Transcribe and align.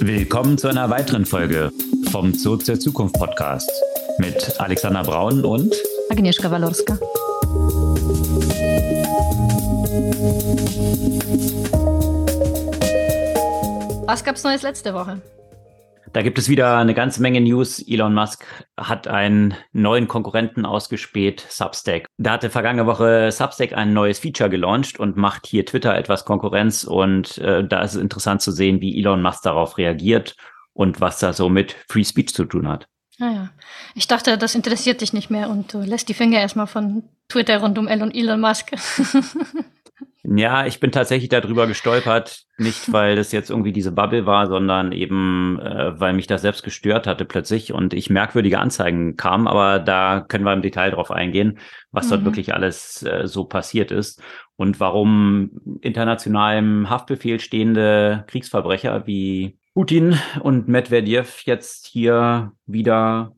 Willkommen 0.00 0.58
zu 0.58 0.68
einer 0.68 0.90
weiteren 0.90 1.24
Folge 1.24 1.72
vom 2.10 2.34
Zoo 2.34 2.56
zur 2.56 2.78
Zukunft 2.78 3.14
Podcast 3.16 3.70
mit 4.18 4.60
Alexander 4.60 5.02
Braun 5.02 5.44
und 5.44 5.74
Agnieszka 6.10 6.50
Walorska. 6.50 6.98
Was 14.06 14.22
gab's 14.24 14.44
Neues 14.44 14.62
letzte 14.62 14.94
Woche? 14.94 15.20
Da 16.16 16.22
gibt 16.22 16.38
es 16.38 16.48
wieder 16.48 16.78
eine 16.78 16.94
ganze 16.94 17.20
Menge 17.20 17.42
News. 17.42 17.78
Elon 17.86 18.14
Musk 18.14 18.46
hat 18.78 19.06
einen 19.06 19.54
neuen 19.74 20.08
Konkurrenten 20.08 20.64
ausgespäht, 20.64 21.44
Substack. 21.50 22.06
Da 22.16 22.30
hatte 22.30 22.48
vergangene 22.48 22.86
Woche 22.86 23.30
Substack 23.30 23.74
ein 23.74 23.92
neues 23.92 24.20
Feature 24.20 24.48
gelauncht 24.48 24.98
und 24.98 25.18
macht 25.18 25.46
hier 25.46 25.66
Twitter 25.66 25.94
etwas 25.94 26.24
Konkurrenz. 26.24 26.84
Und 26.84 27.36
äh, 27.36 27.68
da 27.68 27.82
ist 27.82 27.96
es 27.96 28.00
interessant 28.00 28.40
zu 28.40 28.50
sehen, 28.50 28.80
wie 28.80 28.98
Elon 28.98 29.20
Musk 29.20 29.42
darauf 29.42 29.76
reagiert 29.76 30.36
und 30.72 31.02
was 31.02 31.18
da 31.18 31.34
so 31.34 31.50
mit 31.50 31.76
Free 31.86 32.04
Speech 32.04 32.32
zu 32.32 32.46
tun 32.46 32.66
hat. 32.66 32.88
Naja, 33.18 33.50
ah 33.52 33.60
ich 33.94 34.08
dachte, 34.08 34.38
das 34.38 34.54
interessiert 34.54 35.02
dich 35.02 35.12
nicht 35.12 35.28
mehr 35.28 35.50
und 35.50 35.74
du 35.74 35.80
lässt 35.80 36.08
die 36.08 36.14
Finger 36.14 36.40
erstmal 36.40 36.66
von 36.66 37.02
Twitter 37.28 37.58
rund 37.58 37.76
um 37.78 37.88
Elon 37.88 38.40
Musk. 38.40 38.70
Ja, 40.28 40.66
ich 40.66 40.80
bin 40.80 40.90
tatsächlich 40.90 41.28
darüber 41.28 41.68
gestolpert, 41.68 42.46
nicht 42.58 42.90
weil 42.92 43.14
das 43.14 43.30
jetzt 43.30 43.50
irgendwie 43.50 43.72
diese 43.72 43.92
Bubble 43.92 44.26
war, 44.26 44.48
sondern 44.48 44.90
eben, 44.90 45.60
äh, 45.60 45.98
weil 46.00 46.14
mich 46.14 46.26
das 46.26 46.42
selbst 46.42 46.64
gestört 46.64 47.06
hatte 47.06 47.24
plötzlich 47.24 47.72
und 47.72 47.94
ich 47.94 48.10
merkwürdige 48.10 48.58
Anzeigen 48.58 49.16
kam, 49.16 49.46
aber 49.46 49.78
da 49.78 50.20
können 50.26 50.44
wir 50.44 50.52
im 50.52 50.62
Detail 50.62 50.90
drauf 50.90 51.12
eingehen, 51.12 51.58
was 51.92 52.06
mhm. 52.06 52.10
dort 52.10 52.24
wirklich 52.24 52.54
alles 52.54 53.04
äh, 53.04 53.28
so 53.28 53.44
passiert 53.44 53.92
ist 53.92 54.20
und 54.56 54.80
warum 54.80 55.50
international 55.80 56.58
im 56.58 56.90
Haftbefehl 56.90 57.38
stehende 57.38 58.24
Kriegsverbrecher 58.26 59.06
wie 59.06 59.58
Putin 59.74 60.18
und 60.40 60.66
Medvedev 60.66 61.42
jetzt 61.44 61.86
hier 61.86 62.52
wieder 62.66 63.36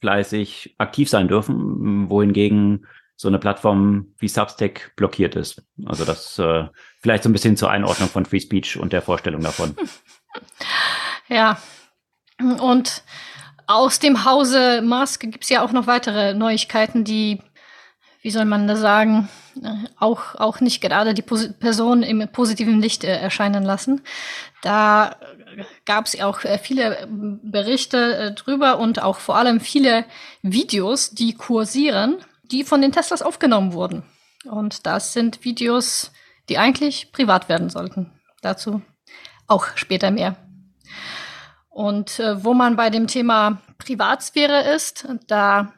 fleißig 0.00 0.74
aktiv 0.78 1.08
sein 1.08 1.28
dürfen, 1.28 2.10
wohingegen 2.10 2.86
so 3.24 3.30
eine 3.30 3.38
Plattform 3.38 4.08
wie 4.18 4.28
Substack 4.28 4.92
blockiert 4.96 5.34
ist. 5.34 5.62
Also 5.86 6.04
das 6.04 6.38
äh, 6.38 6.64
vielleicht 7.00 7.22
so 7.22 7.30
ein 7.30 7.32
bisschen 7.32 7.56
zur 7.56 7.70
Einordnung 7.70 8.10
von 8.10 8.26
Free 8.26 8.38
Speech 8.38 8.76
und 8.76 8.92
der 8.92 9.02
Vorstellung 9.02 9.42
davon. 9.42 9.74
Ja, 11.28 11.56
und 12.60 13.02
aus 13.66 13.98
dem 13.98 14.26
Hause 14.26 14.82
Musk 14.82 15.20
gibt 15.20 15.44
es 15.44 15.48
ja 15.48 15.64
auch 15.64 15.72
noch 15.72 15.86
weitere 15.86 16.34
Neuigkeiten, 16.34 17.04
die, 17.04 17.40
wie 18.20 18.30
soll 18.30 18.44
man 18.44 18.68
das 18.68 18.80
sagen, 18.80 19.30
äh, 19.62 19.68
auch, 19.98 20.34
auch 20.34 20.60
nicht 20.60 20.82
gerade 20.82 21.14
die 21.14 21.22
Pos 21.22 21.54
Person 21.54 22.02
im 22.02 22.28
positiven 22.30 22.78
Licht 22.78 23.04
äh, 23.04 23.16
erscheinen 23.16 23.64
lassen. 23.64 24.02
Da 24.60 25.16
gab 25.86 26.04
es 26.04 26.20
auch 26.20 26.44
äh, 26.44 26.58
viele 26.58 27.08
Berichte 27.08 28.16
äh, 28.16 28.32
drüber 28.32 28.78
und 28.78 29.02
auch 29.02 29.16
vor 29.16 29.36
allem 29.36 29.60
viele 29.60 30.04
Videos, 30.42 31.12
die 31.12 31.34
kursieren 31.34 32.18
die 32.50 32.64
von 32.64 32.82
den 32.82 32.92
Teslas 32.92 33.22
aufgenommen 33.22 33.72
wurden. 33.72 34.02
Und 34.44 34.86
das 34.86 35.12
sind 35.12 35.44
Videos, 35.44 36.12
die 36.48 36.58
eigentlich 36.58 37.12
privat 37.12 37.48
werden 37.48 37.70
sollten. 37.70 38.12
Dazu 38.42 38.82
auch 39.46 39.66
später 39.76 40.10
mehr. 40.10 40.36
Und 41.70 42.20
äh, 42.20 42.44
wo 42.44 42.54
man 42.54 42.76
bei 42.76 42.90
dem 42.90 43.06
Thema 43.06 43.62
Privatsphäre 43.78 44.74
ist, 44.74 45.08
da 45.26 45.72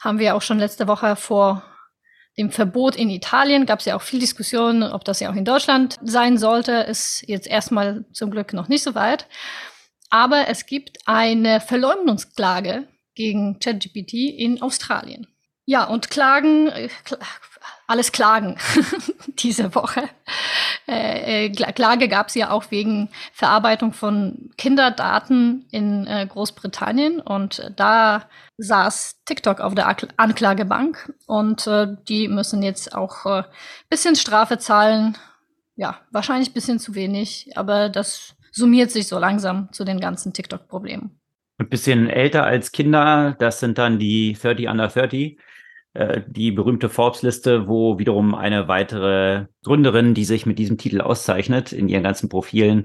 haben 0.00 0.18
wir 0.18 0.36
auch 0.36 0.42
schon 0.42 0.58
letzte 0.58 0.86
Woche 0.86 1.16
vor 1.16 1.62
dem 2.38 2.50
Verbot 2.50 2.96
in 2.96 3.10
Italien 3.10 3.66
gab 3.66 3.80
es 3.80 3.84
ja 3.84 3.96
auch 3.96 4.02
viel 4.02 4.18
Diskussion, 4.18 4.82
ob 4.82 5.04
das 5.04 5.20
ja 5.20 5.30
auch 5.30 5.34
in 5.34 5.44
Deutschland 5.44 5.98
sein 6.02 6.38
sollte. 6.38 6.72
Ist 6.72 7.24
jetzt 7.26 7.46
erstmal 7.46 8.06
zum 8.12 8.30
Glück 8.30 8.54
noch 8.54 8.68
nicht 8.68 8.82
so 8.82 8.94
weit. 8.94 9.26
Aber 10.08 10.48
es 10.48 10.66
gibt 10.66 10.98
eine 11.06 11.60
Verleumdungsklage 11.60 12.88
gegen 13.14 13.58
ChatGPT 13.58 14.14
in 14.14 14.62
Australien. 14.62 15.26
Ja, 15.64 15.84
und 15.84 16.10
Klagen, 16.10 16.68
äh, 16.68 16.88
alles 17.86 18.12
Klagen 18.12 18.58
diese 19.38 19.74
Woche. 19.74 20.08
Äh, 20.88 21.46
äh 21.46 21.50
Klage 21.50 22.08
gab 22.08 22.28
es 22.28 22.34
ja 22.34 22.50
auch 22.50 22.70
wegen 22.70 23.10
Verarbeitung 23.32 23.92
von 23.92 24.50
Kinderdaten 24.56 25.66
in 25.70 26.06
Großbritannien 26.28 27.20
und 27.20 27.70
da 27.76 28.28
saß 28.58 29.22
TikTok 29.24 29.60
auf 29.60 29.74
der 29.74 29.94
Anklagebank 30.16 31.14
und 31.26 31.68
die 32.08 32.28
müssen 32.28 32.62
jetzt 32.62 32.94
auch 32.94 33.26
äh, 33.26 33.44
bisschen 33.88 34.16
Strafe 34.16 34.58
zahlen. 34.58 35.16
Ja, 35.76 36.00
wahrscheinlich 36.10 36.54
bisschen 36.54 36.78
zu 36.78 36.94
wenig, 36.94 37.50
aber 37.56 37.88
das 37.88 38.34
summiert 38.52 38.90
sich 38.90 39.08
so 39.08 39.18
langsam 39.18 39.72
zu 39.72 39.84
den 39.84 39.98
ganzen 39.98 40.32
TikTok-Problemen. 40.32 41.18
Ein 41.58 41.68
bisschen 41.68 42.08
älter 42.08 42.44
als 42.44 42.72
Kinder, 42.72 43.34
das 43.38 43.60
sind 43.60 43.78
dann 43.78 43.98
die 43.98 44.36
30 44.40 44.68
under 44.68 44.88
30 44.88 45.14
äh, 45.14 45.36
die 45.94 46.52
berühmte 46.52 46.88
Forbes-Liste, 46.88 47.68
wo 47.68 47.98
wiederum 47.98 48.34
eine 48.34 48.68
weitere 48.68 49.46
Gründerin, 49.62 50.14
die 50.14 50.24
sich 50.24 50.46
mit 50.46 50.58
diesem 50.58 50.78
Titel 50.78 51.00
auszeichnet, 51.00 51.72
in 51.72 51.88
ihren 51.88 52.02
ganzen 52.02 52.28
Profilen 52.28 52.84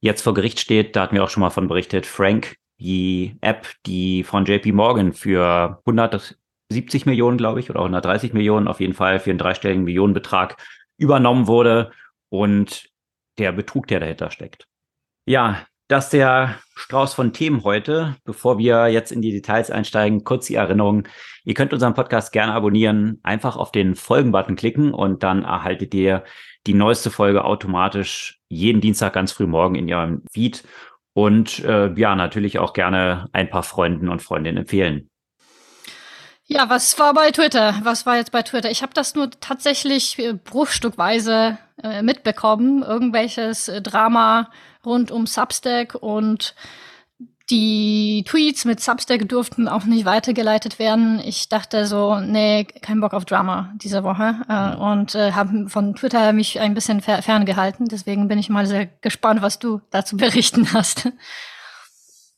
jetzt 0.00 0.22
vor 0.22 0.34
Gericht 0.34 0.60
steht. 0.60 0.94
Da 0.94 1.02
hatten 1.02 1.16
wir 1.16 1.24
auch 1.24 1.30
schon 1.30 1.40
mal 1.40 1.50
von 1.50 1.66
berichtet. 1.66 2.06
Frank, 2.06 2.56
die 2.78 3.36
App, 3.40 3.66
die 3.86 4.22
von 4.22 4.44
JP 4.44 4.72
Morgan 4.72 5.12
für 5.12 5.80
170 5.86 7.06
Millionen, 7.06 7.38
glaube 7.38 7.60
ich, 7.60 7.70
oder 7.70 7.80
130 7.80 8.32
Millionen, 8.32 8.68
auf 8.68 8.80
jeden 8.80 8.94
Fall 8.94 9.18
für 9.18 9.30
einen 9.30 9.38
dreistelligen 9.38 9.84
Millionenbetrag 9.84 10.56
übernommen 10.96 11.46
wurde 11.46 11.90
und 12.28 12.88
der 13.38 13.52
Betrug, 13.52 13.88
der 13.88 14.00
dahinter 14.00 14.30
steckt. 14.30 14.68
Ja, 15.26 15.66
das 15.88 16.04
ist 16.04 16.12
der 16.14 16.56
Strauß 16.76 17.14
von 17.14 17.32
Themen 17.32 17.62
heute. 17.62 18.16
Bevor 18.24 18.58
wir 18.58 18.88
jetzt 18.88 19.12
in 19.12 19.22
die 19.22 19.32
Details 19.32 19.70
einsteigen, 19.70 20.24
kurz 20.24 20.46
die 20.46 20.54
Erinnerung. 20.54 21.06
Ihr 21.44 21.54
könnt 21.54 21.72
unseren 21.72 21.94
Podcast 21.94 22.32
gerne 22.32 22.54
abonnieren. 22.54 23.20
Einfach 23.22 23.56
auf 23.56 23.70
den 23.70 23.94
Folgen-Button 23.94 24.56
klicken 24.56 24.94
und 24.94 25.22
dann 25.22 25.44
erhaltet 25.44 25.92
ihr 25.94 26.24
die 26.66 26.74
neueste 26.74 27.10
Folge 27.10 27.44
automatisch 27.44 28.40
jeden 28.48 28.80
Dienstag 28.80 29.12
ganz 29.12 29.32
früh 29.32 29.46
morgen 29.46 29.74
in 29.74 29.92
eurem 29.92 30.22
Feed. 30.32 30.64
Und 31.12 31.60
äh, 31.60 31.92
ja, 31.94 32.16
natürlich 32.16 32.58
auch 32.58 32.72
gerne 32.72 33.28
ein 33.32 33.50
paar 33.50 33.62
Freunden 33.62 34.08
und 34.08 34.22
Freundinnen 34.22 34.58
empfehlen. 34.58 35.10
Ja, 36.46 36.68
was 36.68 36.98
war 36.98 37.14
bei 37.14 37.30
Twitter? 37.30 37.74
Was 37.84 38.04
war 38.04 38.16
jetzt 38.16 38.32
bei 38.32 38.42
Twitter? 38.42 38.70
Ich 38.70 38.82
habe 38.82 38.92
das 38.92 39.14
nur 39.14 39.30
tatsächlich 39.30 40.18
äh, 40.18 40.34
bruchstückweise 40.34 41.58
äh, 41.82 42.02
mitbekommen. 42.02 42.82
Irgendwelches 42.82 43.68
äh, 43.68 43.80
Drama 43.80 44.50
rund 44.84 45.10
um 45.10 45.26
Substack 45.26 45.94
und 45.94 46.54
die 47.50 48.24
Tweets 48.26 48.64
mit 48.64 48.80
Substack 48.80 49.28
durften 49.28 49.68
auch 49.68 49.84
nicht 49.84 50.06
weitergeleitet 50.06 50.78
werden. 50.78 51.20
Ich 51.22 51.48
dachte 51.50 51.84
so, 51.84 52.18
nee, 52.18 52.64
kein 52.64 53.00
Bock 53.00 53.12
auf 53.12 53.26
Drama 53.26 53.74
diese 53.76 54.02
Woche 54.02 54.36
äh, 54.48 54.76
und 54.76 55.14
äh, 55.14 55.32
habe 55.32 55.68
von 55.68 55.94
Twitter 55.94 56.32
mich 56.32 56.58
ein 56.60 56.72
bisschen 56.72 57.02
fer 57.02 57.20
ferngehalten. 57.20 57.86
Deswegen 57.86 58.28
bin 58.28 58.38
ich 58.38 58.48
mal 58.48 58.64
sehr 58.66 58.86
gespannt, 58.86 59.42
was 59.42 59.58
du 59.58 59.82
dazu 59.90 60.16
berichten 60.16 60.72
hast. 60.72 61.10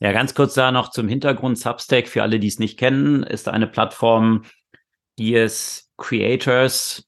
Ja, 0.01 0.13
ganz 0.13 0.35
kurz 0.35 0.55
da 0.55 0.73
noch 0.73 0.91
zum 0.91 1.09
Hintergrund. 1.09 1.59
Substack, 1.59 2.09
für 2.09 2.23
alle, 2.23 2.41
die 2.41 2.49
es 2.49 2.59
nicht 2.59 2.79
kennen, 2.79 3.23
ist 3.23 3.49
eine 3.49 3.67
Plattform, 3.67 4.43
die 5.19 5.37
es 5.37 5.91
Creators 5.97 7.05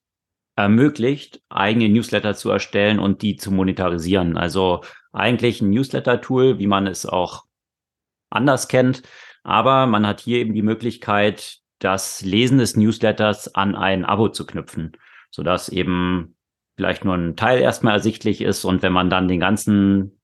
ermöglicht, 0.56 1.40
eigene 1.48 1.88
Newsletter 1.88 2.34
zu 2.34 2.50
erstellen 2.50 2.98
und 2.98 3.22
die 3.22 3.36
zu 3.36 3.50
monetarisieren. 3.50 4.36
Also 4.36 4.82
eigentlich 5.18 5.60
ein 5.60 5.70
Newsletter-Tool, 5.70 6.58
wie 6.58 6.66
man 6.66 6.86
es 6.86 7.06
auch 7.06 7.44
anders 8.30 8.68
kennt. 8.68 9.02
Aber 9.42 9.86
man 9.86 10.06
hat 10.06 10.20
hier 10.20 10.38
eben 10.38 10.54
die 10.54 10.62
Möglichkeit, 10.62 11.58
das 11.78 12.22
Lesen 12.22 12.58
des 12.58 12.76
Newsletters 12.76 13.54
an 13.54 13.76
ein 13.76 14.04
Abo 14.04 14.28
zu 14.28 14.46
knüpfen, 14.46 14.92
sodass 15.30 15.68
eben 15.68 16.36
vielleicht 16.76 17.04
nur 17.04 17.14
ein 17.14 17.36
Teil 17.36 17.60
erstmal 17.60 17.94
ersichtlich 17.94 18.40
ist. 18.40 18.64
Und 18.64 18.82
wenn 18.82 18.92
man 18.92 19.10
dann 19.10 19.28
den 19.28 19.40
ganzen 19.40 20.20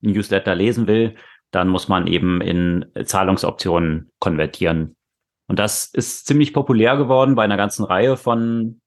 Newsletter 0.00 0.54
lesen 0.54 0.86
will, 0.86 1.14
dann 1.50 1.68
muss 1.68 1.88
man 1.88 2.06
eben 2.06 2.40
in 2.40 2.86
Zahlungsoptionen 3.04 4.10
konvertieren. 4.18 4.96
Und 5.48 5.58
das 5.58 5.86
ist 5.86 6.26
ziemlich 6.26 6.52
populär 6.52 6.96
geworden 6.96 7.34
bei 7.34 7.44
einer 7.44 7.56
ganzen 7.56 7.84
Reihe 7.84 8.16
von 8.16 8.80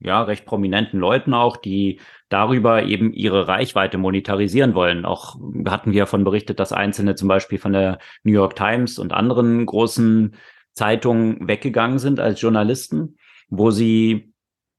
ja, 0.00 0.22
recht 0.22 0.46
prominenten 0.46 0.98
Leuten 0.98 1.34
auch, 1.34 1.56
die 1.56 2.00
darüber 2.28 2.84
eben 2.84 3.12
ihre 3.12 3.48
Reichweite 3.48 3.98
monetarisieren 3.98 4.74
wollen. 4.74 5.04
Auch 5.04 5.36
hatten 5.66 5.92
wir 5.92 6.02
davon 6.02 6.24
berichtet, 6.24 6.58
dass 6.58 6.72
Einzelne 6.72 7.14
zum 7.14 7.28
Beispiel 7.28 7.58
von 7.58 7.72
der 7.72 7.98
New 8.22 8.32
York 8.32 8.56
Times 8.56 8.98
und 8.98 9.12
anderen 9.12 9.66
großen 9.66 10.34
Zeitungen 10.72 11.46
weggegangen 11.46 11.98
sind 11.98 12.20
als 12.20 12.40
Journalisten, 12.40 13.18
wo 13.48 13.70
sie 13.70 14.32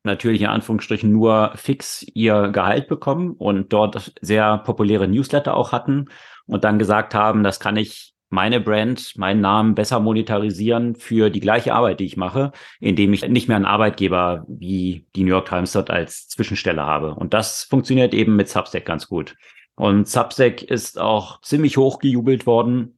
natürlich 0.03 0.41
in 0.41 0.47
Anführungsstrichen 0.47 1.11
nur 1.11 1.51
fix 1.55 2.03
ihr 2.13 2.49
Gehalt 2.49 2.87
bekommen 2.87 3.33
und 3.33 3.71
dort 3.71 4.13
sehr 4.21 4.57
populäre 4.59 5.07
Newsletter 5.07 5.55
auch 5.55 5.71
hatten 5.71 6.07
und 6.47 6.63
dann 6.63 6.79
gesagt 6.79 7.13
haben, 7.13 7.43
das 7.43 7.59
kann 7.59 7.77
ich 7.77 8.10
meine 8.31 8.61
Brand, 8.61 9.17
meinen 9.17 9.41
Namen 9.41 9.75
besser 9.75 9.99
monetarisieren 9.99 10.95
für 10.95 11.29
die 11.29 11.41
gleiche 11.41 11.73
Arbeit, 11.73 11.99
die 11.99 12.05
ich 12.05 12.17
mache, 12.17 12.51
indem 12.79 13.13
ich 13.13 13.27
nicht 13.27 13.47
mehr 13.47 13.57
einen 13.57 13.65
Arbeitgeber 13.65 14.45
wie 14.47 15.05
die 15.15 15.23
New 15.23 15.31
York 15.31 15.49
Times 15.49 15.73
dort 15.73 15.89
als 15.89 16.27
Zwischenstelle 16.29 16.81
habe. 16.81 17.13
Und 17.15 17.33
das 17.33 17.63
funktioniert 17.63 18.13
eben 18.13 18.35
mit 18.35 18.49
Substack 18.49 18.85
ganz 18.85 19.07
gut. 19.07 19.35
Und 19.75 20.07
Substack 20.07 20.61
ist 20.61 20.99
auch 20.99 21.41
ziemlich 21.41 21.75
hoch 21.75 21.99
gejubelt 21.99 22.45
worden, 22.45 22.97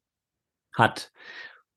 hat 0.73 1.11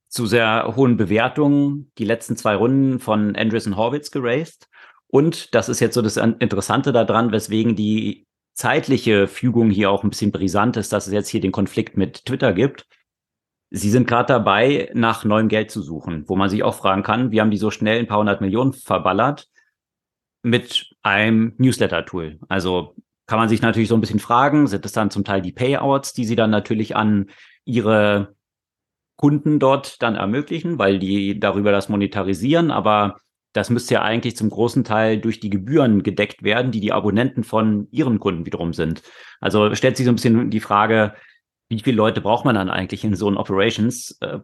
zu 0.09 0.27
sehr 0.27 0.75
hohen 0.77 0.97
Bewertungen 0.97 1.91
die 1.99 2.05
letzten 2.05 2.37
zwei 2.37 2.57
Runden 2.57 3.01
von 3.01 3.37
Andreessen 3.37 3.77
Horwitz 3.77 4.11
geraced. 4.11 4.69
Und 5.09 5.55
das 5.55 5.69
ist 5.69 5.81
jetzt 5.81 5.95
so 5.95 6.03
das 6.03 6.17
Interessante 6.19 6.93
daran, 6.93 7.33
weswegen 7.33 7.75
die 7.75 8.27
zeitliche 8.53 9.29
Fügung 9.29 9.71
hier 9.71 9.91
auch 9.91 10.05
ein 10.05 10.11
bisschen 10.11 10.33
brisant 10.33 10.77
ist, 10.77 10.93
dass 10.93 11.07
es 11.07 11.13
jetzt 11.13 11.29
hier 11.29 11.41
den 11.41 11.53
Konflikt 11.53 11.97
mit 11.97 12.25
Twitter 12.25 12.53
gibt. 12.53 12.87
Sie 13.77 13.91
sind 13.91 14.09
gerade 14.09 14.29
dabei, 14.29 14.91
nach 14.95 15.25
neuem 15.27 15.49
Geld 15.49 15.71
zu 15.71 15.83
suchen, 15.83 16.25
wo 16.29 16.35
man 16.35 16.49
sich 16.49 16.63
auch 16.63 16.75
fragen 16.75 17.03
kann, 17.03 17.31
wie 17.31 17.43
haben 17.43 17.51
die 17.51 17.59
so 17.59 17.71
schnell 17.71 17.99
ein 17.99 18.07
paar 18.07 18.19
hundert 18.19 18.41
Millionen 18.41 18.73
verballert 18.73 19.51
mit 20.43 20.95
einem 21.03 21.53
Newsletter-Tool? 21.59 22.41
Also 22.49 22.95
kann 23.27 23.39
man 23.39 23.51
sich 23.51 23.61
natürlich 23.61 23.91
so 23.91 23.95
ein 23.95 24.01
bisschen 24.01 24.19
fragen, 24.19 24.67
sind 24.67 24.87
es 24.87 24.93
dann 24.93 25.11
zum 25.11 25.25
Teil 25.25 25.43
die 25.43 25.53
Payouts, 25.53 26.15
die 26.15 26.25
sie 26.25 26.37
dann 26.37 26.49
natürlich 26.49 26.97
an 26.97 27.27
ihre 27.67 28.35
Kunden 29.17 29.59
dort 29.59 30.01
dann 30.01 30.15
ermöglichen, 30.15 30.79
weil 30.79 30.99
die 30.99 31.39
darüber 31.39 31.71
das 31.71 31.91
monetarisieren, 31.91 32.71
aber 32.71 33.19
das 33.53 33.69
müsste 33.69 33.95
ja 33.95 34.03
eigentlich 34.03 34.39
zum 34.39 34.49
großen 34.49 34.85
Teil 34.85 35.19
durch 35.19 35.39
die 35.39 35.51
Gebühren 35.51 36.03
gedeckt 36.03 36.43
werden, 36.43 36.73
die 36.73 36.81
die 36.81 36.93
Abonnenten 36.93 37.45
von 37.45 37.89
ihren 37.91 38.21
Kunden 38.21 38.47
wiederum 38.47 38.73
sind. 38.73 39.03
Also 39.39 39.75
stellt 39.75 39.99
sich 39.99 40.07
so 40.07 40.13
ein 40.13 40.17
bisschen 40.17 40.51
die 40.51 40.61
Frage, 40.61 41.15
wie 41.69 41.81
viele 41.81 41.97
Leute 41.97 42.21
braucht 42.21 42.45
man 42.45 42.55
dann 42.55 42.71
eigentlich 42.71 43.05
in 43.05 43.15
so 43.15 43.27
einen 43.27 43.37
Operations? 43.37 44.17
Äh, 44.21 44.41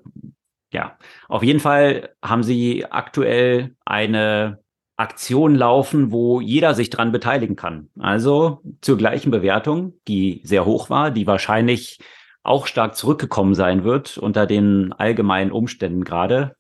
ja, 0.73 0.97
auf 1.29 1.43
jeden 1.43 1.61
Fall 1.61 2.15
haben 2.23 2.43
sie 2.43 2.87
aktuell 2.87 3.77
eine 3.85 4.63
Aktion 4.97 5.55
laufen, 5.55 6.13
wo 6.13 6.41
jeder 6.41 6.75
sich 6.75 6.91
dran 6.91 7.13
beteiligen 7.13 7.57
kann. 7.57 7.91
Also 7.99 8.63
zur 8.81 8.97
gleichen 8.97 9.31
Bewertung, 9.31 9.95
die 10.09 10.41
sehr 10.45 10.65
hoch 10.65 10.91
war, 10.91 11.11
die 11.11 11.27
wahrscheinlich 11.27 11.99
auch 12.43 12.67
stark 12.67 12.97
zurückgekommen 12.97 13.55
sein 13.55 13.85
wird 13.85 14.19
unter 14.19 14.47
den 14.47 14.93
allgemeinen 14.93 15.53
Umständen 15.53 16.05
gerade, 16.05 16.57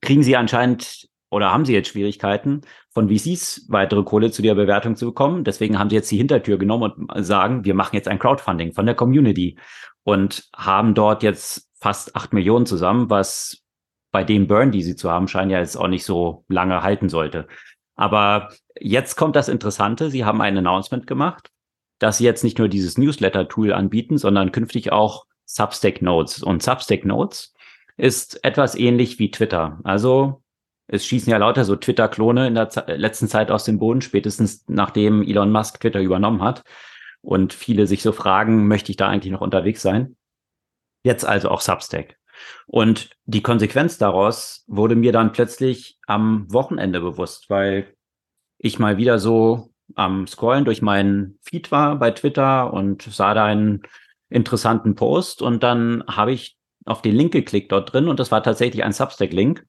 kriegen 0.00 0.22
sie 0.22 0.36
anscheinend 0.36 1.08
oder 1.30 1.52
haben 1.52 1.64
sie 1.64 1.74
jetzt 1.74 1.88
Schwierigkeiten, 1.88 2.62
von 2.94 3.08
VCs 3.08 3.66
weitere 3.68 4.04
Kohle 4.04 4.30
zu 4.30 4.40
der 4.40 4.54
Bewertung 4.54 4.94
zu 4.94 5.06
bekommen. 5.06 5.42
Deswegen 5.44 5.78
haben 5.78 5.90
sie 5.90 5.96
jetzt 5.96 6.10
die 6.10 6.16
Hintertür 6.16 6.58
genommen 6.58 6.92
und 6.92 7.24
sagen, 7.24 7.64
wir 7.64 7.74
machen 7.74 7.96
jetzt 7.96 8.08
ein 8.08 8.20
Crowdfunding 8.20 8.72
von 8.72 8.86
der 8.86 8.94
Community 8.94 9.58
und 10.04 10.48
haben 10.56 10.94
dort 10.94 11.22
jetzt 11.24 11.68
fast 11.74 12.14
acht 12.14 12.32
Millionen 12.32 12.66
zusammen, 12.66 13.10
was 13.10 13.64
bei 14.12 14.22
dem 14.22 14.46
Burn, 14.46 14.70
die 14.70 14.82
sie 14.82 14.94
zu 14.94 15.10
haben 15.10 15.26
scheinen, 15.26 15.50
ja 15.50 15.58
jetzt 15.58 15.76
auch 15.76 15.88
nicht 15.88 16.04
so 16.04 16.44
lange 16.48 16.82
halten 16.82 17.08
sollte. 17.08 17.48
Aber 17.96 18.50
jetzt 18.78 19.16
kommt 19.16 19.34
das 19.34 19.48
Interessante. 19.48 20.08
Sie 20.10 20.24
haben 20.24 20.40
ein 20.40 20.56
Announcement 20.56 21.06
gemacht, 21.08 21.50
dass 21.98 22.18
sie 22.18 22.24
jetzt 22.24 22.44
nicht 22.44 22.58
nur 22.58 22.68
dieses 22.68 22.96
Newsletter-Tool 22.96 23.72
anbieten, 23.72 24.18
sondern 24.18 24.52
künftig 24.52 24.92
auch 24.92 25.26
Substack 25.46 26.00
Notes. 26.00 26.44
Und 26.44 26.62
Substack 26.62 27.04
Notes 27.04 27.54
ist 27.96 28.44
etwas 28.44 28.76
ähnlich 28.76 29.18
wie 29.18 29.32
Twitter. 29.32 29.80
Also 29.82 30.43
es 30.86 31.06
schießen 31.06 31.30
ja 31.30 31.38
lauter 31.38 31.64
so 31.64 31.76
Twitter-Klone 31.76 32.46
in 32.46 32.54
der 32.54 32.68
Z 32.68 32.88
letzten 32.88 33.28
Zeit 33.28 33.50
aus 33.50 33.64
dem 33.64 33.78
Boden, 33.78 34.02
spätestens 34.02 34.64
nachdem 34.68 35.22
Elon 35.22 35.50
Musk 35.50 35.80
Twitter 35.80 36.00
übernommen 36.00 36.42
hat. 36.42 36.62
Und 37.22 37.54
viele 37.54 37.86
sich 37.86 38.02
so 38.02 38.12
fragen, 38.12 38.68
möchte 38.68 38.90
ich 38.90 38.96
da 38.96 39.08
eigentlich 39.08 39.32
noch 39.32 39.40
unterwegs 39.40 39.80
sein? 39.80 40.16
Jetzt 41.04 41.24
also 41.24 41.48
auch 41.48 41.62
Substack. 41.62 42.18
Und 42.66 43.10
die 43.24 43.42
Konsequenz 43.42 43.96
daraus 43.96 44.64
wurde 44.66 44.96
mir 44.96 45.12
dann 45.12 45.32
plötzlich 45.32 45.98
am 46.06 46.52
Wochenende 46.52 47.00
bewusst, 47.00 47.48
weil 47.48 47.94
ich 48.58 48.78
mal 48.78 48.98
wieder 48.98 49.18
so 49.18 49.70
am 49.94 50.26
Scrollen 50.26 50.64
durch 50.64 50.82
meinen 50.82 51.38
Feed 51.42 51.70
war 51.70 51.96
bei 51.96 52.10
Twitter 52.10 52.72
und 52.72 53.02
sah 53.02 53.34
da 53.34 53.44
einen 53.44 53.82
interessanten 54.28 54.94
Post 54.94 55.42
und 55.42 55.62
dann 55.62 56.04
habe 56.08 56.32
ich 56.32 56.56
auf 56.84 57.02
den 57.02 57.14
Link 57.14 57.32
geklickt 57.32 57.72
dort 57.72 57.92
drin 57.92 58.08
und 58.08 58.18
das 58.18 58.30
war 58.30 58.42
tatsächlich 58.42 58.84
ein 58.84 58.92
Substack-Link 58.92 59.64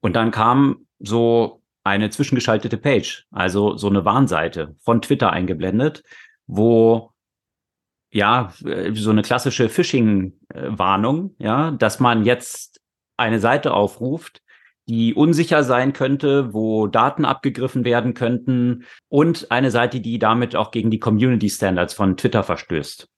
und 0.00 0.14
dann 0.14 0.30
kam 0.30 0.86
so 0.98 1.62
eine 1.84 2.10
zwischengeschaltete 2.10 2.78
Page, 2.78 3.26
also 3.30 3.76
so 3.76 3.88
eine 3.88 4.04
Warnseite 4.04 4.74
von 4.80 5.02
Twitter 5.02 5.32
eingeblendet, 5.32 6.02
wo 6.46 7.12
ja 8.10 8.52
so 8.92 9.10
eine 9.10 9.22
klassische 9.22 9.68
Phishing-Warnung, 9.68 11.36
ja, 11.38 11.70
dass 11.72 12.00
man 12.00 12.24
jetzt 12.24 12.80
eine 13.16 13.38
Seite 13.38 13.72
aufruft, 13.72 14.42
die 14.88 15.14
unsicher 15.14 15.64
sein 15.64 15.92
könnte, 15.92 16.52
wo 16.54 16.86
Daten 16.86 17.24
abgegriffen 17.24 17.84
werden 17.84 18.14
könnten 18.14 18.84
und 19.08 19.50
eine 19.50 19.70
Seite, 19.70 20.00
die 20.00 20.18
damit 20.18 20.54
auch 20.54 20.70
gegen 20.70 20.90
die 20.90 21.00
Community 21.00 21.50
Standards 21.50 21.94
von 21.94 22.16
Twitter 22.16 22.42
verstößt. 22.42 23.08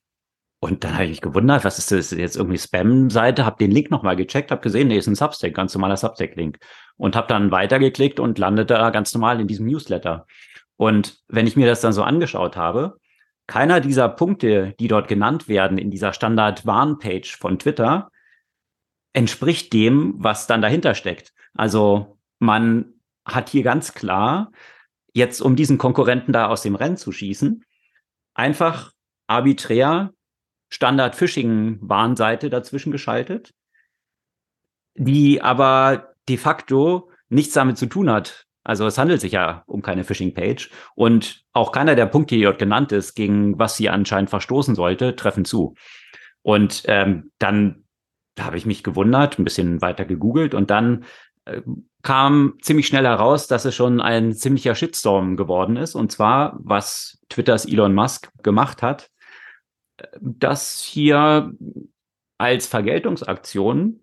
Und 0.60 0.82
dann 0.82 0.94
habe 0.94 1.05
ich 1.05 1.10
mich 1.10 1.20
gewundert, 1.20 1.64
was 1.64 1.78
ist 1.78 1.93
das 1.93 2.10
jetzt 2.10 2.37
irgendwie 2.37 2.58
Spam-Seite? 2.58 3.46
Hab 3.46 3.58
den 3.58 3.70
Link 3.70 3.90
nochmal 3.90 4.16
gecheckt, 4.16 4.50
hab 4.50 4.60
gesehen, 4.60 4.88
nee, 4.88 4.99
ist 4.99 5.06
ein 5.06 5.14
Substack, 5.14 5.55
ganz 5.55 5.72
normaler 5.75 5.96
Substack-Link. 5.96 6.58
Und 6.96 7.14
hab 7.14 7.28
dann 7.28 7.52
weitergeklickt 7.52 8.19
und 8.19 8.38
landete 8.38 8.75
da 8.75 8.90
ganz 8.90 9.14
normal 9.14 9.40
in 9.40 9.46
diesem 9.46 9.66
Newsletter. 9.66 10.26
Und 10.76 11.19
wenn 11.28 11.46
ich 11.46 11.56
mir 11.56 11.66
das 11.66 11.81
dann 11.81 11.93
so 11.93 12.02
angeschaut 12.02 12.56
habe, 12.56 12.99
keiner 13.46 13.81
dieser 13.81 14.08
Punkte, 14.08 14.75
die 14.81 14.88
dort 14.88 15.08
genannt 15.08 15.49
werden 15.49 15.78
in 15.78 15.90
dieser 15.90 16.12
Standard-Warn-Page 16.12 17.37
von 17.37 17.58
Twitter, 17.58 18.11
entspricht 19.12 19.72
dem, 19.72 20.14
was 20.19 20.46
dann 20.46 20.61
dahinter 20.61 20.94
steckt. 20.94 21.32
Also 21.54 22.19
man 22.40 22.94
hat 23.25 23.49
hier 23.49 23.62
ganz 23.62 23.94
klar, 23.94 24.50
jetzt 25.14 25.40
um 25.40 25.56
diesen 25.56 25.78
Konkurrenten 25.78 26.32
da 26.32 26.49
aus 26.49 26.62
dem 26.62 26.75
Rennen 26.75 26.96
zu 26.96 27.12
schießen, 27.12 27.64
einfach 28.34 28.93
arbiträr 29.26 30.12
Standard-Phishing-Warnseite 30.70 32.50
dazwischen 32.50 32.93
geschaltet, 32.93 33.55
die 34.94 35.41
aber 35.41 36.15
de 36.29 36.37
facto 36.37 37.11
nichts 37.29 37.55
damit 37.55 37.79
zu 37.79 37.87
tun 37.87 38.11
hat. 38.11 38.47
Also 38.65 38.87
es 38.87 38.99
handelt 38.99 39.20
sich 39.20 39.32
ja 39.32 39.62
um 39.67 39.81
keine 39.81 40.05
Phishing-Page 40.05 40.70
und 40.94 41.44
auch 41.53 41.73
keiner 41.73 41.94
der 41.94 42.06
Punkte, 42.06 42.35
die 42.35 42.43
dort 42.43 42.59
genannt 42.59 42.93
ist, 42.93 43.15
gegen 43.15 43.59
was 43.59 43.76
sie 43.76 43.88
anscheinend 43.88 44.31
verstoßen 44.31 44.75
sollte, 44.75 45.17
treffen 45.17 45.44
zu. 45.44 45.75
Und 46.43 46.82
ähm, 46.87 47.31
dann 47.38 47.85
da 48.38 48.44
habe 48.44 48.56
ich 48.56 48.67
mich 48.67 48.85
gewundert, 48.85 49.38
ein 49.38 49.44
bisschen 49.44 49.82
weiter 49.82 50.05
gegoogelt 50.05 50.55
und 50.55 50.71
dann 50.71 51.05
äh, 51.44 51.61
kam 52.03 52.55
ziemlich 52.62 52.87
schnell 52.87 53.05
heraus, 53.05 53.49
dass 53.49 53.64
es 53.64 53.75
schon 53.75 54.00
ein 54.00 54.32
ziemlicher 54.32 54.75
Shitstorm 54.75 55.37
geworden 55.37 55.76
ist. 55.76 55.97
Und 55.97 56.12
zwar, 56.12 56.56
was 56.61 57.19
Twitters 57.29 57.67
Elon 57.67 57.94
Musk 57.94 58.31
gemacht 58.43 58.82
hat, 58.82 59.11
das 60.21 60.81
hier 60.81 61.53
als 62.38 62.67
Vergeltungsaktion 62.67 64.00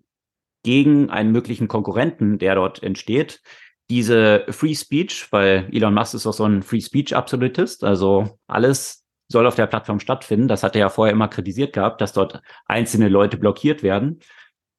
gegen 0.62 1.10
einen 1.10 1.32
möglichen 1.32 1.68
Konkurrenten, 1.68 2.38
der 2.38 2.56
dort 2.56 2.82
entsteht, 2.82 3.40
diese 3.88 4.44
Free 4.48 4.74
Speech, 4.74 5.28
weil 5.30 5.68
Elon 5.72 5.94
Musk 5.94 6.14
ist 6.14 6.26
auch 6.26 6.32
so 6.32 6.44
ein 6.44 6.62
Free 6.62 6.80
Speech 6.80 7.14
Absolutist, 7.14 7.84
also 7.84 8.38
alles 8.46 9.04
soll 9.28 9.46
auf 9.46 9.54
der 9.54 9.66
Plattform 9.66 10.00
stattfinden. 10.00 10.48
Das 10.48 10.62
hat 10.62 10.76
er 10.76 10.80
ja 10.80 10.88
vorher 10.88 11.12
immer 11.12 11.28
kritisiert 11.28 11.72
gehabt, 11.72 12.00
dass 12.00 12.12
dort 12.12 12.40
einzelne 12.66 13.08
Leute 13.08 13.36
blockiert 13.36 13.82
werden. 13.82 14.20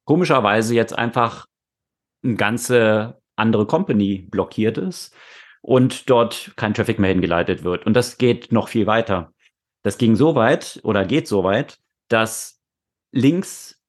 Komischerweise 0.04 0.74
jetzt 0.74 0.96
einfach 0.96 1.46
eine 2.24 2.36
ganze 2.36 3.20
andere 3.36 3.66
Company 3.66 4.26
blockiert 4.30 4.78
ist 4.78 5.14
und 5.60 6.08
dort 6.08 6.52
kein 6.56 6.74
Traffic 6.74 6.98
mehr 6.98 7.10
hingeleitet 7.10 7.62
wird. 7.62 7.84
Und 7.86 7.94
das 7.94 8.18
geht 8.18 8.52
noch 8.52 8.68
viel 8.68 8.86
weiter. 8.86 9.32
Das 9.88 9.96
ging 9.96 10.16
so 10.16 10.34
weit 10.34 10.80
oder 10.82 11.06
geht 11.06 11.26
so 11.26 11.44
weit, 11.44 11.78
dass 12.08 12.60
Links, 13.10 13.80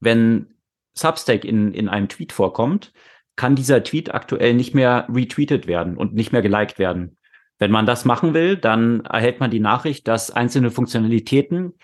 wenn 0.00 0.52
Substack 0.94 1.44
in, 1.44 1.72
in 1.72 1.88
einem 1.88 2.08
Tweet 2.08 2.32
vorkommt, 2.32 2.92
kann 3.36 3.54
dieser 3.54 3.84
Tweet 3.84 4.12
aktuell 4.12 4.54
nicht 4.54 4.74
mehr 4.74 5.06
retweetet 5.08 5.68
werden 5.68 5.96
und 5.96 6.12
nicht 6.12 6.32
mehr 6.32 6.42
geliked 6.42 6.80
werden. 6.80 7.18
Wenn 7.60 7.70
man 7.70 7.86
das 7.86 8.04
machen 8.04 8.34
will, 8.34 8.56
dann 8.56 9.04
erhält 9.04 9.38
man 9.38 9.52
die 9.52 9.60
Nachricht, 9.60 10.08
dass 10.08 10.32
einzelne 10.32 10.72
Funktionalitäten 10.72 11.74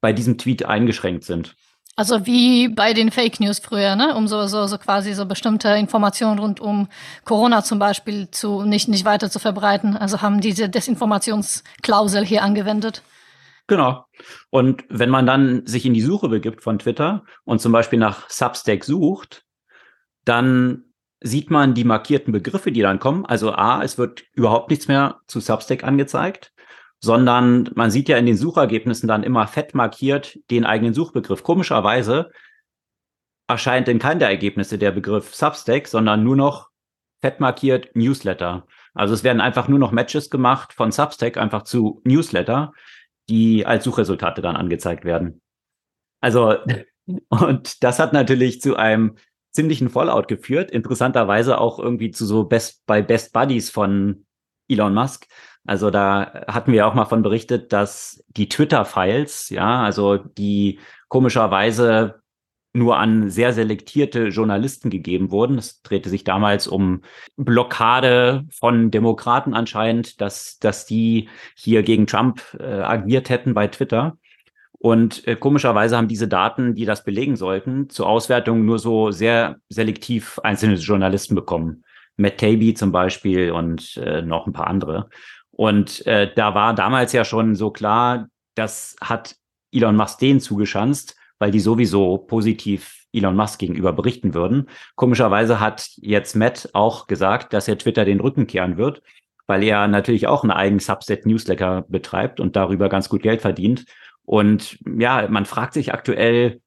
bei 0.00 0.14
diesem 0.14 0.38
Tweet 0.38 0.64
eingeschränkt 0.64 1.24
sind. 1.24 1.54
Also 1.96 2.24
wie 2.24 2.68
bei 2.68 2.94
den 2.94 3.10
Fake 3.10 3.40
News 3.40 3.58
früher, 3.58 3.94
ne? 3.94 4.14
um 4.16 4.26
so, 4.26 4.46
so, 4.46 4.66
so 4.66 4.78
quasi 4.78 5.12
so 5.12 5.26
bestimmte 5.26 5.68
Informationen 5.68 6.38
rund 6.38 6.60
um 6.60 6.88
Corona 7.26 7.62
zum 7.62 7.78
Beispiel 7.78 8.30
zu 8.30 8.62
nicht, 8.62 8.88
nicht 8.88 9.04
weiter 9.04 9.28
zu 9.30 9.38
verbreiten. 9.38 9.98
Also 9.98 10.22
haben 10.22 10.40
diese 10.40 10.70
Desinformationsklausel 10.70 12.24
hier 12.24 12.42
angewendet. 12.42 13.02
Genau. 13.68 14.06
Und 14.50 14.84
wenn 14.88 15.10
man 15.10 15.26
dann 15.26 15.66
sich 15.66 15.86
in 15.86 15.94
die 15.94 16.00
Suche 16.00 16.28
begibt 16.28 16.62
von 16.62 16.78
Twitter 16.78 17.24
und 17.44 17.60
zum 17.60 17.70
Beispiel 17.70 17.98
nach 17.98 18.28
Substack 18.28 18.82
sucht, 18.82 19.44
dann 20.24 20.84
sieht 21.20 21.50
man 21.50 21.74
die 21.74 21.84
markierten 21.84 22.32
Begriffe, 22.32 22.72
die 22.72 22.80
dann 22.80 22.98
kommen. 22.98 23.26
Also 23.26 23.52
A, 23.52 23.82
es 23.82 23.98
wird 23.98 24.24
überhaupt 24.32 24.70
nichts 24.70 24.88
mehr 24.88 25.20
zu 25.26 25.40
Substack 25.40 25.84
angezeigt, 25.84 26.52
sondern 27.00 27.70
man 27.74 27.90
sieht 27.90 28.08
ja 28.08 28.16
in 28.16 28.26
den 28.26 28.36
Suchergebnissen 28.36 29.06
dann 29.06 29.22
immer 29.22 29.46
fett 29.46 29.74
markiert 29.74 30.38
den 30.50 30.64
eigenen 30.64 30.94
Suchbegriff. 30.94 31.42
Komischerweise 31.42 32.30
erscheint 33.48 33.88
in 33.88 33.98
keinem 33.98 34.20
der 34.20 34.28
Ergebnisse 34.28 34.78
der 34.78 34.92
Begriff 34.92 35.34
Substack, 35.34 35.88
sondern 35.88 36.24
nur 36.24 36.36
noch 36.36 36.70
fett 37.20 37.40
markiert 37.40 37.94
Newsletter. 37.94 38.66
Also 38.94 39.12
es 39.12 39.24
werden 39.24 39.40
einfach 39.42 39.68
nur 39.68 39.78
noch 39.78 39.92
Matches 39.92 40.30
gemacht 40.30 40.72
von 40.72 40.90
Substack 40.90 41.36
einfach 41.36 41.64
zu 41.64 42.00
Newsletter 42.04 42.72
die 43.28 43.66
als 43.66 43.84
Suchresultate 43.84 44.42
dann 44.42 44.56
angezeigt 44.56 45.04
werden. 45.04 45.40
Also, 46.20 46.56
und 47.28 47.82
das 47.82 47.98
hat 47.98 48.12
natürlich 48.12 48.60
zu 48.60 48.76
einem 48.76 49.16
ziemlichen 49.52 49.88
Fallout 49.88 50.28
geführt. 50.28 50.70
Interessanterweise 50.70 51.58
auch 51.58 51.78
irgendwie 51.78 52.10
zu 52.10 52.26
so 52.26 52.44
Best 52.44 52.84
bei 52.86 53.02
Best 53.02 53.32
Buddies 53.32 53.70
von 53.70 54.26
Elon 54.68 54.94
Musk. 54.94 55.26
Also 55.66 55.90
da 55.90 56.44
hatten 56.46 56.72
wir 56.72 56.86
auch 56.86 56.94
mal 56.94 57.04
von 57.04 57.22
berichtet, 57.22 57.72
dass 57.72 58.24
die 58.28 58.48
Twitter-Files, 58.48 59.50
ja, 59.50 59.82
also 59.82 60.16
die 60.16 60.78
komischerweise 61.08 62.22
nur 62.72 62.98
an 62.98 63.30
sehr 63.30 63.52
selektierte 63.52 64.28
Journalisten 64.28 64.90
gegeben 64.90 65.30
wurden. 65.30 65.58
Es 65.58 65.82
drehte 65.82 66.08
sich 66.08 66.24
damals 66.24 66.66
um 66.68 67.02
Blockade 67.36 68.44
von 68.50 68.90
Demokraten 68.90 69.54
anscheinend, 69.54 70.20
dass, 70.20 70.58
dass 70.58 70.86
die 70.86 71.28
hier 71.56 71.82
gegen 71.82 72.06
Trump 72.06 72.42
äh, 72.58 72.64
agiert 72.64 73.30
hätten 73.30 73.54
bei 73.54 73.68
Twitter. 73.68 74.18
Und 74.78 75.26
äh, 75.26 75.34
komischerweise 75.34 75.96
haben 75.96 76.08
diese 76.08 76.28
Daten, 76.28 76.74
die 76.74 76.84
das 76.84 77.04
belegen 77.04 77.36
sollten, 77.36 77.88
zur 77.88 78.06
Auswertung 78.06 78.64
nur 78.64 78.78
so 78.78 79.10
sehr 79.10 79.56
selektiv 79.68 80.38
einzelne 80.42 80.74
Journalisten 80.74 81.34
bekommen. 81.34 81.84
Matt 82.16 82.38
Taibbi 82.38 82.74
zum 82.74 82.92
Beispiel 82.92 83.50
und 83.50 83.96
äh, 83.96 84.22
noch 84.22 84.46
ein 84.46 84.52
paar 84.52 84.68
andere. 84.68 85.08
Und 85.50 86.06
äh, 86.06 86.32
da 86.32 86.54
war 86.54 86.74
damals 86.74 87.12
ja 87.12 87.24
schon 87.24 87.56
so 87.56 87.70
klar, 87.70 88.28
das 88.54 88.96
hat 89.00 89.36
Elon 89.72 89.96
Musk 89.96 90.20
denen 90.20 90.40
zugeschanzt, 90.40 91.17
weil 91.38 91.50
die 91.50 91.60
sowieso 91.60 92.18
positiv 92.18 92.98
Elon 93.12 93.36
Musk 93.36 93.58
gegenüber 93.58 93.92
berichten 93.92 94.34
würden. 94.34 94.68
Komischerweise 94.94 95.60
hat 95.60 95.90
jetzt 95.96 96.36
Matt 96.36 96.68
auch 96.72 97.06
gesagt, 97.06 97.52
dass 97.52 97.68
er 97.68 97.78
Twitter 97.78 98.04
den 98.04 98.20
Rücken 98.20 98.46
kehren 98.46 98.76
wird, 98.76 99.02
weil 99.46 99.62
er 99.62 99.88
natürlich 99.88 100.26
auch 100.26 100.42
einen 100.42 100.50
eigenen 100.50 100.80
Subset-Newsletter 100.80 101.86
betreibt 101.88 102.38
und 102.38 102.54
darüber 102.54 102.88
ganz 102.88 103.08
gut 103.08 103.22
Geld 103.22 103.40
verdient. 103.40 103.86
Und 104.24 104.78
ja, 104.86 105.26
man 105.28 105.46
fragt 105.46 105.72
sich 105.72 105.94
aktuell, 105.94 106.60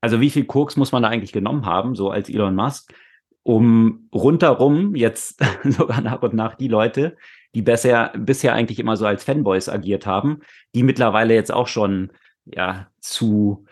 also 0.00 0.20
wie 0.20 0.30
viel 0.30 0.44
Koks 0.44 0.76
muss 0.76 0.92
man 0.92 1.02
da 1.02 1.08
eigentlich 1.08 1.32
genommen 1.32 1.66
haben, 1.66 1.96
so 1.96 2.10
als 2.10 2.28
Elon 2.28 2.54
Musk, 2.54 2.94
um 3.42 4.08
rundherum 4.14 4.94
jetzt 4.94 5.42
sogar 5.64 6.00
nach 6.00 6.22
und 6.22 6.34
nach 6.34 6.54
die 6.54 6.68
Leute, 6.68 7.16
die 7.54 7.62
bisher, 7.62 8.12
bisher 8.16 8.52
eigentlich 8.52 8.78
immer 8.78 8.96
so 8.96 9.06
als 9.06 9.24
Fanboys 9.24 9.68
agiert 9.68 10.06
haben, 10.06 10.40
die 10.74 10.84
mittlerweile 10.84 11.34
jetzt 11.34 11.52
auch 11.52 11.66
schon 11.66 12.12
ja 12.44 12.86
zu 13.00 13.65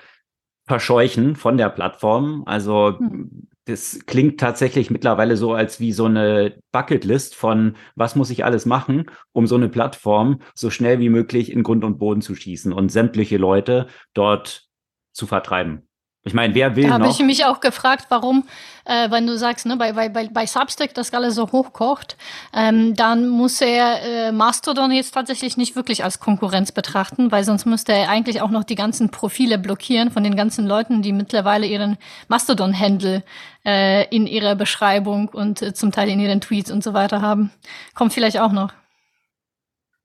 verscheuchen 0.66 1.36
von 1.36 1.56
der 1.56 1.68
Plattform. 1.68 2.42
Also 2.46 2.98
hm 2.98 3.48
das 3.66 4.00
klingt 4.06 4.38
tatsächlich 4.38 4.90
mittlerweile 4.90 5.36
so 5.36 5.54
als 5.54 5.80
wie 5.80 5.92
so 5.92 6.04
eine 6.04 6.58
Bucketlist 6.70 7.34
von, 7.34 7.76
was 7.94 8.14
muss 8.14 8.30
ich 8.30 8.44
alles 8.44 8.66
machen, 8.66 9.06
um 9.32 9.46
so 9.46 9.54
eine 9.54 9.68
Plattform 9.68 10.40
so 10.54 10.70
schnell 10.70 11.00
wie 11.00 11.08
möglich 11.08 11.50
in 11.50 11.62
Grund 11.62 11.84
und 11.84 11.98
Boden 11.98 12.20
zu 12.20 12.34
schießen 12.34 12.72
und 12.72 12.90
sämtliche 12.90 13.38
Leute 13.38 13.86
dort 14.12 14.68
zu 15.12 15.26
vertreiben. 15.26 15.88
Ich 16.26 16.32
meine, 16.32 16.54
wer 16.54 16.74
will 16.74 16.84
da 16.84 16.98
noch? 16.98 17.04
Habe 17.04 17.08
ich 17.10 17.20
mich 17.20 17.44
auch 17.44 17.60
gefragt, 17.60 18.06
warum, 18.08 18.44
äh, 18.86 19.10
wenn 19.10 19.26
du 19.26 19.36
sagst, 19.36 19.66
ne, 19.66 19.76
bei, 19.76 19.92
bei, 19.92 20.08
bei 20.08 20.46
Substack 20.46 20.94
das 20.94 21.12
alles 21.12 21.34
so 21.34 21.52
hochkocht, 21.52 22.16
ähm, 22.54 22.94
dann 22.94 23.28
muss 23.28 23.60
er 23.60 24.02
äh, 24.02 24.32
Mastodon 24.32 24.90
jetzt 24.90 25.12
tatsächlich 25.12 25.58
nicht 25.58 25.76
wirklich 25.76 26.02
als 26.02 26.20
Konkurrenz 26.20 26.72
betrachten, 26.72 27.30
weil 27.30 27.44
sonst 27.44 27.66
müsste 27.66 27.92
er 27.92 28.08
eigentlich 28.08 28.40
auch 28.40 28.48
noch 28.48 28.64
die 28.64 28.74
ganzen 28.74 29.10
Profile 29.10 29.58
blockieren 29.58 30.10
von 30.10 30.24
den 30.24 30.34
ganzen 30.34 30.66
Leuten, 30.66 31.02
die 31.02 31.12
mittlerweile 31.12 31.66
ihren 31.66 31.98
Mastodon-Handle 32.28 33.22
äh, 33.66 34.08
in 34.08 34.26
ihrer 34.26 34.54
Beschreibung 34.54 35.28
und 35.28 35.60
äh, 35.60 35.74
zum 35.74 35.92
Teil 35.92 36.08
in 36.08 36.20
ihren 36.20 36.40
Tweets 36.40 36.70
und 36.70 36.82
so 36.82 36.94
weiter 36.94 37.20
haben. 37.20 37.50
Kommt 37.94 38.14
vielleicht 38.14 38.40
auch 38.40 38.52
noch. 38.52 38.72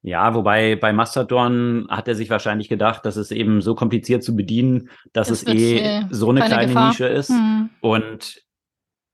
Ja, 0.01 0.33
wobei 0.33 0.75
bei 0.77 0.93
Mastodon 0.93 1.87
hat 1.89 2.07
er 2.07 2.15
sich 2.15 2.29
wahrscheinlich 2.29 2.69
gedacht, 2.69 3.05
dass 3.05 3.17
es 3.17 3.31
eben 3.31 3.61
so 3.61 3.75
kompliziert 3.75 4.23
zu 4.23 4.35
bedienen, 4.35 4.89
dass 5.11 5.27
das 5.27 5.43
es 5.43 5.53
eh 5.53 5.79
äh, 5.79 6.03
so 6.09 6.29
eine 6.29 6.41
kleine 6.41 6.67
Gefahr. 6.67 6.87
Nische 6.89 7.07
ist. 7.07 7.29
Hm. 7.29 7.69
Und 7.81 8.41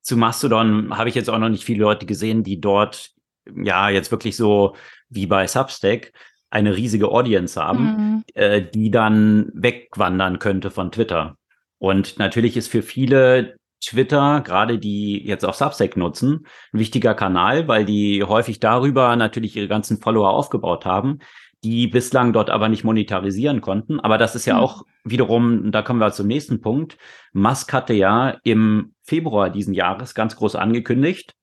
zu 0.03 0.17
Mastodon 0.17 0.95
habe 0.95 1.09
ich 1.09 1.15
jetzt 1.15 1.29
auch 1.29 1.39
noch 1.39 1.49
nicht 1.49 1.63
viele 1.63 1.81
Leute 1.81 2.05
gesehen, 2.05 2.43
die 2.43 2.61
dort 2.61 3.09
ja 3.55 3.89
jetzt 3.89 4.11
wirklich 4.11 4.37
so 4.37 4.75
wie 5.09 5.25
bei 5.25 5.47
Substack 5.47 6.11
eine 6.51 6.75
riesige 6.75 7.09
Audience 7.09 7.61
haben, 7.61 7.83
mhm. 7.83 8.23
äh, 8.35 8.61
die 8.61 8.91
dann 8.91 9.51
wegwandern 9.53 10.39
könnte 10.39 10.71
von 10.71 10.91
Twitter. 10.91 11.37
Und 11.79 12.17
natürlich 12.19 12.55
ist 12.55 12.69
für 12.69 12.81
viele 12.81 13.57
Twitter, 13.83 14.41
gerade 14.41 14.79
die 14.79 15.23
jetzt 15.25 15.45
auch 15.45 15.53
Substack 15.53 15.97
nutzen, 15.97 16.47
ein 16.73 16.79
wichtiger 16.79 17.13
Kanal, 17.13 17.67
weil 17.67 17.85
die 17.85 18.23
häufig 18.23 18.59
darüber 18.59 19.15
natürlich 19.15 19.55
ihre 19.55 19.67
ganzen 19.67 19.99
Follower 19.99 20.29
aufgebaut 20.29 20.85
haben, 20.85 21.19
die 21.63 21.87
bislang 21.87 22.33
dort 22.33 22.49
aber 22.49 22.69
nicht 22.69 22.83
monetarisieren 22.83 23.61
konnten. 23.61 23.99
Aber 23.99 24.17
das 24.17 24.35
ist 24.35 24.45
ja 24.45 24.55
mhm. 24.55 24.59
auch 24.59 24.83
wiederum, 25.03 25.71
da 25.71 25.81
kommen 25.81 25.99
wir 25.99 26.11
zum 26.11 26.27
nächsten 26.27 26.61
Punkt. 26.61 26.97
Musk 27.33 27.73
hatte 27.73 27.93
ja 27.93 28.37
im 28.43 28.93
Februar 29.03 29.49
diesen 29.49 29.73
Jahres 29.73 30.15
ganz 30.15 30.35
groß 30.35 30.55
angekündigt, 30.55 31.35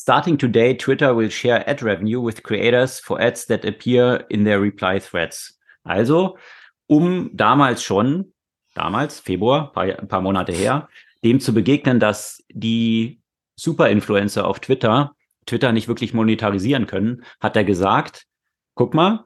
Starting 0.00 0.38
today, 0.38 0.76
Twitter 0.76 1.16
will 1.16 1.28
share 1.28 1.66
ad 1.66 1.82
revenue 1.82 2.20
with 2.20 2.44
creators 2.44 3.00
for 3.00 3.20
ads 3.20 3.46
that 3.46 3.64
appear 3.64 4.24
in 4.28 4.44
their 4.44 4.60
reply 4.60 5.00
threads. 5.00 5.58
Also, 5.82 6.38
um 6.86 7.30
damals 7.34 7.82
schon, 7.82 8.32
damals, 8.74 9.18
Februar, 9.18 9.72
paar, 9.72 9.86
ein 9.98 10.06
paar 10.06 10.20
Monate 10.20 10.52
her, 10.52 10.88
dem 11.24 11.40
zu 11.40 11.52
begegnen, 11.52 12.00
dass 12.00 12.42
die 12.48 13.20
Super-Influencer 13.56 14.46
auf 14.46 14.60
Twitter 14.60 15.14
Twitter 15.48 15.72
nicht 15.72 15.88
wirklich 15.88 16.14
monetarisieren 16.14 16.86
können, 16.86 17.24
hat 17.40 17.56
er 17.56 17.64
gesagt, 17.64 18.26
guck 18.74 18.94
mal, 18.94 19.24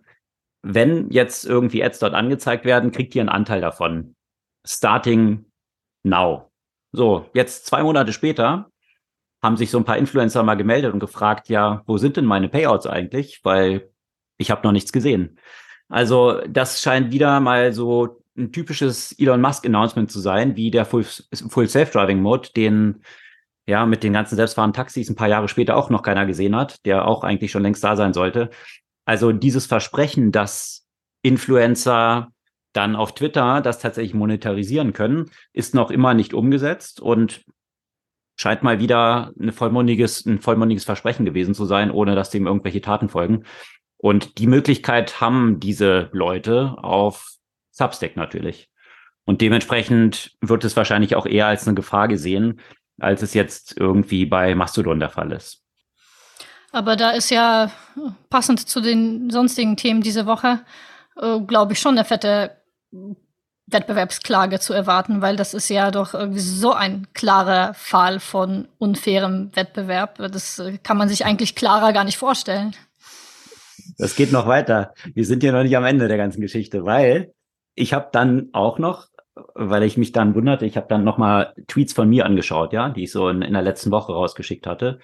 wenn 0.62 1.10
jetzt 1.10 1.44
irgendwie 1.44 1.84
Ads 1.84 1.98
dort 1.98 2.14
angezeigt 2.14 2.64
werden, 2.64 2.92
kriegt 2.92 3.14
ihr 3.14 3.22
einen 3.22 3.28
Anteil 3.28 3.60
davon. 3.60 4.14
Starting 4.64 5.44
now. 6.04 6.50
So, 6.92 7.28
jetzt 7.34 7.66
zwei 7.66 7.82
Monate 7.82 8.12
später 8.12 8.70
haben 9.42 9.56
sich 9.56 9.70
so 9.70 9.78
ein 9.78 9.84
paar 9.84 9.98
Influencer 9.98 10.42
mal 10.44 10.54
gemeldet 10.54 10.92
und 10.92 11.00
gefragt, 11.00 11.48
ja, 11.48 11.82
wo 11.86 11.98
sind 11.98 12.16
denn 12.16 12.24
meine 12.24 12.48
Payouts 12.48 12.86
eigentlich? 12.86 13.40
Weil 13.42 13.90
ich 14.38 14.52
habe 14.52 14.62
noch 14.62 14.72
nichts 14.72 14.92
gesehen. 14.92 15.38
Also 15.88 16.40
das 16.48 16.80
scheint 16.80 17.12
wieder 17.12 17.40
mal 17.40 17.72
so 17.72 18.21
ein 18.36 18.52
typisches 18.52 19.12
Elon 19.18 19.40
Musk 19.40 19.66
Announcement 19.66 20.10
zu 20.10 20.20
sein, 20.20 20.56
wie 20.56 20.70
der 20.70 20.84
Full, 20.84 21.04
Full 21.04 21.68
Self-Driving 21.68 22.20
Mode, 22.20 22.48
den 22.56 23.02
ja 23.66 23.86
mit 23.86 24.02
den 24.02 24.12
ganzen 24.12 24.36
selbstfahrenden 24.36 24.74
Taxis 24.74 25.08
ein 25.08 25.16
paar 25.16 25.28
Jahre 25.28 25.48
später 25.48 25.76
auch 25.76 25.90
noch 25.90 26.02
keiner 26.02 26.26
gesehen 26.26 26.56
hat, 26.56 26.84
der 26.84 27.06
auch 27.06 27.24
eigentlich 27.24 27.50
schon 27.50 27.62
längst 27.62 27.84
da 27.84 27.96
sein 27.96 28.12
sollte. 28.12 28.50
Also 29.04 29.32
dieses 29.32 29.66
Versprechen, 29.66 30.32
dass 30.32 30.86
Influencer 31.22 32.32
dann 32.72 32.96
auf 32.96 33.14
Twitter 33.14 33.60
das 33.60 33.78
tatsächlich 33.78 34.14
monetarisieren 34.14 34.92
können, 34.92 35.30
ist 35.52 35.74
noch 35.74 35.90
immer 35.90 36.14
nicht 36.14 36.34
umgesetzt 36.34 37.00
und 37.00 37.44
scheint 38.36 38.62
mal 38.62 38.80
wieder 38.80 39.32
ein 39.38 39.52
vollmundiges, 39.52 40.24
ein 40.24 40.40
vollmundiges 40.40 40.84
Versprechen 40.84 41.24
gewesen 41.24 41.54
zu 41.54 41.66
sein, 41.66 41.90
ohne 41.90 42.14
dass 42.14 42.30
dem 42.30 42.46
irgendwelche 42.46 42.80
Taten 42.80 43.08
folgen. 43.08 43.44
Und 43.98 44.38
die 44.38 44.46
Möglichkeit 44.46 45.20
haben 45.20 45.60
diese 45.60 46.08
Leute 46.12 46.74
auf 46.78 47.31
Substack 47.72 48.16
natürlich. 48.16 48.70
Und 49.24 49.40
dementsprechend 49.40 50.36
wird 50.40 50.64
es 50.64 50.76
wahrscheinlich 50.76 51.16
auch 51.16 51.26
eher 51.26 51.46
als 51.46 51.66
eine 51.66 51.74
Gefahr 51.74 52.08
gesehen, 52.08 52.60
als 53.00 53.22
es 53.22 53.34
jetzt 53.34 53.76
irgendwie 53.76 54.26
bei 54.26 54.54
Mastodon 54.54 55.00
der 55.00 55.10
Fall 55.10 55.32
ist. 55.32 55.62
Aber 56.70 56.96
da 56.96 57.10
ist 57.10 57.30
ja 57.30 57.70
passend 58.30 58.60
zu 58.68 58.80
den 58.80 59.30
sonstigen 59.30 59.76
Themen 59.76 60.00
diese 60.00 60.26
Woche, 60.26 60.60
äh, 61.16 61.38
glaube 61.40 61.74
ich, 61.74 61.80
schon 61.80 61.96
eine 61.96 62.04
fette 62.04 62.56
Wettbewerbsklage 63.66 64.58
zu 64.60 64.72
erwarten, 64.72 65.22
weil 65.22 65.36
das 65.36 65.54
ist 65.54 65.68
ja 65.68 65.90
doch 65.90 66.14
irgendwie 66.14 66.40
so 66.40 66.72
ein 66.72 67.06
klarer 67.14 67.74
Fall 67.74 68.20
von 68.20 68.68
unfairem 68.78 69.54
Wettbewerb. 69.54 70.16
Das 70.18 70.58
äh, 70.58 70.78
kann 70.78 70.96
man 70.96 71.08
sich 71.08 71.24
eigentlich 71.24 71.54
klarer 71.54 71.92
gar 71.92 72.04
nicht 72.04 72.18
vorstellen. 72.18 72.74
Das 73.98 74.16
geht 74.16 74.32
noch 74.32 74.46
weiter. 74.46 74.94
Wir 75.14 75.26
sind 75.26 75.42
ja 75.42 75.52
noch 75.52 75.62
nicht 75.62 75.76
am 75.76 75.84
Ende 75.84 76.08
der 76.08 76.16
ganzen 76.16 76.40
Geschichte, 76.40 76.84
weil 76.84 77.32
ich 77.74 77.92
habe 77.92 78.08
dann 78.12 78.48
auch 78.52 78.78
noch, 78.78 79.08
weil 79.54 79.82
ich 79.82 79.96
mich 79.96 80.12
dann 80.12 80.34
wunderte, 80.34 80.66
ich 80.66 80.76
habe 80.76 80.88
dann 80.88 81.04
noch 81.04 81.18
mal 81.18 81.54
Tweets 81.66 81.92
von 81.92 82.08
mir 82.08 82.26
angeschaut, 82.26 82.72
ja, 82.72 82.90
die 82.90 83.04
ich 83.04 83.12
so 83.12 83.28
in, 83.28 83.42
in 83.42 83.54
der 83.54 83.62
letzten 83.62 83.90
Woche 83.90 84.12
rausgeschickt 84.12 84.66
hatte 84.66 84.98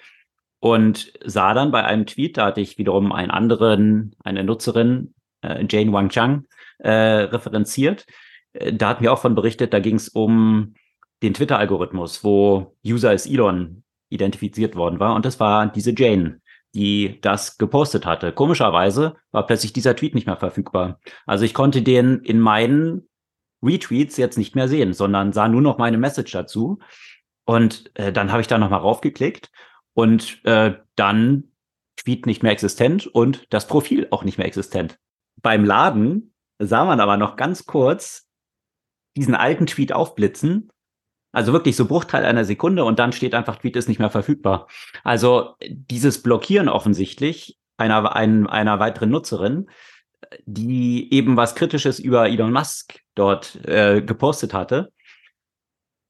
und 0.59 1.13
sah 1.23 1.53
dann 1.53 1.71
bei 1.71 1.83
einem 1.83 2.05
Tweet, 2.05 2.37
da 2.37 2.47
hatte 2.47 2.61
ich 2.61 2.77
wiederum 2.77 3.11
einen 3.11 3.31
anderen, 3.31 4.15
eine 4.23 4.43
Nutzerin, 4.43 5.13
äh, 5.41 5.65
Jane 5.69 5.93
Wang 5.93 6.09
Chang, 6.09 6.45
äh, 6.79 6.91
referenziert. 6.91 8.05
Äh, 8.53 8.73
da 8.73 8.89
hat 8.89 9.01
mir 9.01 9.11
auch 9.11 9.19
von 9.19 9.35
berichtet, 9.35 9.73
da 9.73 9.79
ging 9.79 9.95
es 9.95 10.09
um 10.09 10.75
den 11.23 11.33
Twitter-Algorithmus, 11.33 12.23
wo 12.23 12.75
User 12.85 13.09
als 13.09 13.25
Elon 13.25 13.83
identifiziert 14.09 14.75
worden 14.75 14.99
war. 14.99 15.15
Und 15.15 15.25
das 15.25 15.39
war 15.39 15.67
diese 15.67 15.93
Jane 15.97 16.41
die 16.75 17.19
das 17.21 17.57
gepostet 17.57 18.05
hatte. 18.05 18.31
Komischerweise 18.31 19.15
war 19.31 19.45
plötzlich 19.45 19.73
dieser 19.73 19.95
Tweet 19.95 20.15
nicht 20.15 20.27
mehr 20.27 20.37
verfügbar. 20.37 20.99
Also 21.25 21.45
ich 21.45 21.53
konnte 21.53 21.81
den 21.81 22.19
in 22.19 22.39
meinen 22.39 23.09
Retweets 23.63 24.17
jetzt 24.17 24.37
nicht 24.37 24.55
mehr 24.55 24.67
sehen, 24.67 24.93
sondern 24.93 25.33
sah 25.33 25.47
nur 25.47 25.61
noch 25.61 25.77
meine 25.77 25.97
Message 25.97 26.31
dazu. 26.31 26.79
Und 27.45 27.91
äh, 27.95 28.13
dann 28.13 28.31
habe 28.31 28.41
ich 28.41 28.47
da 28.47 28.57
nochmal 28.57 28.79
raufgeklickt 28.79 29.49
und 29.93 30.43
äh, 30.45 30.75
dann 30.95 31.51
Tweet 31.97 32.25
nicht 32.25 32.43
mehr 32.43 32.51
existent 32.51 33.07
und 33.07 33.47
das 33.49 33.67
Profil 33.67 34.07
auch 34.11 34.23
nicht 34.23 34.37
mehr 34.37 34.47
existent. 34.47 34.99
Beim 35.41 35.65
Laden 35.65 36.33
sah 36.59 36.85
man 36.85 36.99
aber 36.99 37.17
noch 37.17 37.35
ganz 37.35 37.65
kurz 37.65 38.27
diesen 39.17 39.35
alten 39.35 39.65
Tweet 39.65 39.91
aufblitzen. 39.91 40.71
Also 41.31 41.53
wirklich 41.53 41.75
so 41.75 41.85
Bruchteil 41.85 42.25
einer 42.25 42.45
Sekunde 42.45 42.83
und 42.83 42.97
dann 42.99 43.11
steht 43.11 43.35
einfach, 43.35 43.57
Tweet 43.57 43.75
ist 43.75 43.87
nicht 43.87 43.99
mehr 43.99 44.09
verfügbar. 44.09 44.67
Also 45.03 45.55
dieses 45.61 46.23
Blockieren 46.23 46.69
offensichtlich 46.69 47.59
einer, 47.77 48.15
ein, 48.15 48.47
einer 48.47 48.79
weiteren 48.79 49.09
Nutzerin, 49.09 49.69
die 50.45 51.13
eben 51.13 51.37
was 51.37 51.55
Kritisches 51.55 51.99
über 51.99 52.27
Elon 52.27 52.51
Musk 52.51 52.99
dort 53.15 53.63
äh, 53.65 54.01
gepostet 54.01 54.53
hatte. 54.53 54.91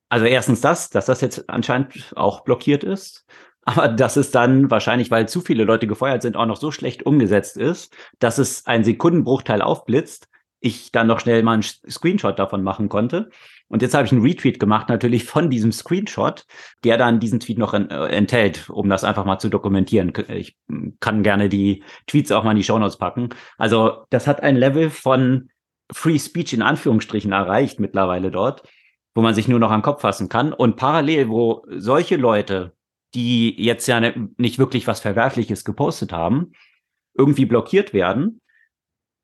Also 0.10 0.26
erstens 0.26 0.62
das, 0.62 0.90
dass 0.90 1.06
das 1.06 1.22
jetzt 1.22 1.50
anscheinend 1.50 2.14
auch 2.16 2.42
blockiert 2.42 2.84
ist. 2.84 3.26
Aber 3.66 3.88
dass 3.88 4.16
es 4.16 4.32
dann 4.32 4.72
wahrscheinlich, 4.72 5.12
weil 5.12 5.30
zu 5.30 5.42
viele 5.42 5.64
Leute 5.64 5.86
gefeuert 5.86 6.24
sind, 6.24 6.36
auch 6.36 6.48
noch 6.48 6.58
so 6.58 6.72
schlecht 6.72 7.06
umgesetzt 7.06 7.56
ist, 7.56 7.94
dass 8.18 8.40
es 8.40 8.66
ein 8.66 8.84
Sekundenbruchteil 8.84 9.62
aufblitzt, 9.62 10.28
ich 10.60 10.92
dann 10.92 11.08
noch 11.08 11.20
schnell 11.20 11.44
mal 11.44 11.54
einen 11.54 11.64
Screenshot 11.64 12.38
davon 12.38 12.64
machen 12.64 12.90
konnte. 12.90 13.30
Und 13.70 13.84
jetzt 13.84 13.94
habe 13.94 14.06
ich 14.06 14.12
einen 14.12 14.24
Retweet 14.24 14.60
gemacht, 14.60 14.90
natürlich 14.90 15.26
von 15.26 15.50
diesem 15.50 15.72
Screenshot, 15.72 16.46
der 16.84 16.98
dann 16.98 17.20
diesen 17.20 17.40
Tweet 17.40 17.60
noch 17.60 17.74
äh, 17.74 17.86
enthält, 18.10 18.70
um 18.70 18.90
das 18.90 19.04
einfach 19.04 19.26
mal 19.26 19.40
zu 19.40 19.50
dokumentieren. 19.50 20.12
Ich 20.30 20.58
kann 21.00 21.24
gerne 21.24 21.50
die 21.50 21.84
Tweets 22.08 22.32
auch 22.32 22.44
mal 22.44 22.52
in 22.52 22.58
die 22.58 22.64
Shownotes 22.64 22.98
packen. 22.98 23.30
Also 23.58 24.06
das 24.10 24.28
hat 24.28 24.42
ein 24.42 24.56
Level 24.56 24.90
von 24.90 25.50
Free 25.92 26.20
Speech 26.20 26.54
in 26.54 26.62
Anführungsstrichen 26.62 27.32
erreicht 27.32 27.80
mittlerweile 27.80 28.32
dort, 28.32 28.64
wo 29.14 29.22
man 29.22 29.36
sich 29.36 29.48
nur 29.48 29.60
noch 29.60 29.72
am 29.72 29.82
Kopf 29.84 30.02
fassen 30.02 30.30
kann. 30.30 30.52
Und 30.52 30.76
parallel, 30.76 31.30
wo 31.30 31.66
solche 31.70 32.16
Leute, 32.16 32.74
die 33.14 33.56
jetzt 33.62 33.88
ja 33.88 34.00
ne, 34.00 34.30
nicht 34.38 34.58
wirklich 34.58 34.88
was 34.88 35.00
Verwerfliches 35.00 35.64
gepostet 35.64 36.12
haben, 36.12 36.54
irgendwie 37.16 37.46
blockiert 37.46 37.94
werden, 37.94 38.42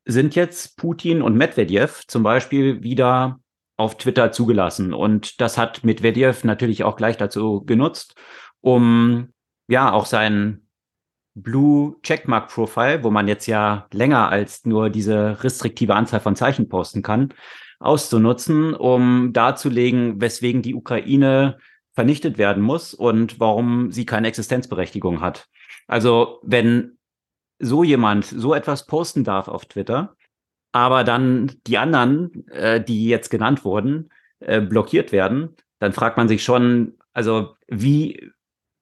sind 0.06 0.34
jetzt 0.34 0.76
Putin 0.76 1.20
und 1.20 1.36
Medvedev 1.36 2.06
zum 2.06 2.22
Beispiel 2.22 2.82
wieder 2.82 3.40
auf 3.76 3.98
Twitter 3.98 4.32
zugelassen. 4.32 4.94
Und 4.94 5.40
das 5.40 5.58
hat 5.58 5.84
Medvedev 5.84 6.44
natürlich 6.44 6.84
auch 6.84 6.96
gleich 6.96 7.16
dazu 7.16 7.64
genutzt, 7.64 8.14
um 8.60 9.28
ja 9.68 9.92
auch 9.92 10.06
sein 10.06 10.62
Blue 11.34 11.96
Checkmark 12.02 12.48
Profile, 12.48 13.04
wo 13.04 13.10
man 13.10 13.28
jetzt 13.28 13.46
ja 13.46 13.86
länger 13.92 14.30
als 14.30 14.64
nur 14.64 14.88
diese 14.88 15.42
restriktive 15.44 15.94
Anzahl 15.94 16.20
von 16.20 16.36
Zeichen 16.36 16.68
posten 16.68 17.02
kann, 17.02 17.34
auszunutzen, 17.78 18.74
um 18.74 19.34
darzulegen, 19.34 20.20
weswegen 20.20 20.62
die 20.62 20.74
Ukraine 20.74 21.58
vernichtet 21.92 22.38
werden 22.38 22.62
muss 22.62 22.94
und 22.94 23.38
warum 23.38 23.90
sie 23.90 24.06
keine 24.06 24.28
Existenzberechtigung 24.28 25.20
hat. 25.20 25.48
Also 25.86 26.40
wenn 26.42 26.95
so 27.58 27.84
jemand 27.84 28.24
so 28.24 28.54
etwas 28.54 28.86
posten 28.86 29.24
darf 29.24 29.48
auf 29.48 29.66
Twitter, 29.66 30.14
aber 30.72 31.04
dann 31.04 31.52
die 31.66 31.78
anderen, 31.78 32.46
äh, 32.48 32.82
die 32.82 33.06
jetzt 33.08 33.30
genannt 33.30 33.64
wurden, 33.64 34.10
äh, 34.40 34.60
blockiert 34.60 35.12
werden, 35.12 35.56
dann 35.78 35.92
fragt 35.92 36.16
man 36.16 36.28
sich 36.28 36.44
schon, 36.44 36.98
also 37.12 37.56
wie, 37.66 38.30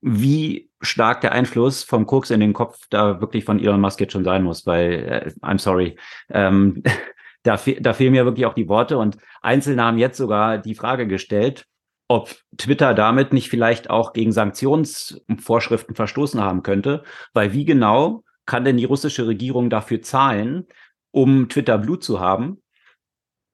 wie 0.00 0.70
stark 0.80 1.20
der 1.20 1.32
Einfluss 1.32 1.82
vom 1.82 2.06
Koks 2.06 2.30
in 2.30 2.40
den 2.40 2.52
Kopf 2.52 2.80
da 2.90 3.20
wirklich 3.20 3.44
von 3.44 3.60
Elon 3.60 3.80
Musk 3.80 4.00
jetzt 4.00 4.12
schon 4.12 4.24
sein 4.24 4.42
muss, 4.42 4.66
weil, 4.66 4.92
äh, 4.92 5.46
I'm 5.46 5.58
sorry, 5.58 5.96
ähm, 6.30 6.82
da, 7.42 7.58
da 7.80 7.92
fehlen 7.92 8.12
mir 8.12 8.24
wirklich 8.24 8.46
auch 8.46 8.54
die 8.54 8.68
Worte 8.68 8.98
und 8.98 9.18
Einzelne 9.42 9.84
haben 9.84 9.98
jetzt 9.98 10.16
sogar 10.16 10.58
die 10.58 10.74
Frage 10.74 11.06
gestellt, 11.06 11.66
ob 12.08 12.34
Twitter 12.56 12.94
damit 12.94 13.32
nicht 13.32 13.48
vielleicht 13.48 13.88
auch 13.88 14.12
gegen 14.12 14.32
Sanktionsvorschriften 14.32 15.94
verstoßen 15.94 16.40
haben 16.40 16.62
könnte, 16.62 17.02
weil 17.32 17.52
wie 17.52 17.64
genau 17.64 18.24
kann 18.46 18.64
denn 18.64 18.76
die 18.76 18.84
russische 18.84 19.26
Regierung 19.26 19.70
dafür 19.70 20.02
zahlen, 20.02 20.66
um 21.10 21.48
Twitter 21.48 21.78
Blut 21.78 22.04
zu 22.04 22.20
haben? 22.20 22.62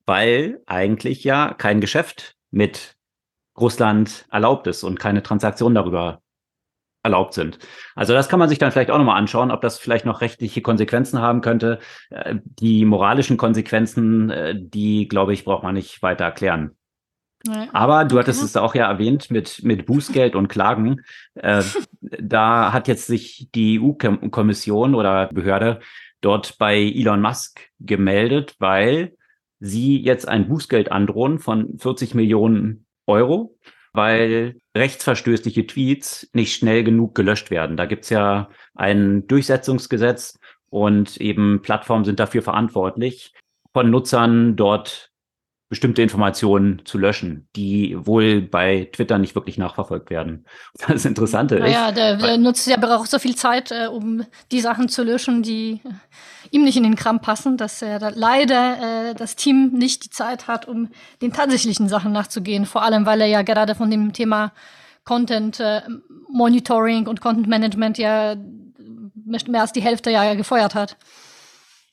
Weil 0.06 0.60
eigentlich 0.66 1.24
ja 1.24 1.54
kein 1.54 1.80
Geschäft 1.80 2.36
mit 2.50 2.96
Russland 3.58 4.26
erlaubt 4.30 4.66
ist 4.66 4.82
und 4.82 4.98
keine 4.98 5.22
Transaktionen 5.22 5.74
darüber 5.74 6.22
erlaubt 7.02 7.34
sind. 7.34 7.58
Also 7.94 8.12
das 8.12 8.28
kann 8.28 8.38
man 8.38 8.48
sich 8.48 8.58
dann 8.58 8.72
vielleicht 8.72 8.90
auch 8.90 8.98
nochmal 8.98 9.18
anschauen, 9.18 9.50
ob 9.50 9.62
das 9.62 9.78
vielleicht 9.78 10.04
noch 10.04 10.20
rechtliche 10.20 10.60
Konsequenzen 10.60 11.20
haben 11.20 11.40
könnte. 11.40 11.78
Äh, 12.10 12.36
die 12.44 12.84
moralischen 12.84 13.36
Konsequenzen, 13.36 14.30
äh, 14.30 14.54
die, 14.56 15.08
glaube 15.08 15.32
ich, 15.32 15.44
braucht 15.44 15.62
man 15.62 15.74
nicht 15.74 16.02
weiter 16.02 16.24
erklären. 16.24 16.76
Aber 17.72 18.04
du 18.04 18.18
hattest 18.18 18.42
es 18.42 18.56
auch 18.56 18.74
ja 18.74 18.88
erwähnt 18.88 19.30
mit, 19.30 19.62
mit 19.62 19.86
Bußgeld 19.86 20.34
und 20.34 20.48
Klagen. 20.48 21.02
Äh, 21.34 21.62
da 22.00 22.72
hat 22.72 22.86
jetzt 22.86 23.06
sich 23.06 23.48
die 23.54 23.80
EU-Kommission 23.80 24.94
oder 24.94 25.28
Behörde 25.28 25.80
dort 26.20 26.58
bei 26.58 26.76
Elon 26.76 27.22
Musk 27.22 27.60
gemeldet, 27.78 28.56
weil 28.58 29.14
sie 29.58 29.98
jetzt 29.98 30.28
ein 30.28 30.48
Bußgeld 30.48 30.92
androhen 30.92 31.38
von 31.38 31.78
40 31.78 32.14
Millionen 32.14 32.86
Euro, 33.06 33.56
weil 33.92 34.56
rechtsverstößliche 34.76 35.66
Tweets 35.66 36.28
nicht 36.32 36.54
schnell 36.54 36.84
genug 36.84 37.14
gelöscht 37.14 37.50
werden. 37.50 37.76
Da 37.76 37.86
gibt's 37.86 38.10
ja 38.10 38.50
ein 38.74 39.26
Durchsetzungsgesetz 39.26 40.38
und 40.68 41.16
eben 41.16 41.62
Plattformen 41.62 42.04
sind 42.04 42.20
dafür 42.20 42.42
verantwortlich, 42.42 43.34
von 43.72 43.90
Nutzern 43.90 44.56
dort 44.56 45.09
bestimmte 45.70 46.02
Informationen 46.02 46.82
zu 46.84 46.98
löschen, 46.98 47.48
die 47.54 47.96
wohl 47.96 48.42
bei 48.42 48.90
Twitter 48.92 49.18
nicht 49.18 49.36
wirklich 49.36 49.56
nachverfolgt 49.56 50.10
werden. 50.10 50.44
Das 50.88 51.04
Interessante 51.04 51.60
naja, 51.60 51.66
ist. 51.66 51.74
Naja, 51.74 51.92
der, 51.92 52.16
der 52.16 52.38
nutzt 52.38 52.66
ja 52.66 52.76
braucht 52.76 53.08
so 53.08 53.20
viel 53.20 53.36
Zeit, 53.36 53.70
äh, 53.70 53.86
um 53.86 54.24
die 54.50 54.60
Sachen 54.60 54.88
zu 54.88 55.04
löschen, 55.04 55.42
die 55.44 55.80
äh, 55.84 56.48
ihm 56.50 56.64
nicht 56.64 56.76
in 56.76 56.82
den 56.82 56.96
Kram 56.96 57.20
passen, 57.20 57.56
dass 57.56 57.80
er 57.82 58.00
da 58.00 58.10
leider 58.12 59.10
äh, 59.10 59.14
das 59.14 59.36
Team 59.36 59.70
nicht 59.72 60.04
die 60.04 60.10
Zeit 60.10 60.48
hat, 60.48 60.66
um 60.66 60.88
den 61.22 61.32
tatsächlichen 61.32 61.88
Sachen 61.88 62.10
nachzugehen. 62.10 62.66
Vor 62.66 62.82
allem, 62.82 63.06
weil 63.06 63.20
er 63.20 63.28
ja 63.28 63.42
gerade 63.42 63.76
von 63.76 63.90
dem 63.90 64.12
Thema 64.12 64.52
Content 65.04 65.60
äh, 65.60 65.82
Monitoring 66.28 67.06
und 67.06 67.20
Content 67.20 67.46
Management 67.46 67.96
ja 67.96 68.34
mehr 69.46 69.60
als 69.60 69.72
die 69.72 69.82
Hälfte 69.82 70.10
ja 70.10 70.34
gefeuert 70.34 70.74
hat. 70.74 70.96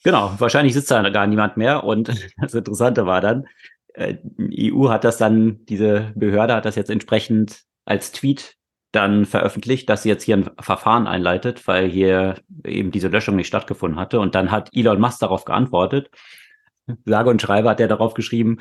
Genau, 0.03 0.33
wahrscheinlich 0.37 0.73
sitzt 0.73 0.91
da 0.91 1.07
gar 1.09 1.27
niemand 1.27 1.57
mehr. 1.57 1.83
Und 1.83 2.09
das 2.37 2.53
Interessante 2.53 3.05
war 3.05 3.21
dann, 3.21 3.47
äh, 3.93 4.15
die 4.21 4.73
EU 4.73 4.89
hat 4.89 5.03
das 5.03 5.17
dann, 5.17 5.65
diese 5.65 6.11
Behörde 6.15 6.55
hat 6.55 6.65
das 6.65 6.75
jetzt 6.75 6.89
entsprechend 6.89 7.63
als 7.85 8.11
Tweet 8.11 8.55
dann 8.91 9.25
veröffentlicht, 9.25 9.89
dass 9.89 10.03
sie 10.03 10.09
jetzt 10.09 10.23
hier 10.23 10.37
ein 10.37 10.49
Verfahren 10.59 11.07
einleitet, 11.07 11.67
weil 11.67 11.89
hier 11.89 12.35
eben 12.63 12.91
diese 12.91 13.09
Löschung 13.09 13.35
nicht 13.35 13.47
stattgefunden 13.47 13.99
hatte. 13.99 14.19
Und 14.19 14.33
dann 14.33 14.49
hat 14.49 14.69
Elon 14.73 14.99
Musk 14.99 15.19
darauf 15.19 15.45
geantwortet. 15.45 16.09
Sage 17.05 17.29
und 17.29 17.41
Schreiber 17.41 17.71
hat 17.71 17.79
er 17.79 17.87
darauf 17.87 18.13
geschrieben, 18.13 18.59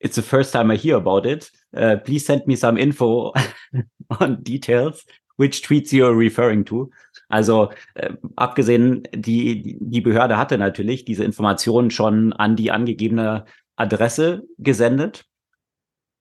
It's 0.00 0.14
the 0.14 0.22
first 0.22 0.52
time 0.52 0.72
I 0.72 0.76
hear 0.76 0.96
about 0.96 1.26
it. 1.26 1.50
Uh, 1.76 1.96
please 1.96 2.24
send 2.24 2.46
me 2.46 2.56
some 2.56 2.78
info 2.78 3.32
on 4.20 4.42
details, 4.44 5.04
which 5.36 5.62
tweets 5.62 5.92
you 5.92 6.06
are 6.06 6.14
referring 6.14 6.64
to. 6.66 6.90
Also 7.28 7.70
äh, 7.94 8.14
abgesehen, 8.36 9.02
die, 9.12 9.78
die 9.80 10.00
Behörde 10.00 10.38
hatte 10.38 10.58
natürlich 10.58 11.04
diese 11.04 11.24
Informationen 11.24 11.90
schon 11.90 12.32
an 12.32 12.56
die 12.56 12.70
angegebene 12.70 13.44
Adresse 13.76 14.44
gesendet. 14.58 15.24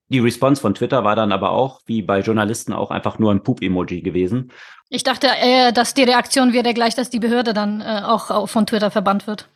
Die 0.10 0.20
Response 0.20 0.62
von 0.62 0.74
Twitter 0.74 1.04
war 1.04 1.15
dann 1.15 1.32
aber 1.32 1.52
auch, 1.52 1.82
wie 1.86 2.02
bei 2.02 2.22
Journalisten, 2.22 2.72
auch 2.72 2.91
einfach 2.91 3.20
nur 3.20 3.32
ein 3.32 3.43
Poop-Emoji 3.43 4.02
gewesen. 4.02 4.52
Ich 4.89 5.04
dachte, 5.04 5.28
äh, 5.28 5.74
dass 5.74 5.93
die 5.93 6.04
Reaktion 6.04 6.54
wäre 6.54 6.74
gleich, 6.74 6.96
dass 6.96 7.10
die 7.10 7.20
Behörde 7.20 7.54
dann 7.54 7.82
äh, 7.82 8.02
auch 8.04 8.48
von 8.48 8.65
Twitter 8.65 8.91
verbannt 8.91 9.28
wird. 9.28 9.50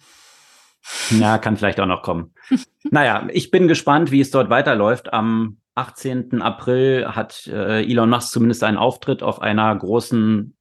Ja, 1.11 1.37
kann 1.37 1.57
vielleicht 1.57 1.79
auch 1.79 1.85
noch 1.85 2.01
kommen. 2.01 2.33
naja, 2.89 3.27
ich 3.31 3.51
bin 3.51 3.67
gespannt, 3.67 4.11
wie 4.11 4.19
es 4.19 4.31
dort 4.31 4.49
weiterläuft. 4.49 5.13
Am 5.13 5.57
18. 5.75 6.41
April 6.41 7.07
hat 7.07 7.47
äh, 7.47 7.83
Elon 7.83 8.09
Musk 8.09 8.31
zumindest 8.31 8.63
einen 8.63 8.77
Auftritt 8.77 9.23
auf 9.23 9.41
einer 9.41 9.73
großen 9.73 10.55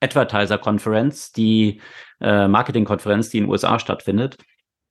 Advertiser-Konferenz, 0.00 1.32
die 1.32 1.80
äh, 2.20 2.48
Marketing-Konferenz, 2.48 3.30
die 3.30 3.38
in 3.38 3.44
den 3.44 3.50
USA 3.50 3.78
stattfindet 3.78 4.38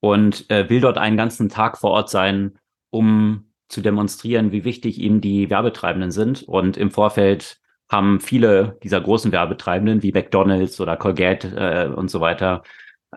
und 0.00 0.48
äh, 0.50 0.68
will 0.68 0.80
dort 0.80 0.98
einen 0.98 1.16
ganzen 1.16 1.48
Tag 1.48 1.78
vor 1.78 1.90
Ort 1.90 2.10
sein, 2.10 2.58
um 2.90 3.52
zu 3.68 3.80
demonstrieren, 3.80 4.52
wie 4.52 4.64
wichtig 4.64 4.98
ihm 4.98 5.20
die 5.20 5.50
Werbetreibenden 5.50 6.10
sind. 6.10 6.42
Und 6.42 6.76
im 6.76 6.90
Vorfeld 6.90 7.58
haben 7.88 8.20
viele 8.20 8.78
dieser 8.82 9.00
großen 9.00 9.32
Werbetreibenden 9.32 10.02
wie 10.02 10.12
McDonald's 10.12 10.80
oder 10.80 10.96
Colgate 10.96 11.44
äh, 11.56 11.88
und 11.88 12.10
so 12.10 12.20
weiter 12.20 12.62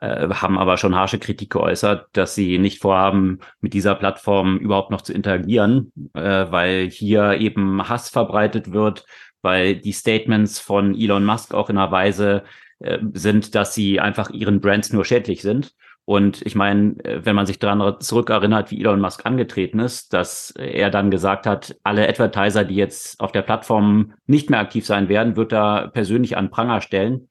äh, 0.02 0.28
haben 0.30 0.58
aber 0.58 0.78
schon 0.78 0.96
harsche 0.96 1.20
Kritik 1.20 1.52
geäußert, 1.52 2.08
dass 2.14 2.36
sie 2.36 2.58
nicht 2.58 2.82
vorhaben, 2.82 3.40
mit 3.62 3.74
dieser 3.74 3.96
Plattform 3.96 4.58
überhaupt 4.58 4.92
noch 4.92 5.02
zu 5.02 5.14
interagieren, 5.14 5.92
äh, 6.14 6.46
weil 6.50 6.90
hier 6.90 7.34
eben 7.40 7.88
Hass 7.88 8.10
verbreitet 8.10 8.72
wird 8.72 9.06
weil 9.44 9.76
die 9.76 9.92
Statements 9.92 10.60
von 10.60 11.00
Elon 11.00 11.26
Musk 11.26 11.54
auch 11.54 11.70
in 11.70 11.78
einer 11.78 11.92
Weise 11.92 12.44
äh, 12.80 12.98
sind, 13.14 13.54
dass 13.54 13.76
sie 13.76 14.00
einfach 14.00 14.32
ihren 14.32 14.60
Brands 14.60 14.92
nur 14.92 15.06
schädlich 15.06 15.44
sind. 15.44 15.76
Und 16.06 16.42
ich 16.46 16.56
meine, 16.56 16.96
äh, 17.06 17.26
wenn 17.26 17.36
man 17.36 17.46
sich 17.46 17.60
daran 17.60 18.00
zurückerinnert, 18.02 18.72
wie 18.72 18.80
Elon 18.80 19.00
Musk 19.00 19.26
angetreten 19.26 19.80
ist, 19.80 20.14
dass 20.14 20.52
er 20.52 20.90
dann 20.90 21.12
gesagt 21.12 21.46
hat, 21.46 21.76
alle 21.84 22.10
Advertiser, 22.10 22.66
die 22.66 22.76
jetzt 22.76 23.20
auf 23.20 23.32
der 23.32 23.42
Plattform 23.42 24.14
nicht 24.26 24.50
mehr 24.50 24.60
aktiv 24.60 24.86
sein 24.86 25.08
werden, 25.08 25.36
wird 25.36 25.54
er 25.54 25.90
persönlich 25.90 26.36
an 26.36 26.50
Pranger 26.50 26.82
stellen. 26.82 27.30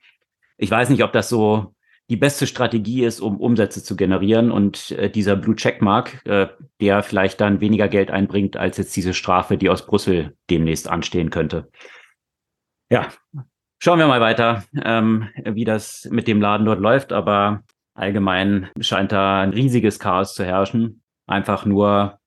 Ich 0.56 0.70
weiß 0.70 0.90
nicht, 0.90 1.02
ob 1.02 1.12
das 1.12 1.28
so 1.28 1.74
die 2.08 2.16
beste 2.16 2.46
Strategie 2.46 3.04
ist, 3.04 3.20
um 3.20 3.40
Umsätze 3.40 3.82
zu 3.82 3.96
generieren 3.96 4.50
und 4.50 4.90
äh, 4.92 5.10
dieser 5.10 5.36
Blue 5.36 5.56
Checkmark, 5.56 6.24
äh, 6.26 6.48
der 6.80 7.02
vielleicht 7.02 7.40
dann 7.40 7.60
weniger 7.60 7.88
Geld 7.88 8.10
einbringt 8.10 8.56
als 8.56 8.76
jetzt 8.76 8.94
diese 8.96 9.14
Strafe, 9.14 9.56
die 9.56 9.70
aus 9.70 9.86
Brüssel 9.86 10.36
demnächst 10.50 10.88
anstehen 10.88 11.30
könnte. 11.30 11.70
Ja, 12.92 13.08
schauen 13.78 13.98
wir 13.98 14.06
mal 14.06 14.20
weiter, 14.20 14.64
ähm, 14.84 15.28
wie 15.44 15.64
das 15.64 16.06
mit 16.10 16.28
dem 16.28 16.40
Laden 16.40 16.66
dort 16.66 16.80
läuft, 16.80 17.12
aber 17.12 17.62
allgemein 17.94 18.68
scheint 18.80 19.12
da 19.12 19.40
ein 19.40 19.50
riesiges 19.50 19.98
Chaos 19.98 20.34
zu 20.34 20.44
herrschen. 20.44 21.02
Einfach 21.26 21.64
nur 21.64 22.18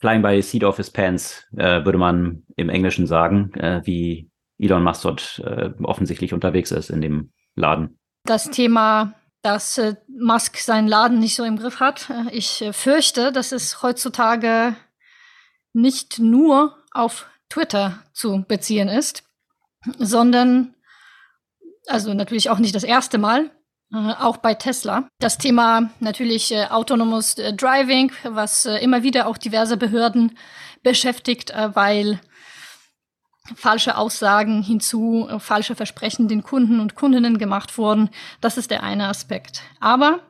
flying 0.00 0.22
by 0.22 0.40
seat 0.40 0.64
of 0.64 0.78
his 0.78 0.90
pants, 0.90 1.46
äh, 1.56 1.84
würde 1.84 1.98
man 1.98 2.44
im 2.56 2.70
Englischen 2.70 3.06
sagen, 3.06 3.52
äh, 3.54 3.82
wie 3.84 4.30
Elon 4.58 4.82
Musk 4.82 5.02
dort 5.02 5.42
äh, 5.44 5.70
offensichtlich 5.82 6.32
unterwegs 6.32 6.70
ist 6.70 6.88
in 6.88 7.02
dem 7.02 7.32
Laden 7.54 7.98
das 8.26 8.50
Thema, 8.50 9.14
dass 9.42 9.78
äh, 9.78 9.96
Musk 10.08 10.58
seinen 10.58 10.88
Laden 10.88 11.18
nicht 11.18 11.36
so 11.36 11.44
im 11.44 11.56
Griff 11.56 11.80
hat. 11.80 12.10
Äh, 12.10 12.34
ich 12.36 12.62
äh, 12.62 12.72
fürchte, 12.72 13.32
dass 13.32 13.52
es 13.52 13.82
heutzutage 13.82 14.76
nicht 15.72 16.18
nur 16.18 16.76
auf 16.92 17.26
Twitter 17.48 18.02
zu 18.12 18.44
beziehen 18.46 18.88
ist, 18.88 19.25
sondern, 19.98 20.74
also 21.86 22.14
natürlich 22.14 22.50
auch 22.50 22.58
nicht 22.58 22.74
das 22.74 22.84
erste 22.84 23.18
Mal, 23.18 23.50
äh, 23.92 24.12
auch 24.18 24.38
bei 24.38 24.54
Tesla. 24.54 25.08
Das 25.20 25.38
Thema 25.38 25.90
natürlich 26.00 26.52
äh, 26.52 26.66
autonomes 26.66 27.38
äh, 27.38 27.52
Driving, 27.52 28.12
was 28.24 28.66
immer 28.66 29.02
wieder 29.02 29.26
auch 29.26 29.38
diverse 29.38 29.76
Behörden 29.76 30.36
beschäftigt, 30.82 31.52
weil 31.74 32.20
falsche 33.56 33.96
Aussagen 33.96 34.62
hinzu, 34.62 35.28
falsche 35.38 35.74
Versprechen 35.74 36.28
den 36.28 36.44
Kunden 36.44 36.78
und 36.78 36.94
Kundinnen 36.94 37.38
gemacht 37.38 37.76
wurden. 37.76 38.10
Das 38.40 38.56
ist 38.56 38.70
der 38.70 38.84
eine 38.84 39.08
Aspekt. 39.08 39.62
Aber 39.80 40.20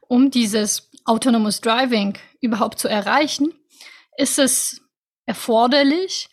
um 0.00 0.30
dieses 0.30 0.90
Autonomous 1.04 1.60
Driving 1.60 2.16
überhaupt 2.40 2.78
zu 2.78 2.88
erreichen, 2.88 3.52
ist 4.16 4.38
es 4.38 4.80
erforderlich, 5.26 6.30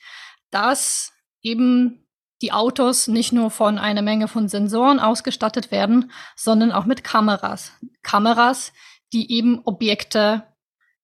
dass 0.50 1.12
eben 1.42 2.03
die 2.44 2.52
Autos 2.52 3.08
nicht 3.08 3.34
nur 3.34 3.50
von 3.50 3.80
einer 3.80 4.04
Menge 4.04 4.28
von 4.28 4.48
Sensoren 4.48 5.00
ausgestattet 5.00 5.72
werden, 5.72 6.12
sondern 6.36 6.72
auch 6.72 6.86
mit 6.86 7.04
Kameras. 7.04 7.72
Kameras, 8.04 8.74
die 9.14 9.32
eben 9.32 9.62
Objekte 9.66 10.44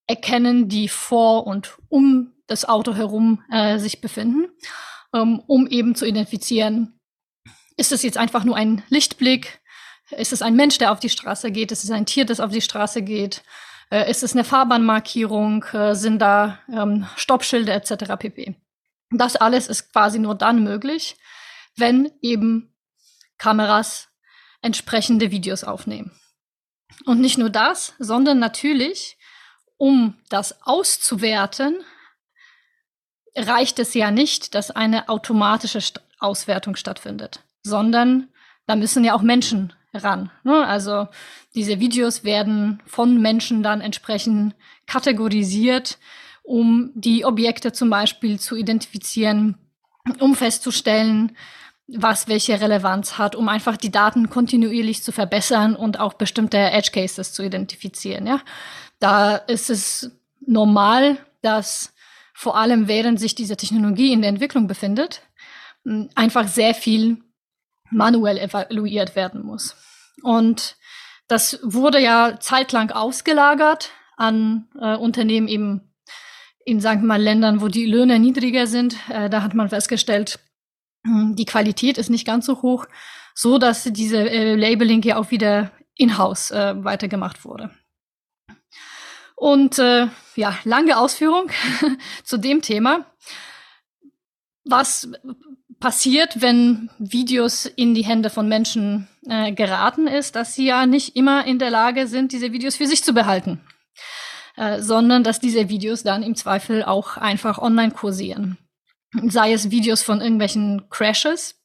erkennen, 0.05 0.69
die 0.69 0.87
vor 0.87 1.47
und 1.47 1.77
um 1.89 2.33
das 2.45 2.67
Auto 2.69 2.93
herum 2.93 3.43
äh, 3.51 3.79
sich 3.79 4.01
befinden 4.01 4.45
ähm, 5.13 5.41
um 5.47 5.67
eben 5.67 5.95
zu 5.95 6.05
identifizieren, 6.05 6.99
ist 7.77 7.91
es 7.91 8.03
jetzt 8.03 8.17
einfach 8.17 8.43
nur 8.43 8.55
ein 8.55 8.83
Lichtblick? 8.89 9.59
Ist 10.11 10.33
es 10.33 10.41
ein 10.41 10.55
Mensch, 10.55 10.77
der 10.77 10.91
auf 10.91 10.99
die 10.99 11.09
Straße 11.09 11.51
geht? 11.51 11.71
Ist 11.71 11.83
es 11.83 11.91
ein 11.91 12.05
Tier, 12.05 12.25
das 12.25 12.39
auf 12.39 12.51
die 12.51 12.61
Straße 12.61 13.01
geht? 13.01 13.43
Äh, 13.91 14.09
ist 14.09 14.23
es 14.23 14.33
eine 14.33 14.43
Fahrbahnmarkierung? 14.43 15.63
Äh, 15.71 15.95
sind 15.95 16.19
da 16.19 16.59
ähm, 16.71 17.07
Stoppschilder 17.15 17.73
etc. 17.73 18.15
pp. 18.17 18.55
Das 19.11 19.35
alles 19.35 19.67
ist 19.67 19.91
quasi 19.91 20.19
nur 20.19 20.35
dann 20.35 20.63
möglich, 20.63 21.17
wenn 21.75 22.11
eben 22.21 22.73
Kameras 23.37 24.09
entsprechende 24.61 25.31
Videos 25.31 25.63
aufnehmen. 25.63 26.11
Und 27.05 27.21
nicht 27.21 27.37
nur 27.37 27.49
das, 27.49 27.93
sondern 27.99 28.39
natürlich, 28.39 29.17
um 29.77 30.17
das 30.29 30.61
auszuwerten, 30.63 31.83
reicht 33.35 33.79
es 33.79 33.93
ja 33.93 34.11
nicht, 34.11 34.53
dass 34.55 34.71
eine 34.71 35.09
automatische 35.09 35.81
St 35.81 36.01
Auswertung 36.21 36.75
stattfindet, 36.75 37.45
sondern 37.63 38.27
da 38.67 38.75
müssen 38.75 39.05
ja 39.05 39.13
auch 39.13 39.21
Menschen 39.21 39.71
ran. 39.93 40.31
Ne? 40.43 40.67
Also 40.67 41.07
diese 41.55 41.79
Videos 41.79 42.25
werden 42.25 42.83
von 42.85 43.21
Menschen 43.21 43.63
dann 43.63 43.79
entsprechend 43.79 44.53
kategorisiert, 44.85 45.97
um 46.49 46.91
die 46.95 47.25
Objekte 47.25 47.71
zum 47.73 47.91
Beispiel 47.91 48.39
zu 48.39 48.55
identifizieren, 48.55 49.55
um 50.19 50.33
festzustellen, 50.33 51.37
was 51.87 52.27
welche 52.27 52.59
Relevanz 52.59 53.19
hat, 53.19 53.35
um 53.35 53.47
einfach 53.47 53.77
die 53.77 53.91
Daten 53.91 54.31
kontinuierlich 54.31 55.03
zu 55.03 55.11
verbessern 55.11 55.75
und 55.75 55.99
auch 55.99 56.13
bestimmte 56.13 56.57
Edge 56.57 56.89
Cases 56.91 57.33
zu 57.33 57.43
identifizieren. 57.43 58.25
Ja, 58.25 58.41
da 58.97 59.35
ist 59.35 59.69
es 59.69 60.11
normal, 60.39 61.17
dass 61.43 61.93
vor 62.33 62.57
allem 62.57 62.87
während 62.87 63.19
sich 63.19 63.35
diese 63.35 63.55
Technologie 63.55 64.11
in 64.11 64.21
der 64.21 64.29
Entwicklung 64.29 64.65
befindet, 64.65 65.21
einfach 66.15 66.47
sehr 66.47 66.73
viel 66.73 67.17
manuell 67.91 68.39
evaluiert 68.39 69.15
werden 69.15 69.45
muss. 69.45 69.75
Und 70.23 70.77
das 71.27 71.59
wurde 71.61 72.01
ja 72.01 72.39
zeitlang 72.39 72.89
ausgelagert 72.89 73.91
an 74.17 74.67
äh, 74.81 74.95
Unternehmen 74.95 75.47
eben 75.47 75.88
in, 76.69 76.79
sagen 76.79 77.01
wir 77.01 77.07
mal, 77.07 77.21
Ländern, 77.21 77.61
wo 77.61 77.67
die 77.67 77.85
Löhne 77.85 78.19
niedriger 78.19 78.67
sind. 78.67 78.95
Äh, 79.09 79.29
da 79.29 79.41
hat 79.41 79.53
man 79.53 79.69
festgestellt, 79.69 80.39
die 81.05 81.45
Qualität 81.45 81.97
ist 81.97 82.09
nicht 82.09 82.25
ganz 82.25 82.45
so 82.45 82.61
hoch, 82.61 82.85
so 83.33 83.57
dass 83.57 83.83
diese 83.83 84.29
äh, 84.29 84.55
Labeling 84.55 85.01
ja 85.03 85.17
auch 85.17 85.31
wieder 85.31 85.71
in-house 85.95 86.51
äh, 86.51 86.83
weitergemacht 86.83 87.45
wurde. 87.45 87.71
Und 89.35 89.79
äh, 89.79 90.07
ja, 90.35 90.57
lange 90.65 90.97
Ausführung 90.97 91.49
zu 92.23 92.37
dem 92.37 92.61
Thema. 92.61 93.05
Was 94.65 95.09
passiert, 95.79 96.41
wenn 96.41 96.89
Videos 96.99 97.65
in 97.65 97.95
die 97.95 98.03
Hände 98.03 98.29
von 98.29 98.49
Menschen 98.49 99.07
äh, 99.25 99.53
geraten 99.53 100.07
ist, 100.07 100.35
dass 100.35 100.55
sie 100.55 100.65
ja 100.65 100.85
nicht 100.85 101.15
immer 101.15 101.45
in 101.45 101.57
der 101.57 101.69
Lage 101.69 102.07
sind, 102.07 102.33
diese 102.33 102.51
Videos 102.51 102.75
für 102.75 102.87
sich 102.87 103.03
zu 103.03 103.13
behalten, 103.13 103.61
äh, 104.59 104.81
sondern 104.81 105.23
dass 105.23 105.39
diese 105.39 105.69
Videos 105.69 106.03
dann 106.03 106.21
im 106.21 106.35
Zweifel 106.35 106.83
auch 106.83 107.15
einfach 107.15 107.59
online 107.59 107.91
kursieren. 107.91 108.57
Sei 109.29 109.53
es 109.53 109.71
Videos 109.71 110.03
von 110.03 110.19
irgendwelchen 110.19 110.89
Crashes, 110.89 111.55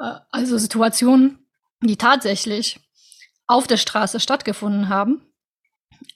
äh, 0.00 0.14
also 0.32 0.58
Situationen, 0.58 1.46
die 1.80 1.96
tatsächlich 1.96 2.80
auf 3.46 3.68
der 3.68 3.76
Straße 3.76 4.18
stattgefunden 4.18 4.88
haben, 4.88 5.32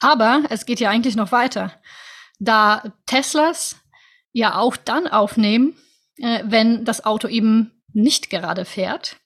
aber 0.01 0.43
es 0.51 0.67
geht 0.67 0.81
ja 0.81 0.91
eigentlich 0.91 1.15
noch 1.15 1.31
weiter. 1.31 1.73
Da 2.41 2.83
Teslas 3.07 3.77
ja 4.33 4.57
auch 4.57 4.77
dann 4.77 5.07
aufnehmen, 5.07 5.77
äh, 6.17 6.43
wenn 6.45 6.85
das 6.85 7.05
Auto 7.05 7.29
eben 7.29 7.81
nicht 7.93 8.29
gerade 8.29 8.65
fährt, 8.65 9.19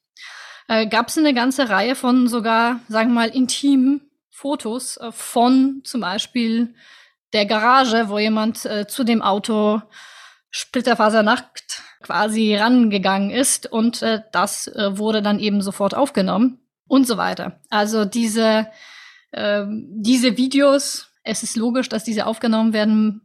äh, 0.68 0.86
gab 0.86 1.08
es 1.08 1.16
eine 1.16 1.32
ganze 1.32 1.70
Reihe 1.70 1.94
von 1.94 2.28
sogar, 2.28 2.80
sagen 2.88 3.12
wir 3.12 3.14
mal, 3.14 3.28
intimen 3.30 4.05
Fotos 4.36 4.98
äh, 4.98 5.12
von 5.12 5.80
zum 5.84 6.02
Beispiel 6.02 6.74
der 7.32 7.46
Garage, 7.46 8.10
wo 8.10 8.18
jemand 8.18 8.66
äh, 8.66 8.86
zu 8.86 9.02
dem 9.02 9.22
Auto 9.22 9.80
splitterfasernackt 10.50 11.82
quasi 12.02 12.54
rangegangen 12.54 13.30
ist 13.30 13.72
und 13.72 14.02
äh, 14.02 14.20
das 14.32 14.66
äh, 14.68 14.98
wurde 14.98 15.22
dann 15.22 15.38
eben 15.38 15.62
sofort 15.62 15.94
aufgenommen 15.94 16.60
und 16.86 17.06
so 17.06 17.16
weiter. 17.16 17.60
Also 17.70 18.04
diese 18.04 18.68
ähm, 19.32 19.86
diese 19.88 20.36
Videos, 20.36 21.08
es 21.22 21.42
ist 21.42 21.56
logisch, 21.56 21.88
dass 21.88 22.04
diese 22.04 22.26
aufgenommen 22.26 22.74
werden 22.74 23.22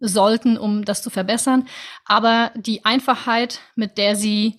sollten, 0.00 0.58
um 0.58 0.84
das 0.84 1.02
zu 1.02 1.08
verbessern. 1.08 1.66
Aber 2.04 2.52
die 2.54 2.84
Einfachheit, 2.84 3.60
mit 3.74 3.96
der 3.96 4.16
sie 4.16 4.58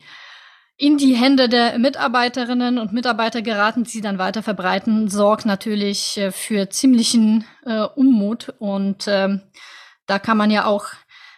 in 0.78 0.98
die 0.98 1.16
Hände 1.16 1.50
der 1.50 1.80
Mitarbeiterinnen 1.80 2.78
und 2.78 2.94
Mitarbeiter 2.94 3.42
geraten, 3.42 3.84
die 3.84 3.90
sie 3.90 4.02
dann 4.02 4.20
weiter 4.20 4.44
verbreiten, 4.44 5.10
sorgt 5.10 5.46
natürlich 5.46 6.18
äh, 6.18 6.32
für 6.32 6.70
ziemlichen 6.70 7.46
äh, 7.66 7.82
Unmut. 7.82 8.54
Und 8.60 9.06
ähm, 9.08 9.42
da 10.06 10.20
kann 10.20 10.38
man 10.38 10.52
ja 10.52 10.66
auch 10.66 10.86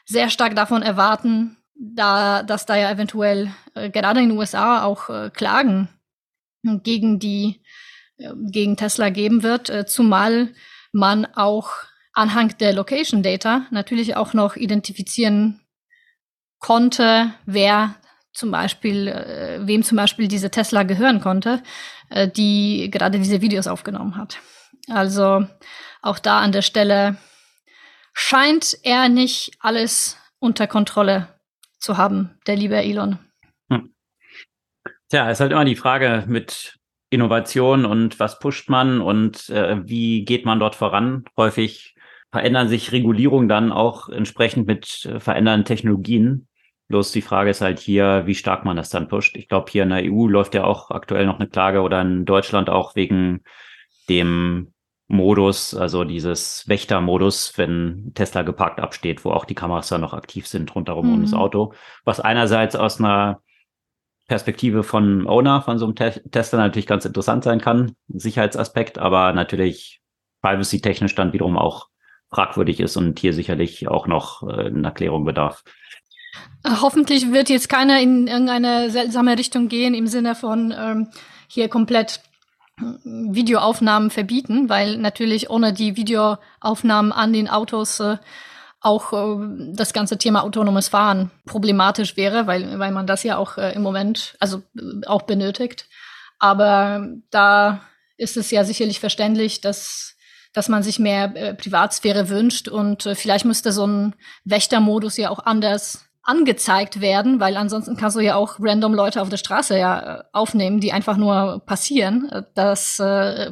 sehr 0.05 0.29
stark 0.29 0.55
davon 0.55 0.81
erwarten, 0.81 1.57
da, 1.75 2.43
dass 2.43 2.65
da 2.65 2.75
ja 2.75 2.91
eventuell 2.91 3.51
äh, 3.75 3.89
gerade 3.89 4.19
in 4.21 4.29
den 4.29 4.37
USA 4.37 4.83
auch 4.83 5.09
äh, 5.09 5.29
Klagen 5.33 5.87
gegen 6.83 7.19
die 7.19 7.61
gegen 8.35 8.77
Tesla 8.77 9.09
geben 9.09 9.43
wird, 9.43 9.69
äh, 9.69 9.85
zumal 9.85 10.49
man 10.91 11.25
auch 11.25 11.71
anhand 12.13 12.61
der 12.61 12.73
Location 12.73 13.23
Data 13.23 13.65
natürlich 13.71 14.15
auch 14.15 14.33
noch 14.33 14.55
identifizieren 14.55 15.61
konnte, 16.59 17.33
wer 17.45 17.95
zum 18.33 18.51
Beispiel, 18.51 19.07
äh, 19.07 19.59
wem 19.61 19.83
zum 19.83 19.97
Beispiel 19.97 20.27
diese 20.27 20.51
Tesla 20.51 20.83
gehören 20.83 21.19
konnte, 21.19 21.61
äh, 22.09 22.27
die 22.27 22.89
gerade 22.91 23.19
diese 23.19 23.41
Videos 23.41 23.67
aufgenommen 23.67 24.15
hat. 24.15 24.39
Also 24.89 25.45
auch 26.01 26.19
da 26.19 26.39
an 26.39 26.51
der 26.51 26.61
Stelle 26.61 27.17
scheint 28.13 28.77
er 28.83 29.09
nicht 29.09 29.51
alles 29.59 30.17
unter 30.39 30.67
Kontrolle 30.67 31.39
zu 31.79 31.97
haben, 31.97 32.37
der 32.47 32.55
liebe 32.55 32.77
Elon. 32.77 33.19
Hm. 33.71 33.93
Tja, 35.09 35.29
ist 35.29 35.39
halt 35.39 35.51
immer 35.51 35.65
die 35.65 35.75
Frage 35.75 36.25
mit 36.27 36.79
Innovation 37.09 37.85
und 37.85 38.19
was 38.19 38.39
pusht 38.39 38.69
man 38.69 39.01
und 39.01 39.49
äh, 39.49 39.77
wie 39.87 40.25
geht 40.25 40.45
man 40.45 40.59
dort 40.59 40.75
voran. 40.75 41.25
Häufig 41.35 41.95
verändern 42.31 42.67
sich 42.67 42.91
Regulierungen 42.91 43.49
dann 43.49 43.71
auch 43.71 44.09
entsprechend 44.09 44.67
mit 44.67 45.05
äh, 45.05 45.19
verändernden 45.19 45.65
Technologien. 45.65 46.47
Bloß 46.89 47.11
die 47.11 47.21
Frage 47.21 47.51
ist 47.51 47.61
halt 47.61 47.79
hier, 47.79 48.23
wie 48.25 48.35
stark 48.35 48.65
man 48.65 48.75
das 48.75 48.89
dann 48.89 49.07
pusht. 49.07 49.37
Ich 49.37 49.47
glaube, 49.47 49.71
hier 49.71 49.83
in 49.83 49.89
der 49.89 50.03
EU 50.11 50.27
läuft 50.27 50.55
ja 50.55 50.63
auch 50.63 50.89
aktuell 50.89 51.25
noch 51.27 51.39
eine 51.39 51.47
Klage 51.47 51.81
oder 51.81 52.01
in 52.01 52.25
Deutschland 52.25 52.69
auch 52.69 52.95
wegen 52.95 53.41
dem 54.09 54.73
Modus, 55.07 55.75
also 55.75 56.03
dieses 56.03 56.67
Wächtermodus, 56.67 57.57
wenn 57.57 58.11
Tesla 58.15 58.41
geparkt 58.41 58.79
absteht, 58.79 59.23
wo 59.23 59.31
auch 59.31 59.45
die 59.45 59.55
Kameras 59.55 59.89
dann 59.89 60.01
noch 60.01 60.13
aktiv 60.13 60.47
sind 60.47 60.73
rundherum 60.75 61.07
mhm. 61.07 61.13
um 61.13 61.21
das 61.21 61.31
mhm. 61.31 61.37
Auto. 61.37 61.73
Was 62.05 62.19
einerseits 62.19 62.75
aus 62.75 62.99
einer 62.99 63.41
Perspektive 64.27 64.83
von 64.83 65.27
Owner 65.27 65.61
von 65.61 65.79
so 65.79 65.85
einem 65.85 65.95
Te 65.95 66.21
Tesla 66.31 66.59
natürlich 66.59 66.85
ganz 66.87 67.05
interessant 67.05 67.43
sein 67.43 67.61
kann, 67.61 67.95
Sicherheitsaspekt, 68.07 68.99
aber 68.99 69.33
natürlich 69.33 70.01
privacy-technisch 70.41 71.15
dann 71.15 71.33
wiederum 71.33 71.57
auch 71.57 71.87
fragwürdig 72.31 72.79
ist 72.79 72.95
und 72.95 73.19
hier 73.19 73.33
sicherlich 73.33 73.87
auch 73.87 74.05
noch 74.05 74.43
äh, 74.43 74.67
eine 74.67 74.87
Erklärung 74.87 75.25
bedarf. 75.25 75.63
Hoffentlich 76.65 77.31
wird 77.31 77.49
jetzt 77.49 77.69
keiner 77.69 78.01
in 78.01 78.27
irgendeine 78.27 78.89
seltsame 78.89 79.37
Richtung 79.37 79.69
gehen 79.69 79.93
im 79.93 80.07
Sinne 80.07 80.35
von 80.35 80.73
ähm, 80.77 81.07
hier 81.47 81.69
komplett 81.69 82.21
Videoaufnahmen 83.03 84.09
verbieten, 84.09 84.69
weil 84.69 84.97
natürlich 84.97 85.49
ohne 85.49 85.73
die 85.73 85.95
Videoaufnahmen 85.95 87.11
an 87.11 87.33
den 87.33 87.49
Autos 87.49 87.99
äh, 87.99 88.17
auch 88.81 89.13
äh, 89.13 89.73
das 89.73 89.93
ganze 89.93 90.17
Thema 90.17 90.43
autonomes 90.43 90.89
Fahren 90.89 91.31
problematisch 91.45 92.15
wäre, 92.15 92.47
weil, 92.47 92.79
weil 92.79 92.91
man 92.91 93.07
das 93.07 93.23
ja 93.23 93.37
auch 93.37 93.57
äh, 93.57 93.73
im 93.73 93.81
Moment, 93.81 94.35
also 94.39 94.63
äh, 94.77 95.05
auch 95.05 95.23
benötigt. 95.23 95.87
Aber 96.39 97.07
da 97.31 97.81
ist 98.17 98.37
es 98.37 98.51
ja 98.51 98.63
sicherlich 98.63 98.99
verständlich, 98.99 99.61
dass, 99.61 100.15
dass 100.53 100.69
man 100.69 100.83
sich 100.83 100.99
mehr 100.99 101.35
äh, 101.35 101.53
Privatsphäre 101.53 102.29
wünscht 102.29 102.69
und 102.69 103.05
äh, 103.05 103.15
vielleicht 103.15 103.45
müsste 103.45 103.71
so 103.71 103.85
ein 103.85 104.15
Wächtermodus 104.45 105.17
ja 105.17 105.29
auch 105.29 105.39
anders 105.39 106.08
angezeigt 106.23 107.01
werden, 107.01 107.39
weil 107.39 107.57
ansonsten 107.57 107.95
kannst 107.97 108.15
du 108.15 108.21
ja 108.21 108.35
auch 108.35 108.57
random 108.59 108.93
Leute 108.93 109.21
auf 109.21 109.29
der 109.29 109.37
Straße 109.37 109.77
ja 109.77 110.19
äh, 110.19 110.23
aufnehmen, 110.33 110.79
die 110.79 110.91
einfach 110.91 111.17
nur 111.17 111.63
passieren. 111.65 112.29
Das 112.53 112.99
äh, 112.99 113.51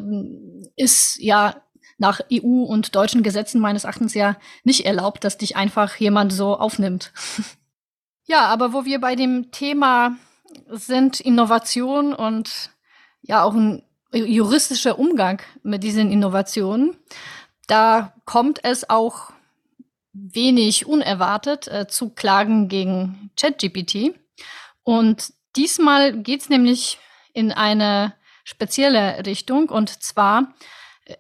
ist 0.76 1.18
ja 1.20 1.56
nach 1.98 2.22
EU 2.32 2.64
und 2.64 2.96
deutschen 2.96 3.24
Gesetzen 3.24 3.60
meines 3.60 3.84
Erachtens 3.84 4.14
ja 4.14 4.38
nicht 4.64 4.86
erlaubt, 4.86 5.24
dass 5.24 5.38
dich 5.38 5.56
einfach 5.56 5.96
jemand 5.96 6.32
so 6.32 6.56
aufnimmt. 6.58 7.12
ja, 8.26 8.46
aber 8.46 8.74
wo 8.74 8.86
wir 8.86 9.02
bei 9.02 9.16
dem 9.16 9.52
Thema 9.52 10.16
sind 10.70 11.20
Innovation 11.20 12.14
und 12.14 12.72
ja 13.22 13.44
auch 13.44 13.56
ein 13.56 13.84
juristischer 14.14 15.00
Umgang 15.00 15.42
mit 15.64 15.84
diesen 15.84 16.12
Innovationen, 16.12 16.96
da 17.68 18.14
kommt 18.26 18.64
es 18.64 18.90
auch 18.90 19.32
wenig 20.32 20.86
unerwartet 20.86 21.68
äh, 21.68 21.88
zu 21.88 22.10
Klagen 22.10 22.68
gegen 22.68 23.32
ChatGPT. 23.40 24.16
Und 24.84 25.34
diesmal 25.56 26.18
geht 26.18 26.42
es 26.42 26.50
nämlich 26.50 26.98
in 27.34 27.52
eine 27.52 28.14
spezielle 28.44 29.26
Richtung. 29.26 29.70
Und 29.70 30.02
zwar 30.02 30.54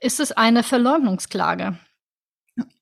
ist 0.01 0.19
es 0.19 0.31
eine 0.31 0.63
Verleumdungsklage. 0.63 1.77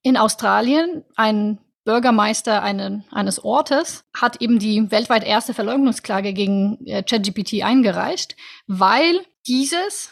In 0.01 0.17
Australien, 0.17 1.03
ein 1.15 1.59
Bürgermeister 1.83 2.63
einen, 2.63 3.05
eines 3.11 3.43
Ortes 3.43 4.05
hat 4.13 4.41
eben 4.41 4.57
die 4.57 4.89
weltweit 4.91 5.23
erste 5.23 5.53
Verleumdungsklage 5.53 6.33
gegen 6.33 6.85
äh, 6.85 7.03
ChatGPT 7.03 7.63
eingereicht, 7.63 8.35
weil 8.65 9.23
dieses 9.45 10.11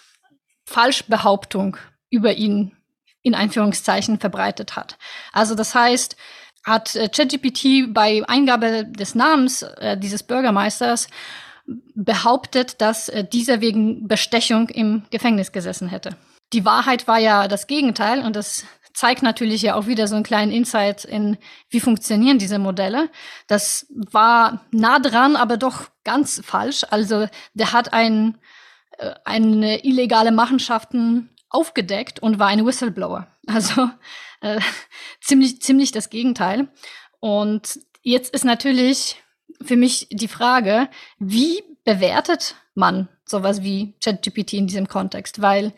Falschbehauptung 0.66 1.78
über 2.10 2.34
ihn 2.34 2.78
in 3.24 3.36
Einführungszeichen 3.36 4.20
verbreitet 4.20 4.76
hat. 4.76 4.98
Also 5.32 5.56
das 5.56 5.74
heißt, 5.74 6.16
hat 6.64 6.96
äh, 6.96 7.10
ChatGPT 7.10 7.94
bei 7.94 8.24
Eingabe 8.28 8.86
des 8.86 9.16
Namens 9.16 9.64
äh, 9.64 9.98
dieses 9.98 10.24
Bürgermeisters 10.24 11.08
behauptet, 11.96 12.82
dass 12.82 13.10
äh, 13.10 13.26
dieser 13.26 13.62
wegen 13.62 14.08
Bestechung 14.08 14.70
im 14.70 15.04
Gefängnis 15.10 15.52
gesessen 15.52 15.88
hätte. 15.88 16.16
Die 16.54 16.66
Wahrheit 16.66 17.08
war 17.08 17.20
ja 17.20 17.48
das 17.48 17.68
Gegenteil 17.68 18.24
und 18.24 18.36
das 18.36 18.66
zeigt 18.94 19.24
natürlich 19.24 19.64
ja 19.64 19.76
auch 19.76 19.88
wieder 19.88 20.08
so 20.08 20.16
einen 20.16 20.24
kleinen 20.24 20.52
Insight 20.52 21.04
in, 21.04 21.38
wie 21.70 21.80
funktionieren 21.80 22.38
diese 22.38 22.60
Modelle. 22.60 23.10
Das 23.48 23.88
war 23.90 24.66
nah 24.72 25.00
dran, 25.00 25.36
aber 25.36 25.58
doch 25.58 25.90
ganz 26.04 26.42
falsch. 26.46 26.86
Also 26.90 27.28
der 27.54 27.74
hat 27.74 27.92
ein, 27.92 28.38
äh, 29.00 29.14
eine 29.26 29.84
illegale 29.84 30.32
Machenschaften 30.32 31.30
aufgedeckt 31.54 32.20
und 32.20 32.40
war 32.40 32.48
ein 32.48 32.66
Whistleblower. 32.66 33.28
Also 33.46 33.90
äh, 34.40 34.62
ziemlich, 35.22 35.62
ziemlich 35.62 35.92
das 35.92 36.10
Gegenteil. 36.10 36.70
Und 37.20 37.80
jetzt 38.02 38.34
ist 38.34 38.46
natürlich 38.46 39.22
für 39.62 39.76
mich 39.76 40.08
die 40.12 40.30
Frage, 40.30 40.90
wie 41.20 41.62
bewertet 41.84 42.56
man 42.74 43.10
sowas 43.26 43.64
wie 43.64 43.96
ChatGPT 44.04 44.54
in 44.54 44.68
diesem 44.68 44.88
Kontext? 44.88 45.42
Weil 45.42 45.74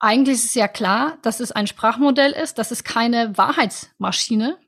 eigentlich 0.00 0.36
ist 0.36 0.46
es 0.46 0.54
ja 0.54 0.66
klar, 0.66 1.18
dass 1.22 1.40
es 1.40 1.52
ein 1.52 1.66
Sprachmodell 1.66 2.32
ist, 2.32 2.58
dass 2.58 2.70
es 2.70 2.82
keine 2.82 3.36
Wahrheitsmaschine, 3.36 4.58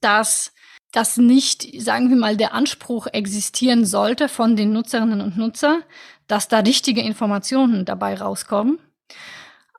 dass 0.00 0.54
dass 0.92 1.16
nicht, 1.16 1.80
sagen 1.80 2.10
wir 2.10 2.16
mal, 2.16 2.36
der 2.36 2.52
Anspruch 2.52 3.06
existieren 3.06 3.84
sollte 3.84 4.28
von 4.28 4.56
den 4.56 4.72
Nutzerinnen 4.72 5.20
und 5.20 5.36
Nutzern, 5.36 5.84
dass 6.26 6.48
da 6.48 6.58
richtige 6.60 7.00
Informationen 7.00 7.84
dabei 7.84 8.14
rauskommen. 8.14 8.80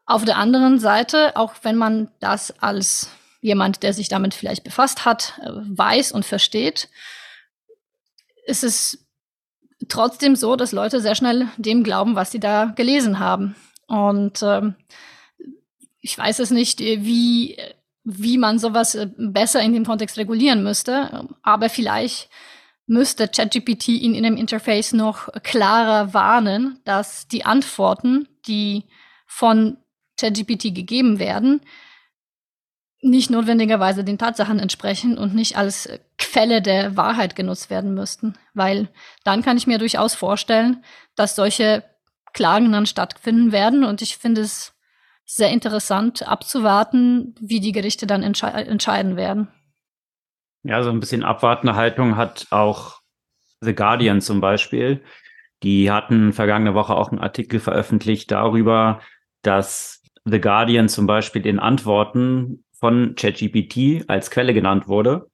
Auf 0.05 0.25
der 0.25 0.37
anderen 0.37 0.79
Seite, 0.79 1.35
auch 1.35 1.53
wenn 1.61 1.77
man 1.77 2.11
das 2.19 2.51
als 2.59 3.09
jemand, 3.41 3.83
der 3.83 3.93
sich 3.93 4.07
damit 4.09 4.33
vielleicht 4.33 4.63
befasst 4.63 5.05
hat, 5.05 5.39
äh, 5.41 5.49
weiß 5.51 6.11
und 6.11 6.25
versteht, 6.25 6.89
ist 8.45 8.63
es 8.63 9.07
trotzdem 9.87 10.35
so, 10.35 10.55
dass 10.55 10.71
Leute 10.71 11.01
sehr 11.01 11.15
schnell 11.15 11.47
dem 11.57 11.83
glauben, 11.83 12.15
was 12.15 12.31
sie 12.31 12.39
da 12.39 12.65
gelesen 12.65 13.19
haben. 13.19 13.55
Und 13.87 14.41
ähm, 14.43 14.75
ich 16.01 16.17
weiß 16.17 16.39
es 16.39 16.51
nicht, 16.51 16.81
äh, 16.81 17.03
wie, 17.03 17.57
wie 18.03 18.37
man 18.37 18.59
sowas 18.59 18.95
äh, 18.95 19.07
besser 19.17 19.61
in 19.61 19.73
dem 19.73 19.85
Kontext 19.85 20.17
regulieren 20.17 20.63
müsste, 20.63 21.27
aber 21.41 21.69
vielleicht 21.69 22.29
müsste 22.85 23.27
ChatGPT 23.27 23.89
in, 23.89 24.15
in 24.15 24.23
dem 24.23 24.37
Interface 24.37 24.93
noch 24.93 25.29
klarer 25.43 26.13
warnen, 26.13 26.79
dass 26.83 27.27
die 27.27 27.45
Antworten, 27.45 28.27
die 28.47 28.83
von 29.31 29.77
ChatGPT 30.19 30.75
gegeben 30.75 31.17
werden, 31.17 31.61
nicht 33.01 33.31
notwendigerweise 33.31 34.03
den 34.03 34.17
Tatsachen 34.17 34.59
entsprechen 34.59 35.17
und 35.17 35.33
nicht 35.33 35.57
als 35.57 35.89
Quelle 36.19 36.61
der 36.61 36.97
Wahrheit 36.97 37.35
genutzt 37.35 37.69
werden 37.69 37.93
müssten. 37.93 38.35
Weil 38.53 38.89
dann 39.23 39.41
kann 39.41 39.57
ich 39.57 39.65
mir 39.65 39.79
durchaus 39.79 40.13
vorstellen, 40.13 40.83
dass 41.15 41.35
solche 41.35 41.83
Klagen 42.33 42.71
dann 42.71 42.85
stattfinden 42.85 43.51
werden. 43.51 43.83
Und 43.83 44.01
ich 44.01 44.17
finde 44.17 44.41
es 44.41 44.73
sehr 45.25 45.49
interessant 45.49 46.27
abzuwarten, 46.27 47.33
wie 47.39 47.61
die 47.61 47.71
Gerichte 47.71 48.05
dann 48.05 48.21
entsche 48.21 48.47
entscheiden 48.47 49.15
werden. 49.15 49.47
Ja, 50.63 50.83
so 50.83 50.91
ein 50.91 50.99
bisschen 50.99 51.23
abwartende 51.23 51.75
Haltung 51.75 52.17
hat 52.17 52.47
auch 52.51 52.99
The 53.61 53.73
Guardian 53.73 54.21
zum 54.21 54.41
Beispiel. 54.41 55.03
Die 55.63 55.89
hatten 55.89 56.33
vergangene 56.33 56.75
Woche 56.75 56.93
auch 56.93 57.09
einen 57.09 57.21
Artikel 57.21 57.59
veröffentlicht 57.59 58.29
darüber, 58.31 59.01
dass 59.41 60.01
The 60.25 60.39
Guardian 60.39 60.89
zum 60.89 61.07
Beispiel 61.07 61.45
in 61.45 61.59
Antworten 61.59 62.63
von 62.79 63.15
ChatGPT 63.15 64.09
als 64.09 64.31
Quelle 64.31 64.53
genannt 64.53 64.87
wurde. 64.87 65.29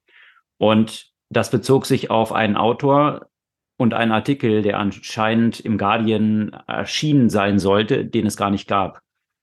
Und 0.58 1.10
das 1.30 1.50
bezog 1.50 1.86
sich 1.86 2.10
auf 2.10 2.32
einen 2.32 2.56
Autor 2.56 3.28
und 3.76 3.94
einen 3.94 4.12
Artikel, 4.12 4.62
der 4.62 4.78
anscheinend 4.78 5.60
im 5.60 5.78
Guardian 5.78 6.50
erschienen 6.66 7.30
sein 7.30 7.58
sollte, 7.58 8.04
den 8.04 8.26
es 8.26 8.36
gar 8.36 8.50
nicht 8.50 8.68
gab. 8.68 9.00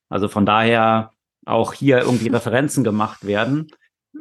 Also 0.10 0.28
von 0.28 0.46
daher 0.46 1.12
auch 1.46 1.74
hier 1.74 2.00
irgendwie 2.00 2.28
Referenzen 2.34 2.84
gemacht 2.84 3.26
werden, 3.26 3.68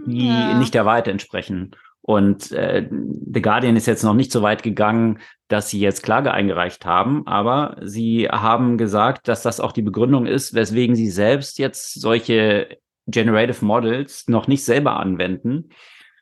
die 0.06 0.28
ja. 0.28 0.54
nicht 0.54 0.74
der 0.74 0.84
Wahrheit 0.84 1.08
entsprechen. 1.08 1.74
Und 2.06 2.52
äh, 2.52 2.86
The 2.90 3.40
Guardian 3.40 3.76
ist 3.76 3.86
jetzt 3.86 4.04
noch 4.04 4.12
nicht 4.12 4.30
so 4.30 4.42
weit 4.42 4.62
gegangen, 4.62 5.20
dass 5.48 5.70
sie 5.70 5.80
jetzt 5.80 6.02
Klage 6.02 6.34
eingereicht 6.34 6.84
haben, 6.84 7.26
aber 7.26 7.78
sie 7.80 8.28
haben 8.28 8.76
gesagt, 8.76 9.26
dass 9.26 9.42
das 9.42 9.58
auch 9.58 9.72
die 9.72 9.80
Begründung 9.80 10.26
ist, 10.26 10.52
weswegen 10.52 10.96
sie 10.96 11.08
selbst 11.08 11.58
jetzt 11.58 11.98
solche 11.98 12.76
Generative 13.06 13.64
Models 13.64 14.28
noch 14.28 14.48
nicht 14.48 14.66
selber 14.66 15.00
anwenden, 15.00 15.70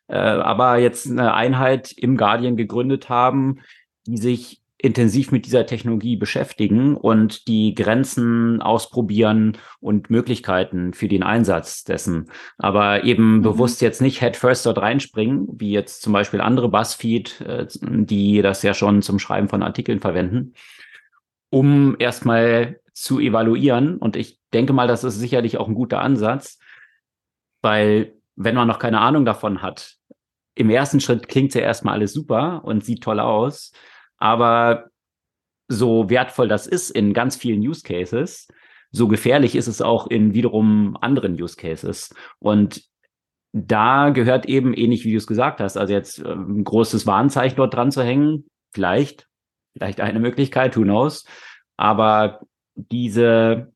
äh, 0.07 0.15
aber 0.15 0.79
jetzt 0.79 1.11
eine 1.11 1.35
Einheit 1.35 1.91
im 1.91 2.17
Guardian 2.17 2.57
gegründet 2.57 3.09
haben, 3.09 3.63
die 4.07 4.19
sich 4.19 4.62
intensiv 4.83 5.31
mit 5.31 5.47
dieser 5.47 5.65
Technologie 5.65 6.17
beschäftigen 6.17 6.97
und 6.97 7.47
die 7.47 7.73
Grenzen 7.75 8.61
ausprobieren 8.61 9.57
und 9.81 10.11
Möglichkeiten 10.11 10.93
für 10.93 11.07
den 11.07 11.23
Einsatz 11.23 11.85
dessen. 11.85 12.31
Aber 12.59 13.05
eben 13.05 13.37
mhm. 13.37 13.43
bewusst 13.43 13.81
jetzt 13.81 14.03
nicht 14.03 14.21
headfirst 14.21 14.67
dort 14.67 14.79
reinspringen, 14.79 15.47
wie 15.53 15.71
jetzt 15.71 16.03
zum 16.03 16.13
Beispiel 16.13 16.41
andere 16.41 16.69
Buzzfeed, 16.69 17.41
äh, 17.43 17.67
die 17.81 18.43
das 18.43 18.63
ja 18.65 18.75
schon 18.75 19.03
zum 19.03 19.21
Schreiben 19.21 19.49
von 19.49 19.63
Artikeln 19.63 20.01
verwenden, 20.01 20.55
um 21.49 21.95
erstmal 22.01 22.81
zu 22.93 23.21
evaluieren. 23.21 23.99
Und 23.99 24.17
ich 24.17 24.41
denke 24.53 24.73
mal, 24.73 24.89
das 24.89 25.05
ist 25.05 25.21
sicherlich 25.21 25.59
auch 25.59 25.69
ein 25.69 25.75
guter 25.75 26.01
Ansatz, 26.01 26.59
weil 27.63 28.15
wenn 28.35 28.57
man 28.57 28.67
noch 28.67 28.81
keine 28.81 29.01
Ahnung 29.01 29.25
davon 29.25 29.63
hat, 29.63 29.95
im 30.57 30.71
ersten 30.71 31.01
Schritt 31.01 31.29
klingt 31.29 31.55
ja 31.55 31.61
erstmal 31.61 31.95
alles 31.95 32.13
super 32.13 32.63
und 32.65 32.85
sieht 32.85 33.03
toll 33.05 33.21
aus, 33.21 33.73
aber 34.23 34.89
so 35.67 36.09
wertvoll 36.09 36.47
das 36.47 36.69
ist 36.69 36.91
in 36.91 37.13
ganz 37.13 37.35
vielen 37.35 37.61
Use 37.61 37.83
Cases, 37.83 38.47
so 38.93 39.09
gefährlich 39.09 39.57
ist 39.57 39.67
es 39.67 39.83
auch 39.83 40.07
in 40.07 40.33
wiederum 40.33 40.97
anderen 41.01 41.41
Use 41.41 41.57
Cases. 41.57 42.15
Und 42.39 42.85
da 43.53 44.11
gehört 44.11 44.47
eben 44.47 44.75
ähnlich 44.75 45.05
wie 45.05 45.11
du 45.11 45.17
es 45.17 45.27
gesagt 45.27 45.61
hast, 45.61 45.77
also 45.77 45.93
jetzt 45.93 46.25
ein 46.25 46.63
großes 46.63 47.05
Warnzeichen 47.07 47.57
dort 47.57 47.75
dran 47.75 47.91
zu 47.91 48.05
hängen, 48.05 48.47
vielleicht, 48.73 49.27
vielleicht 49.77 50.01
eine 50.01 50.21
Möglichkeit, 50.21 50.77
who 50.77 50.83
knows. 50.83 51.25
Aber 51.77 52.41
diese 52.77 53.73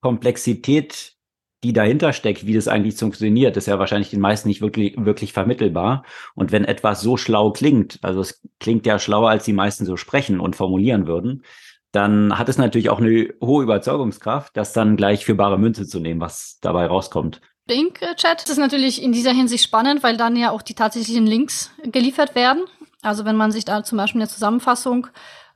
Komplexität, 0.00 1.14
die 1.62 1.72
dahinter 1.72 2.12
steckt, 2.12 2.46
wie 2.46 2.54
das 2.54 2.68
eigentlich 2.68 2.96
funktioniert, 2.96 3.56
ist 3.56 3.66
ja 3.66 3.78
wahrscheinlich 3.78 4.10
den 4.10 4.20
meisten 4.20 4.48
nicht 4.48 4.60
wirklich, 4.60 4.94
wirklich 4.96 5.32
vermittelbar. 5.32 6.04
Und 6.34 6.50
wenn 6.50 6.64
etwas 6.64 7.00
so 7.00 7.16
schlau 7.16 7.52
klingt, 7.52 7.98
also 8.02 8.20
es 8.20 8.42
klingt 8.58 8.84
ja 8.86 8.98
schlauer, 8.98 9.30
als 9.30 9.44
die 9.44 9.52
meisten 9.52 9.86
so 9.86 9.96
sprechen 9.96 10.40
und 10.40 10.56
formulieren 10.56 11.06
würden, 11.06 11.44
dann 11.92 12.38
hat 12.38 12.48
es 12.48 12.58
natürlich 12.58 12.90
auch 12.90 13.00
eine 13.00 13.32
hohe 13.40 13.62
Überzeugungskraft, 13.62 14.56
das 14.56 14.72
dann 14.72 14.96
gleich 14.96 15.24
für 15.24 15.34
bare 15.34 15.58
Münze 15.58 15.86
zu 15.86 16.00
nehmen, 16.00 16.20
was 16.20 16.58
dabei 16.60 16.86
rauskommt. 16.86 17.40
Bing-Chat 17.66 18.48
ist 18.48 18.58
natürlich 18.58 19.02
in 19.02 19.12
dieser 19.12 19.32
Hinsicht 19.32 19.62
spannend, 19.62 20.02
weil 20.02 20.16
dann 20.16 20.34
ja 20.34 20.50
auch 20.50 20.62
die 20.62 20.74
tatsächlichen 20.74 21.26
Links 21.26 21.70
geliefert 21.84 22.34
werden. 22.34 22.64
Also 23.02 23.24
wenn 23.24 23.36
man 23.36 23.52
sich 23.52 23.64
da 23.64 23.84
zum 23.84 23.98
Beispiel 23.98 24.20
eine 24.20 24.28
Zusammenfassung, 24.28 25.08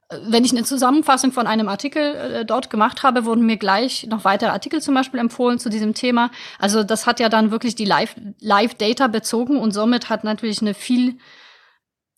wenn 0.09 0.45
ich 0.45 0.53
eine 0.53 0.63
Zusammenfassung 0.63 1.33
von 1.33 1.47
einem 1.47 1.69
Artikel 1.69 2.15
äh, 2.15 2.45
dort 2.45 2.71
gemacht 2.71 3.03
habe, 3.03 3.25
wurden 3.25 3.45
mir 3.45 3.57
gleich 3.57 4.07
noch 4.07 4.25
weitere 4.25 4.51
Artikel 4.51 4.81
zum 4.81 4.95
Beispiel 4.95 5.19
empfohlen 5.19 5.59
zu 5.59 5.69
diesem 5.69 5.95
Thema. 5.95 6.31
Also 6.59 6.85
das 6.85 7.07
hat 7.07 7.19
ja 7.19 7.29
dann 7.29 7.51
wirklich 7.51 7.75
die 7.75 7.85
Live-Data 7.85 9.05
Live 9.05 9.13
bezogen 9.13 9.59
und 9.59 9.73
somit 9.73 10.09
hat 10.09 10.23
natürlich 10.23 10.61
eine 10.61 10.75
viel 10.75 11.19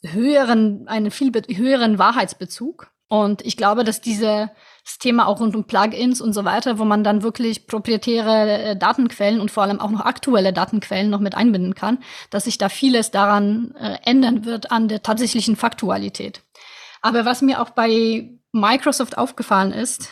höheren, 0.02 0.86
einen 0.86 1.10
viel 1.10 1.32
höheren 1.32 1.98
Wahrheitsbezug. 1.98 2.90
Und 3.10 3.40
ich 3.46 3.56
glaube, 3.56 3.84
dass 3.84 4.02
diese 4.02 4.50
das 4.84 4.98
Thema 4.98 5.26
auch 5.26 5.40
rund 5.40 5.56
um 5.56 5.64
Plugins 5.64 6.20
und 6.20 6.34
so 6.34 6.44
weiter, 6.44 6.78
wo 6.78 6.84
man 6.84 7.04
dann 7.04 7.22
wirklich 7.22 7.66
proprietäre 7.66 8.62
äh, 8.62 8.76
Datenquellen 8.76 9.40
und 9.40 9.50
vor 9.50 9.62
allem 9.62 9.80
auch 9.80 9.90
noch 9.90 10.00
aktuelle 10.00 10.52
Datenquellen 10.52 11.08
noch 11.08 11.20
mit 11.20 11.34
einbinden 11.34 11.74
kann, 11.74 11.98
dass 12.30 12.44
sich 12.44 12.58
da 12.58 12.68
vieles 12.68 13.10
daran 13.10 13.74
äh, 13.80 13.96
ändern 14.04 14.44
wird 14.44 14.70
an 14.70 14.88
der 14.88 15.02
tatsächlichen 15.02 15.56
Faktualität. 15.56 16.42
Aber 17.02 17.24
was 17.24 17.42
mir 17.42 17.60
auch 17.60 17.70
bei 17.70 18.30
Microsoft 18.52 19.18
aufgefallen 19.18 19.72
ist, 19.72 20.10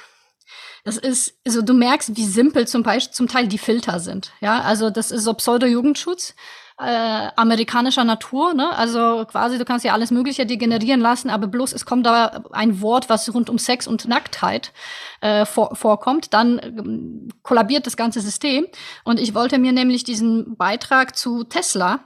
das 0.85 0.97
ist, 0.97 1.35
also 1.45 1.63
du 1.63 1.75
merkst, 1.75 2.17
wie 2.17 2.25
simpel 2.25 2.69
zum 2.69 2.83
Beispiel 2.83 3.13
zum 3.13 3.29
Teil 3.29 3.49
die 3.49 3.59
Filter 3.59 3.99
sind. 3.99 4.33
Ja, 4.41 4.61
also 4.61 4.91
das 4.91 5.11
ist 5.11 5.25
so 5.25 5.35
Pseudo-Jugendschutz 5.35 6.35
äh, 6.79 7.29
amerikanischer 7.37 8.05
Natur. 8.05 8.55
Ne? 8.55 8.77
Also 8.77 9.25
quasi, 9.27 9.59
du 9.59 9.65
kannst 9.65 9.85
ja 9.85 9.93
alles 9.93 10.11
Mögliche 10.11 10.47
degenerieren 10.47 11.01
lassen, 11.01 11.31
aber 11.31 11.47
bloß 11.47 11.73
es 11.73 11.87
kommt 11.87 12.07
da 12.07 12.45
ein 12.53 12.81
Wort, 12.81 13.09
was 13.09 13.33
rund 13.33 13.49
um 13.49 13.59
Sex 13.59 13.87
und 13.87 14.07
Nacktheit 14.07 14.73
äh, 15.21 15.47
vor, 15.47 15.75
vorkommt, 15.75 16.35
dann 16.35 16.61
ähm, 16.63 17.29
kollabiert 17.43 17.87
das 17.87 17.97
ganze 17.97 18.21
System. 18.21 18.67
Und 19.05 19.19
ich 19.19 19.35
wollte 19.35 19.59
mir 19.59 19.73
nämlich 19.73 20.05
diesen 20.05 20.57
Beitrag 20.57 21.17
zu 21.17 21.45
Tesla 21.45 22.01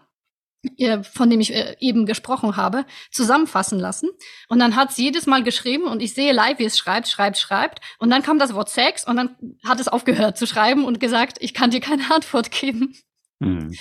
von 1.12 1.30
dem 1.30 1.40
ich 1.40 1.54
äh, 1.54 1.76
eben 1.80 2.06
gesprochen 2.06 2.56
habe, 2.56 2.84
zusammenfassen 3.10 3.78
lassen. 3.78 4.10
Und 4.48 4.58
dann 4.58 4.76
hat 4.76 4.92
sie 4.92 5.04
jedes 5.04 5.26
Mal 5.26 5.42
geschrieben 5.42 5.84
und 5.84 6.02
ich 6.02 6.14
sehe 6.14 6.32
live, 6.32 6.58
wie 6.58 6.64
es 6.64 6.78
schreibt, 6.78 7.08
schreibt, 7.08 7.38
schreibt. 7.38 7.80
Und 7.98 8.10
dann 8.10 8.22
kam 8.22 8.38
das 8.38 8.54
Wort 8.54 8.68
Sex 8.68 9.06
und 9.06 9.16
dann 9.16 9.36
hat 9.66 9.80
es 9.80 9.88
aufgehört 9.88 10.36
zu 10.36 10.46
schreiben 10.46 10.84
und 10.84 11.00
gesagt, 11.00 11.38
ich 11.40 11.54
kann 11.54 11.70
dir 11.70 11.80
keine 11.80 12.10
Antwort 12.14 12.50
geben. 12.50 12.94
Mhm. 13.38 13.74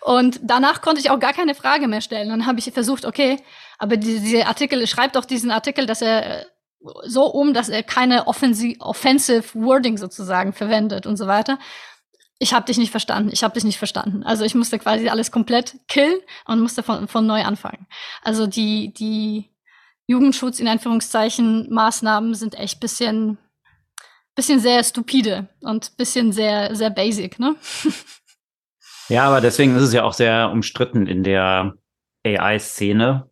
Und 0.00 0.40
danach 0.42 0.80
konnte 0.80 1.00
ich 1.00 1.10
auch 1.10 1.20
gar 1.20 1.34
keine 1.34 1.54
Frage 1.54 1.88
mehr 1.88 2.00
stellen. 2.00 2.30
Dann 2.30 2.46
habe 2.46 2.58
ich 2.58 2.72
versucht, 2.72 3.04
okay, 3.04 3.38
aber 3.78 3.96
diese 3.96 4.46
Artikel, 4.46 4.86
schreibt 4.86 5.16
doch 5.16 5.26
diesen 5.26 5.50
Artikel, 5.50 5.86
dass 5.86 6.00
er 6.00 6.40
äh, 6.40 6.44
so 7.04 7.26
um, 7.26 7.54
dass 7.54 7.68
er 7.68 7.82
keine 7.82 8.26
offensive, 8.26 8.80
offensive 8.80 9.54
Wording 9.54 9.98
sozusagen 9.98 10.52
verwendet 10.52 11.06
und 11.06 11.16
so 11.16 11.26
weiter. 11.26 11.58
Ich 12.38 12.52
habe 12.52 12.66
dich 12.66 12.78
nicht 12.78 12.90
verstanden, 12.90 13.30
ich 13.32 13.44
habe 13.44 13.54
dich 13.54 13.64
nicht 13.64 13.78
verstanden. 13.78 14.22
Also 14.24 14.44
ich 14.44 14.54
musste 14.54 14.78
quasi 14.78 15.08
alles 15.08 15.30
komplett 15.30 15.78
killen 15.88 16.18
und 16.46 16.60
musste 16.60 16.82
von, 16.82 17.08
von 17.08 17.26
neu 17.26 17.42
anfangen. 17.42 17.86
Also 18.22 18.46
die, 18.46 18.92
die 18.92 19.50
Jugendschutz 20.06 20.58
in 20.58 20.68
Anführungszeichen 20.68 21.72
Maßnahmen 21.72 22.34
sind 22.34 22.58
echt 22.58 22.80
bisschen, 22.80 23.38
bisschen 24.34 24.60
sehr 24.60 24.82
stupide 24.82 25.48
und 25.60 25.96
bisschen 25.96 26.32
sehr, 26.32 26.74
sehr 26.74 26.90
basic, 26.90 27.38
ne? 27.38 27.56
Ja, 29.08 29.24
aber 29.26 29.40
deswegen 29.40 29.76
ist 29.76 29.82
es 29.82 29.92
ja 29.92 30.02
auch 30.02 30.14
sehr 30.14 30.50
umstritten 30.50 31.06
in 31.06 31.22
der 31.22 31.74
AI-Szene, 32.24 33.28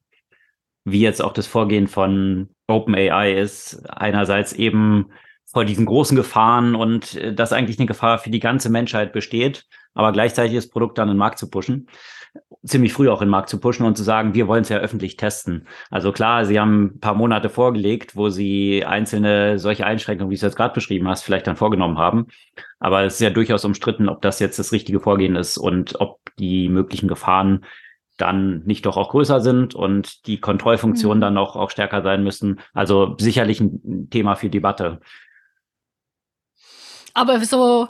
wie 0.85 1.01
jetzt 1.01 1.23
auch 1.23 1.33
das 1.33 1.47
Vorgehen 1.47 1.89
von 1.89 2.51
OpenAI 2.67 3.33
ist. 3.33 3.83
Einerseits 3.89 4.53
eben 4.53 5.11
vor 5.47 5.65
diesen 5.65 5.87
großen 5.87 6.17
Gefahren 6.17 6.75
und 6.75 7.15
äh, 7.17 7.35
dass 7.35 7.53
eigentlich 7.53 7.79
eine 7.79 7.87
Gefahr 7.87 8.19
für 8.19 8.31
die 8.31 8.41
ganze 8.41 8.71
Menschheit 8.71 9.13
besteht, 9.13 9.67
aber 9.95 10.13
gleichzeitig 10.13 10.55
das 10.55 10.69
Produkt 10.69 10.99
dann 10.99 11.09
in 11.09 11.15
den 11.15 11.19
Markt 11.19 11.39
zu 11.39 11.51
pushen 11.51 11.89
ziemlich 12.65 12.93
früh 12.93 13.09
auch 13.09 13.21
in 13.21 13.27
den 13.27 13.33
Markt 13.33 13.49
zu 13.49 13.59
pushen 13.59 13.85
und 13.85 13.97
zu 13.97 14.03
sagen, 14.03 14.35
wir 14.35 14.49
wollen 14.49 14.63
es 14.63 14.69
ja 14.69 14.79
öffentlich 14.79 15.17
testen. 15.17 15.67
Also 15.91 16.13
klar, 16.13 16.45
sie 16.45 16.59
haben 16.59 16.85
ein 16.85 17.01
paar 17.01 17.15
Monate 17.15 17.49
vorgelegt, 17.49 18.17
wo 18.17 18.29
sie 18.29 18.85
einzelne 18.85 19.59
solche 19.59 19.85
Einschränkungen, 19.85 20.31
wie 20.31 20.35
du 20.35 20.39
es 20.39 20.43
jetzt 20.43 20.57
gerade 20.57 20.75
beschrieben 20.75 21.09
hast, 21.09 21.23
vielleicht 21.23 21.47
dann 21.47 21.57
vorgenommen 21.57 21.99
haben. 21.99 22.29
Aber 22.79 23.03
es 23.03 23.15
ist 23.15 23.21
ja 23.21 23.31
durchaus 23.31 23.65
umstritten, 23.65 24.09
ob 24.09 24.23
das 24.23 24.39
jetzt 24.39 24.59
das 24.59 24.73
richtige 24.73 25.01
Vorgehen 25.01 25.37
ist 25.37 25.59
und 25.59 26.01
ob 26.01 26.21
die 26.39 26.69
möglichen 26.69 27.09
Gefahren 27.09 27.65
dann 28.17 28.63
nicht 28.65 28.87
doch 28.87 28.97
auch 28.97 29.11
größer 29.11 29.41
sind 29.41 29.75
und 29.75 30.27
die 30.27 30.39
Kontrollfunktionen 30.39 31.19
mhm. 31.19 31.23
dann 31.23 31.39
auch, 31.39 31.57
auch 31.57 31.71
stärker 31.71 32.03
sein 32.03 32.23
müssen. 32.23 32.61
Also 32.73 33.17
sicherlich 33.19 33.61
ein 33.61 34.09
Thema 34.11 34.37
für 34.37 34.49
Debatte. 34.49 35.01
Aber 37.15 37.45
so 37.45 37.89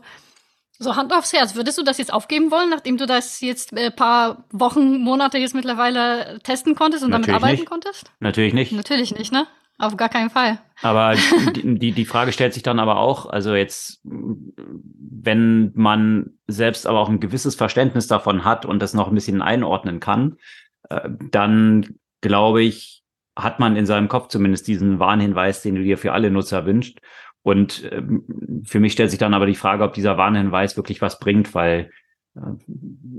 so 0.82 0.96
Hand 0.96 1.12
aufs 1.12 1.32
Herz, 1.32 1.54
würdest 1.54 1.78
du 1.78 1.82
das 1.82 1.98
jetzt 1.98 2.12
aufgeben 2.12 2.50
wollen, 2.50 2.70
nachdem 2.70 2.96
du 2.96 3.06
das 3.06 3.40
jetzt 3.40 3.72
ein 3.72 3.78
äh, 3.78 3.90
paar 3.90 4.44
Wochen, 4.50 4.98
Monate 4.98 5.38
jetzt 5.38 5.54
mittlerweile 5.54 6.40
testen 6.42 6.74
konntest 6.74 7.04
und 7.04 7.10
Natürlich 7.10 7.26
damit 7.28 7.42
arbeiten 7.42 7.60
nicht. 7.60 7.70
konntest? 7.70 8.12
Natürlich 8.20 8.52
nicht. 8.52 8.72
Natürlich 8.72 9.14
nicht, 9.14 9.32
ne? 9.32 9.46
Auf 9.78 9.96
gar 9.96 10.08
keinen 10.08 10.30
Fall. 10.30 10.58
Aber 10.82 11.14
die, 11.54 11.78
die, 11.78 11.92
die 11.92 12.04
Frage 12.04 12.32
stellt 12.32 12.54
sich 12.54 12.62
dann 12.62 12.78
aber 12.78 12.98
auch, 12.98 13.26
also 13.26 13.54
jetzt, 13.54 14.00
wenn 14.04 15.72
man 15.74 16.30
selbst 16.46 16.86
aber 16.86 17.00
auch 17.00 17.08
ein 17.08 17.20
gewisses 17.20 17.54
Verständnis 17.54 18.06
davon 18.06 18.44
hat 18.44 18.64
und 18.66 18.80
das 18.80 18.94
noch 18.94 19.08
ein 19.08 19.14
bisschen 19.14 19.42
einordnen 19.42 20.00
kann, 20.00 20.36
äh, 20.88 21.08
dann 21.30 21.96
glaube 22.20 22.62
ich, 22.62 23.02
hat 23.34 23.60
man 23.60 23.76
in 23.76 23.86
seinem 23.86 24.08
Kopf 24.08 24.28
zumindest 24.28 24.68
diesen 24.68 24.98
Warnhinweis, 24.98 25.62
den 25.62 25.74
du 25.74 25.82
dir 25.82 25.96
für 25.96 26.12
alle 26.12 26.30
Nutzer 26.30 26.66
wünscht. 26.66 26.98
Und 27.42 27.88
ähm, 27.90 28.62
für 28.64 28.80
mich 28.80 28.92
stellt 28.92 29.10
sich 29.10 29.18
dann 29.18 29.34
aber 29.34 29.46
die 29.46 29.54
Frage, 29.54 29.84
ob 29.84 29.94
dieser 29.94 30.16
Warnhinweis 30.16 30.76
wirklich 30.76 31.02
was 31.02 31.18
bringt, 31.18 31.54
weil 31.54 31.90
äh, 32.36 32.40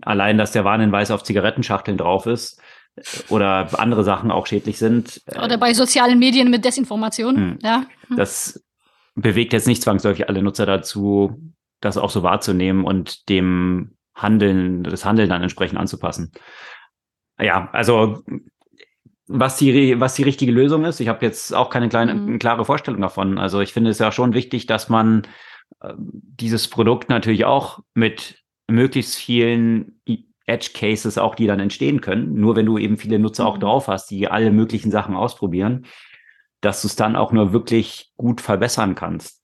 allein, 0.01 0.37
dass 0.37 0.51
der 0.51 0.63
Warnhinweis 0.63 1.11
auf 1.11 1.23
Zigarettenschachteln 1.23 1.97
drauf 1.97 2.25
ist 2.25 2.61
äh, 2.95 3.01
oder 3.29 3.67
andere 3.79 4.03
Sachen 4.03 4.31
auch 4.31 4.47
schädlich 4.47 4.77
sind. 4.77 5.21
Äh, 5.25 5.43
oder 5.43 5.57
bei 5.57 5.73
sozialen 5.73 6.19
Medien 6.19 6.49
mit 6.49 6.63
Desinformation, 6.63 7.35
hm, 7.35 7.59
ja. 7.61 7.85
Hm. 8.07 8.17
Das 8.17 8.63
bewegt 9.15 9.53
jetzt 9.53 9.67
nicht 9.67 9.83
zwangsläufig 9.83 10.29
alle 10.29 10.41
Nutzer 10.41 10.65
dazu, 10.65 11.53
das 11.81 11.97
auch 11.97 12.09
so 12.09 12.23
wahrzunehmen 12.23 12.85
und 12.85 13.27
dem 13.29 13.97
Handeln, 14.15 14.83
das 14.83 15.05
Handeln 15.05 15.29
dann 15.29 15.41
entsprechend 15.41 15.79
anzupassen. 15.79 16.31
Ja, 17.39 17.69
also 17.73 18.23
was 19.27 19.57
die, 19.57 19.99
was 19.99 20.15
die 20.15 20.23
richtige 20.23 20.51
Lösung 20.51 20.85
ist. 20.85 20.99
Ich 20.99 21.07
habe 21.07 21.25
jetzt 21.25 21.53
auch 21.53 21.69
keine 21.69 21.89
kleine, 21.89 22.13
mhm. 22.15 22.39
klare 22.39 22.65
Vorstellung 22.65 23.01
davon. 23.01 23.37
Also 23.37 23.61
ich 23.61 23.73
finde 23.73 23.91
es 23.91 23.99
ja 23.99 24.11
schon 24.11 24.33
wichtig, 24.33 24.65
dass 24.65 24.89
man 24.89 25.23
äh, 25.81 25.93
dieses 25.97 26.67
Produkt 26.67 27.09
natürlich 27.09 27.45
auch 27.45 27.79
mit 27.93 28.43
möglichst 28.67 29.15
vielen 29.15 29.99
Edge 30.45 30.71
Cases 30.73 31.17
auch, 31.17 31.35
die 31.35 31.47
dann 31.47 31.59
entstehen 31.59 32.01
können. 32.01 32.35
Nur 32.35 32.55
wenn 32.55 32.65
du 32.65 32.77
eben 32.77 32.97
viele 32.97 33.19
Nutzer 33.19 33.43
mhm. 33.43 33.49
auch 33.49 33.57
drauf 33.57 33.87
hast, 33.87 34.11
die 34.11 34.27
alle 34.27 34.51
möglichen 34.51 34.91
Sachen 34.91 35.15
ausprobieren, 35.15 35.85
dass 36.61 36.81
du 36.81 36.87
es 36.87 36.95
dann 36.95 37.15
auch 37.15 37.31
nur 37.31 37.53
wirklich 37.53 38.11
gut 38.17 38.41
verbessern 38.41 38.95
kannst. 38.95 39.41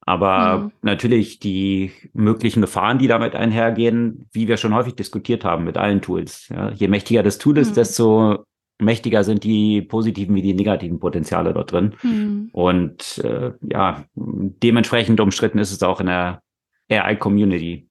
Aber 0.00 0.58
mhm. 0.58 0.72
natürlich 0.82 1.40
die 1.40 1.92
möglichen 2.12 2.60
Gefahren, 2.60 2.98
die 2.98 3.08
damit 3.08 3.34
einhergehen, 3.34 4.28
wie 4.32 4.46
wir 4.46 4.56
schon 4.56 4.74
häufig 4.74 4.94
diskutiert 4.94 5.44
haben 5.44 5.64
mit 5.64 5.76
allen 5.76 6.00
Tools. 6.00 6.48
Ja, 6.48 6.70
je 6.70 6.86
mächtiger 6.88 7.22
das 7.22 7.38
Tool 7.38 7.58
ist, 7.58 7.70
mhm. 7.70 7.74
desto 7.74 8.44
mächtiger 8.78 9.24
sind 9.24 9.44
die 9.44 9.82
positiven 9.82 10.34
wie 10.34 10.42
die 10.42 10.54
negativen 10.54 11.00
Potenziale 11.00 11.52
dort 11.52 11.72
drin. 11.72 11.94
Mhm. 12.02 12.50
Und 12.52 13.18
äh, 13.18 13.52
ja, 13.62 14.04
dementsprechend 14.14 15.20
umstritten 15.20 15.58
ist 15.58 15.72
es 15.72 15.82
auch 15.82 16.00
in 16.00 16.06
der 16.06 16.42
AI-Community. 16.90 17.88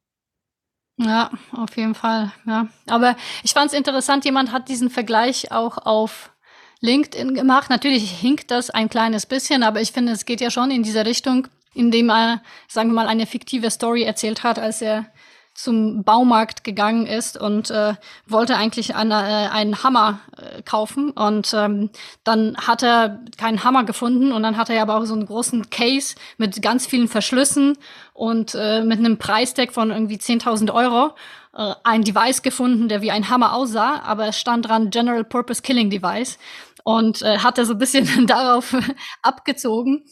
Ja, 0.97 1.29
auf 1.51 1.75
jeden 1.75 1.95
Fall. 1.95 2.31
Ja, 2.45 2.67
aber 2.87 3.17
ich 3.43 3.53
fand 3.53 3.71
es 3.71 3.77
interessant. 3.77 4.23
Jemand 4.23 4.51
hat 4.51 4.69
diesen 4.69 4.89
Vergleich 4.89 5.51
auch 5.51 5.77
auf 5.77 6.31
LinkedIn 6.79 7.33
gemacht. 7.33 7.69
Natürlich 7.69 8.09
hinkt 8.11 8.51
das 8.51 8.69
ein 8.69 8.89
kleines 8.89 9.25
bisschen, 9.25 9.63
aber 9.63 9.81
ich 9.81 9.91
finde, 9.91 10.13
es 10.13 10.25
geht 10.25 10.39
ja 10.39 10.49
schon 10.51 10.71
in 10.71 10.83
diese 10.83 11.05
Richtung, 11.05 11.47
indem 11.73 12.09
er, 12.09 12.41
sagen 12.69 12.89
wir 12.89 12.95
mal, 12.95 13.07
eine 13.07 13.25
fiktive 13.25 13.69
Story 13.71 14.03
erzählt 14.03 14.43
hat, 14.43 14.57
als 14.57 14.81
er 14.81 15.07
zum 15.55 16.03
Baumarkt 16.03 16.63
gegangen 16.63 17.07
ist 17.07 17.39
und 17.39 17.71
äh, 17.71 17.95
wollte 18.27 18.57
eigentlich 18.57 18.95
eine, 18.95 19.15
äh, 19.15 19.49
einen 19.49 19.83
Hammer 19.83 20.19
äh, 20.37 20.61
kaufen. 20.61 21.11
Und 21.11 21.53
ähm, 21.55 21.89
dann 22.23 22.57
hat 22.57 22.83
er 22.83 23.21
keinen 23.37 23.63
Hammer 23.63 23.85
gefunden 23.85 24.31
und 24.33 24.43
dann 24.43 24.57
hat 24.57 24.69
er 24.69 24.81
aber 24.81 24.97
auch 24.97 25.05
so 25.05 25.13
einen 25.13 25.25
großen 25.25 25.69
Case 25.69 26.15
mit 26.37 26.61
ganz 26.61 26.85
vielen 26.85 27.07
Verschlüssen 27.07 27.77
und 28.13 28.53
äh, 28.53 28.83
mit 28.83 28.99
einem 28.99 29.17
Preistag 29.17 29.71
von 29.73 29.91
irgendwie 29.91 30.17
10.000 30.17 30.73
Euro 30.73 31.15
äh, 31.55 31.73
ein 31.83 32.03
Device 32.03 32.41
gefunden, 32.41 32.89
der 32.89 33.01
wie 33.01 33.11
ein 33.11 33.29
Hammer 33.29 33.53
aussah, 33.53 34.01
aber 34.01 34.27
es 34.27 34.37
stand 34.37 34.67
dran 34.67 34.89
General 34.89 35.23
Purpose 35.23 35.61
Killing 35.61 35.89
Device 35.89 36.37
und 36.83 37.21
äh, 37.23 37.39
hat 37.39 37.57
er 37.57 37.65
so 37.65 37.73
ein 37.73 37.79
bisschen 37.79 38.27
darauf 38.27 38.75
abgezogen, 39.21 40.03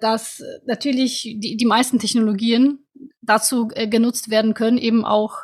dass 0.00 0.42
natürlich 0.66 1.22
die, 1.38 1.56
die 1.56 1.66
meisten 1.66 1.98
Technologien 1.98 2.86
dazu 3.20 3.68
äh, 3.74 3.88
genutzt 3.88 4.30
werden 4.30 4.54
können, 4.54 4.78
eben 4.78 5.04
auch 5.04 5.38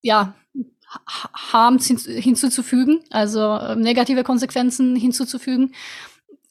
ja 0.00 0.34
Harms 1.06 1.86
hinzuzufügen, 1.86 3.00
also 3.10 3.54
äh, 3.54 3.76
negative 3.76 4.24
Konsequenzen 4.24 4.96
hinzuzufügen. 4.96 5.74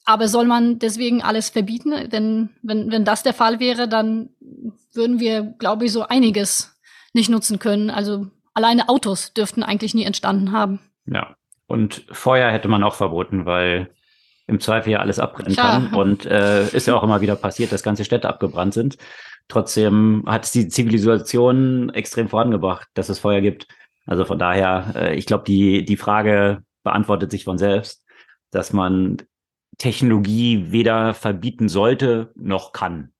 Aber 0.05 0.27
soll 0.27 0.45
man 0.45 0.79
deswegen 0.79 1.21
alles 1.21 1.49
verbieten? 1.49 2.09
Denn 2.09 2.49
wenn, 2.61 2.91
wenn 2.91 3.03
das 3.03 3.23
der 3.23 3.33
Fall 3.33 3.59
wäre, 3.59 3.89
dann 3.89 4.29
würden 4.93 5.19
wir, 5.19 5.41
glaube 5.43 5.85
ich, 5.85 5.91
so 5.91 6.03
einiges 6.03 6.79
nicht 7.13 7.29
nutzen 7.29 7.59
können. 7.59 7.89
Also 7.89 8.27
alleine 8.53 8.87
Autos 8.87 9.33
dürften 9.33 9.63
eigentlich 9.63 9.93
nie 9.93 10.05
entstanden 10.05 10.51
haben. 10.51 10.79
Ja. 11.05 11.35
Und 11.65 12.05
Feuer 12.11 12.49
hätte 12.51 12.69
man 12.69 12.83
auch 12.83 12.95
verboten, 12.95 13.45
weil 13.45 13.89
im 14.47 14.59
Zweifel 14.59 14.93
ja 14.93 14.99
alles 14.99 15.19
abbrennen 15.19 15.53
Klar. 15.53 15.81
kann. 15.81 15.93
Und 15.93 16.25
äh, 16.25 16.67
ist 16.69 16.87
ja 16.87 16.95
auch 16.95 17.03
immer 17.03 17.21
wieder 17.21 17.35
passiert, 17.35 17.71
dass 17.71 17.83
ganze 17.83 18.05
Städte 18.05 18.29
abgebrannt 18.29 18.73
sind. 18.73 18.97
Trotzdem 19.49 20.23
hat 20.25 20.45
es 20.45 20.51
die 20.51 20.67
Zivilisation 20.67 21.89
extrem 21.89 22.29
vorangebracht, 22.29 22.87
dass 22.93 23.09
es 23.09 23.19
Feuer 23.19 23.41
gibt. 23.41 23.67
Also 24.05 24.25
von 24.25 24.39
daher, 24.39 24.93
äh, 24.95 25.15
ich 25.15 25.25
glaube, 25.25 25.43
die, 25.45 25.83
die 25.83 25.97
Frage 25.97 26.63
beantwortet 26.83 27.31
sich 27.31 27.43
von 27.43 27.57
selbst, 27.57 28.03
dass 28.51 28.71
man 28.71 29.17
Technologie 29.77 30.71
weder 30.71 31.13
verbieten 31.13 31.69
sollte 31.69 32.31
noch 32.35 32.71
kann. 32.71 33.11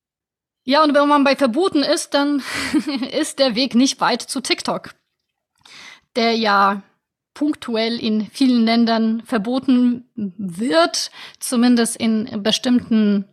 Ja, 0.63 0.83
und 0.83 0.93
wenn 0.95 1.07
man 1.07 1.23
bei 1.23 1.35
Verboten 1.35 1.83
ist, 1.83 2.13
dann 2.13 2.41
ist 3.11 3.39
der 3.39 3.55
Weg 3.55 3.75
nicht 3.75 4.01
weit 4.01 4.21
zu 4.21 4.41
TikTok, 4.41 4.95
der 6.15 6.35
ja 6.35 6.81
punktuell 7.37 7.99
in 7.99 8.25
vielen 8.31 8.65
Ländern 8.65 9.21
verboten 9.23 10.09
wird, 10.15 11.11
zumindest 11.39 11.95
in 11.95 12.41
bestimmten 12.41 13.25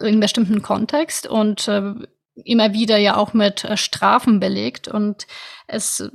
in 0.00 0.20
bestimmten 0.20 0.62
Kontext 0.62 1.26
und 1.26 1.66
äh, 1.66 1.94
immer 2.34 2.72
wieder 2.72 2.96
ja 2.96 3.16
auch 3.16 3.32
mit 3.32 3.64
äh, 3.64 3.76
Strafen 3.76 4.38
belegt. 4.38 4.86
Und 4.86 5.26
es 5.66 6.08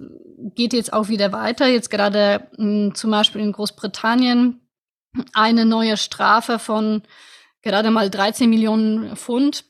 geht 0.55 0.71
jetzt 0.71 0.93
auch 0.93 1.09
wieder 1.09 1.33
weiter. 1.33 1.67
Jetzt 1.67 1.89
gerade 1.89 2.47
mh, 2.57 2.93
zum 2.93 3.11
Beispiel 3.11 3.41
in 3.41 3.51
Großbritannien 3.51 4.61
eine 5.33 5.65
neue 5.65 5.97
Strafe 5.97 6.59
von 6.59 7.03
gerade 7.61 7.91
mal 7.91 8.09
13 8.09 8.49
Millionen 8.49 9.17
Pfund. 9.17 9.65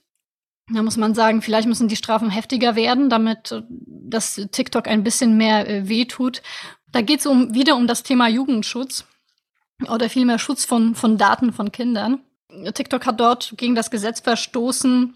Da 0.71 0.83
muss 0.83 0.97
man 0.97 1.15
sagen, 1.15 1.41
vielleicht 1.41 1.67
müssen 1.67 1.87
die 1.87 1.95
Strafen 1.95 2.29
heftiger 2.29 2.75
werden, 2.75 3.09
damit 3.09 3.51
äh, 3.51 3.63
das 3.67 4.35
TikTok 4.51 4.87
ein 4.87 5.03
bisschen 5.03 5.37
mehr 5.37 5.67
äh, 5.67 5.89
wehtut. 5.89 6.41
Da 6.91 7.01
geht 7.01 7.19
es 7.19 7.25
um, 7.25 7.53
wieder 7.53 7.75
um 7.75 7.87
das 7.87 8.03
Thema 8.03 8.27
Jugendschutz 8.27 9.05
oder 9.87 10.09
vielmehr 10.09 10.39
Schutz 10.39 10.65
von, 10.65 10.95
von 10.95 11.17
Daten 11.17 11.53
von 11.53 11.71
Kindern. 11.71 12.21
TikTok 12.73 13.05
hat 13.05 13.19
dort 13.19 13.53
gegen 13.57 13.75
das 13.75 13.91
Gesetz 13.91 14.21
verstoßen, 14.21 15.13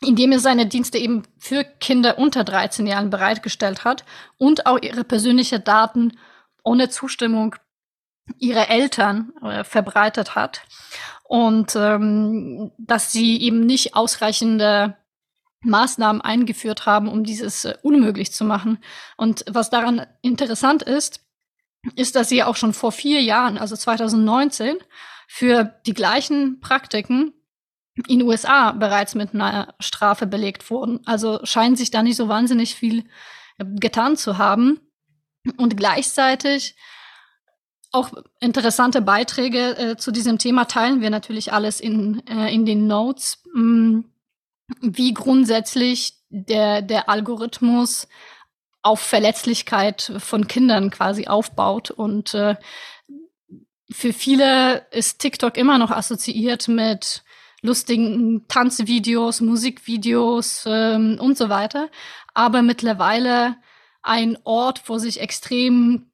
indem 0.00 0.32
er 0.32 0.38
seine 0.38 0.66
Dienste 0.66 0.98
eben 0.98 1.24
für 1.38 1.64
Kinder 1.64 2.18
unter 2.18 2.44
13 2.44 2.86
Jahren 2.86 3.10
bereitgestellt 3.10 3.84
hat 3.84 4.04
und 4.38 4.66
auch 4.66 4.80
ihre 4.80 5.04
persönlichen 5.04 5.64
Daten 5.64 6.16
ohne 6.62 6.88
Zustimmung 6.88 7.56
ihrer 8.38 8.70
Eltern 8.70 9.32
äh, 9.42 9.64
verbreitet 9.64 10.34
hat. 10.34 10.62
Und 11.24 11.74
ähm, 11.76 12.70
dass 12.78 13.12
sie 13.12 13.40
eben 13.40 13.60
nicht 13.60 13.94
ausreichende 13.94 14.96
Maßnahmen 15.62 16.22
eingeführt 16.22 16.86
haben, 16.86 17.08
um 17.08 17.24
dieses 17.24 17.64
äh, 17.64 17.74
unmöglich 17.82 18.32
zu 18.32 18.44
machen. 18.44 18.78
Und 19.16 19.44
was 19.48 19.70
daran 19.70 20.06
interessant 20.22 20.82
ist, 20.82 21.20
ist, 21.96 22.16
dass 22.16 22.28
sie 22.28 22.42
auch 22.42 22.56
schon 22.56 22.72
vor 22.72 22.92
vier 22.92 23.22
Jahren, 23.22 23.58
also 23.58 23.76
2019, 23.76 24.76
für 25.26 25.74
die 25.86 25.94
gleichen 25.94 26.60
Praktiken 26.60 27.32
in 28.06 28.22
USA 28.22 28.72
bereits 28.72 29.14
mit 29.14 29.34
einer 29.34 29.74
Strafe 29.80 30.26
belegt 30.26 30.70
wurden. 30.70 31.00
Also 31.06 31.40
scheint 31.44 31.76
sich 31.76 31.90
da 31.90 32.02
nicht 32.02 32.16
so 32.16 32.28
wahnsinnig 32.28 32.74
viel 32.74 33.04
äh, 33.58 33.64
getan 33.64 34.16
zu 34.16 34.38
haben. 34.38 34.80
Und 35.56 35.76
gleichzeitig 35.76 36.76
auch 37.90 38.12
interessante 38.40 39.00
Beiträge 39.00 39.76
äh, 39.78 39.96
zu 39.96 40.10
diesem 40.10 40.38
Thema 40.38 40.66
teilen 40.66 41.00
wir 41.00 41.10
natürlich 41.10 41.52
alles 41.52 41.80
in, 41.80 42.26
äh, 42.26 42.52
in 42.52 42.66
den 42.66 42.86
Notes, 42.86 43.42
mh, 43.54 43.60
hm, 43.60 44.04
wie 44.80 45.14
grundsätzlich 45.14 46.14
der, 46.28 46.82
der 46.82 47.08
Algorithmus 47.08 48.08
auf 48.82 49.00
Verletzlichkeit 49.00 50.12
von 50.18 50.46
Kindern 50.46 50.90
quasi 50.90 51.26
aufbaut 51.26 51.90
und 51.90 52.34
äh, 52.34 52.56
für 53.90 54.12
viele 54.12 54.86
ist 54.90 55.18
TikTok 55.18 55.56
immer 55.56 55.78
noch 55.78 55.90
assoziiert 55.90 56.68
mit 56.68 57.24
lustigen 57.62 58.46
Tanzvideos, 58.48 59.40
Musikvideos 59.40 60.64
ähm, 60.66 61.18
und 61.20 61.38
so 61.38 61.48
weiter. 61.48 61.88
Aber 62.34 62.62
mittlerweile 62.62 63.56
ein 64.02 64.38
Ort, 64.44 64.82
wo 64.88 64.98
sich 64.98 65.20
extrem 65.20 66.10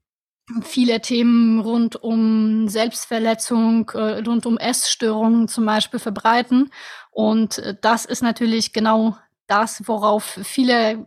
viele 0.63 1.01
Themen 1.01 1.61
rund 1.61 1.97
um 1.97 2.69
Selbstverletzung, 2.69 3.91
äh, 3.91 4.21
rund 4.21 4.47
um 4.47 4.59
Essstörungen 4.59 5.49
zum 5.49 5.67
Beispiel 5.67 6.01
verbreiten. 6.01 6.71
Und 7.15 7.59
äh, 7.59 7.77
das 7.81 8.05
ist 8.05 8.23
natürlich 8.23 8.73
genau 8.73 9.17
das, 9.47 9.87
worauf 9.87 10.39
viele 10.43 11.07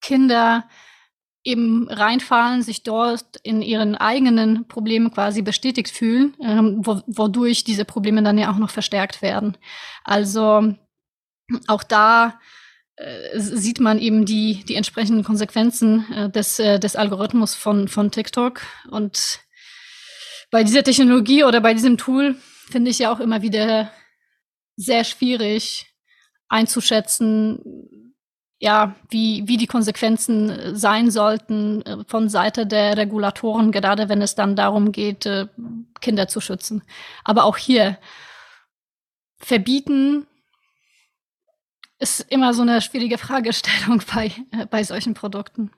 Kinder 0.00 0.68
eben 1.42 1.88
reinfallen, 1.88 2.62
sich 2.62 2.82
dort 2.82 3.36
in 3.42 3.62
ihren 3.62 3.94
eigenen 3.94 4.68
Problemen 4.68 5.10
quasi 5.10 5.42
bestätigt 5.42 5.90
fühlen, 5.90 6.34
ähm, 6.42 6.80
wo, 6.84 7.00
wodurch 7.06 7.64
diese 7.64 7.84
Probleme 7.84 8.22
dann 8.22 8.38
ja 8.38 8.52
auch 8.52 8.58
noch 8.58 8.70
verstärkt 8.70 9.22
werden. 9.22 9.56
Also 10.04 10.74
auch 11.66 11.82
da 11.82 12.38
äh, 12.96 13.38
sieht 13.38 13.80
man 13.80 13.98
eben 13.98 14.26
die, 14.26 14.64
die 14.64 14.74
entsprechenden 14.74 15.24
Konsequenzen 15.24 16.10
äh, 16.12 16.30
des, 16.30 16.56
des 16.56 16.96
Algorithmus 16.96 17.54
von, 17.54 17.88
von 17.88 18.10
TikTok. 18.10 18.60
Und 18.90 19.40
bei 20.50 20.64
dieser 20.64 20.84
Technologie 20.84 21.44
oder 21.44 21.60
bei 21.60 21.72
diesem 21.74 21.96
Tool 21.98 22.36
finde 22.70 22.90
ich 22.90 22.98
ja 22.98 23.12
auch 23.12 23.20
immer 23.20 23.42
wieder 23.42 23.90
sehr 24.76 25.04
schwierig 25.04 25.86
einzuschätzen, 26.48 28.04
ja, 28.58 28.94
wie, 29.10 29.46
wie 29.46 29.56
die 29.56 29.66
Konsequenzen 29.66 30.48
äh, 30.48 30.74
sein 30.74 31.10
sollten 31.10 31.82
äh, 31.82 32.04
von 32.06 32.28
Seite 32.28 32.66
der 32.66 32.96
Regulatoren, 32.96 33.72
gerade 33.72 34.08
wenn 34.08 34.22
es 34.22 34.34
dann 34.34 34.56
darum 34.56 34.92
geht, 34.92 35.26
äh, 35.26 35.48
Kinder 36.00 36.28
zu 36.28 36.40
schützen. 36.40 36.82
Aber 37.24 37.44
auch 37.44 37.56
hier 37.56 37.98
verbieten 39.38 40.26
ist 41.98 42.20
immer 42.20 42.54
so 42.54 42.62
eine 42.62 42.80
schwierige 42.80 43.18
Fragestellung 43.18 44.02
bei, 44.14 44.32
bei 44.70 44.82
solchen 44.82 45.14
Produkten. 45.14 45.70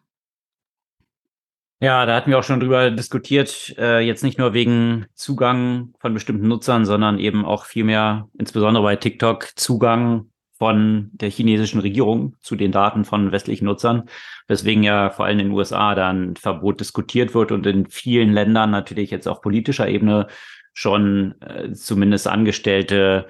Ja, 1.78 2.06
da 2.06 2.16
hatten 2.16 2.30
wir 2.30 2.38
auch 2.38 2.44
schon 2.44 2.60
drüber 2.60 2.90
diskutiert, 2.90 3.74
äh, 3.76 4.00
jetzt 4.00 4.24
nicht 4.24 4.38
nur 4.38 4.54
wegen 4.54 5.06
Zugang 5.14 5.92
von 5.98 6.14
bestimmten 6.14 6.48
Nutzern, 6.48 6.86
sondern 6.86 7.18
eben 7.18 7.44
auch 7.44 7.66
vielmehr, 7.66 8.30
insbesondere 8.38 8.82
bei 8.82 8.96
TikTok, 8.96 9.50
Zugang 9.56 10.30
von 10.56 11.10
der 11.12 11.28
chinesischen 11.28 11.80
Regierung 11.80 12.34
zu 12.40 12.56
den 12.56 12.72
Daten 12.72 13.04
von 13.04 13.30
westlichen 13.30 13.66
Nutzern, 13.66 14.08
weswegen 14.48 14.82
ja 14.84 15.10
vor 15.10 15.26
allem 15.26 15.38
in 15.38 15.48
den 15.48 15.54
USA 15.54 15.94
dann 15.94 16.36
Verbot 16.36 16.80
diskutiert 16.80 17.34
wird 17.34 17.52
und 17.52 17.66
in 17.66 17.86
vielen 17.90 18.32
Ländern 18.32 18.70
natürlich 18.70 19.10
jetzt 19.10 19.28
auf 19.28 19.42
politischer 19.42 19.86
Ebene 19.86 20.28
schon 20.72 21.34
äh, 21.42 21.72
zumindest 21.72 22.26
Angestellte 22.26 23.28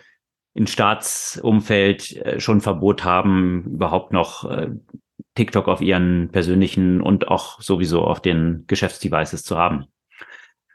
in 0.55 0.69
Staatsumfeld 0.69 2.17
äh, 2.17 2.41
schon 2.41 2.61
Verbot 2.61 3.03
haben, 3.03 3.65
überhaupt 3.65 4.13
noch 4.13 4.49
äh, 4.49 4.69
TikTok 5.37 5.69
auf 5.69 5.81
ihren 5.81 6.31
persönlichen 6.33 7.01
und 7.01 7.29
auch 7.29 7.61
sowieso 7.61 8.03
auf 8.03 8.21
den 8.21 8.65
Geschäftsdevices 8.67 9.45
zu 9.45 9.57
haben. 9.57 9.87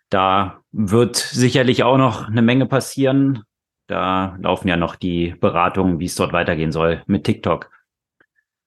Da 0.10 0.62
wird 0.72 1.18
sicherlich 1.18 1.84
auch 1.84 1.98
noch 1.98 2.28
eine 2.28 2.42
Menge 2.42 2.66
passieren. 2.66 3.44
Da 3.88 4.38
laufen 4.42 4.68
ja 4.68 4.78
noch 4.78 4.96
die 4.96 5.36
Beratungen, 5.40 6.00
wie 6.00 6.06
es 6.06 6.16
dort 6.16 6.32
weitergehen 6.32 6.72
soll 6.72 7.04
mit 7.08 7.26
TikTok. 7.26 7.70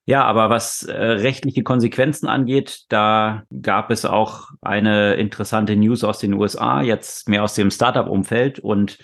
Ja, 0.06 0.24
aber 0.24 0.50
was 0.50 0.82
äh, 0.82 0.92
rechtliche 0.92 1.62
Konsequenzen 1.62 2.28
angeht, 2.28 2.84
da 2.90 3.44
gab 3.62 3.90
es 3.90 4.04
auch 4.04 4.50
eine 4.60 5.14
interessante 5.14 5.76
News 5.76 6.04
aus 6.04 6.18
den 6.18 6.34
USA, 6.34 6.82
jetzt 6.82 7.26
mehr 7.26 7.42
aus 7.42 7.54
dem 7.54 7.70
Startup-Umfeld 7.70 8.58
und 8.58 8.98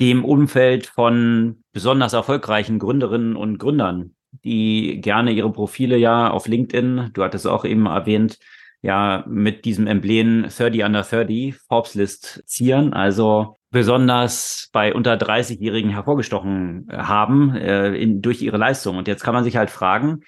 dem 0.00 0.24
Umfeld 0.24 0.86
von 0.86 1.62
besonders 1.72 2.14
erfolgreichen 2.14 2.78
Gründerinnen 2.78 3.36
und 3.36 3.58
Gründern, 3.58 4.14
die 4.44 5.00
gerne 5.00 5.32
ihre 5.32 5.52
Profile 5.52 5.96
ja 5.96 6.30
auf 6.30 6.48
LinkedIn, 6.48 7.10
du 7.12 7.22
hattest 7.22 7.46
auch 7.46 7.64
eben 7.64 7.86
erwähnt, 7.86 8.38
ja 8.82 9.24
mit 9.26 9.64
diesem 9.64 9.86
Emblem 9.86 10.44
30 10.44 10.84
under 10.84 11.02
30 11.02 11.56
Forbes 11.68 11.94
List 11.94 12.42
zieren, 12.46 12.92
also 12.92 13.58
besonders 13.70 14.70
bei 14.72 14.94
unter 14.94 15.14
30-Jährigen 15.14 15.90
hervorgestochen 15.90 16.88
haben 16.90 17.54
äh, 17.54 17.94
in, 17.94 18.22
durch 18.22 18.40
ihre 18.40 18.56
Leistung. 18.56 18.96
Und 18.96 19.08
jetzt 19.08 19.22
kann 19.22 19.34
man 19.34 19.44
sich 19.44 19.56
halt 19.56 19.70
fragen, 19.70 20.22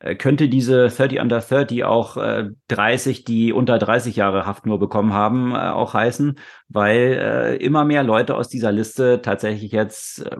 äh, 0.00 0.16
könnte 0.16 0.48
diese 0.48 0.88
30 0.88 1.20
under 1.20 1.40
30 1.40 1.84
auch 1.84 2.16
äh, 2.16 2.50
30, 2.68 3.24
die 3.24 3.52
unter 3.52 3.78
30 3.78 4.16
Jahre 4.16 4.46
Haft 4.46 4.66
nur 4.66 4.78
bekommen 4.78 5.12
haben, 5.12 5.52
äh, 5.52 5.70
auch 5.70 5.94
heißen, 5.94 6.38
weil 6.68 7.18
äh, 7.20 7.56
immer 7.56 7.84
mehr 7.84 8.02
Leute 8.02 8.34
aus 8.34 8.48
dieser 8.48 8.72
Liste 8.72 9.22
tatsächlich 9.22 9.70
jetzt 9.72 10.26
äh, 10.26 10.38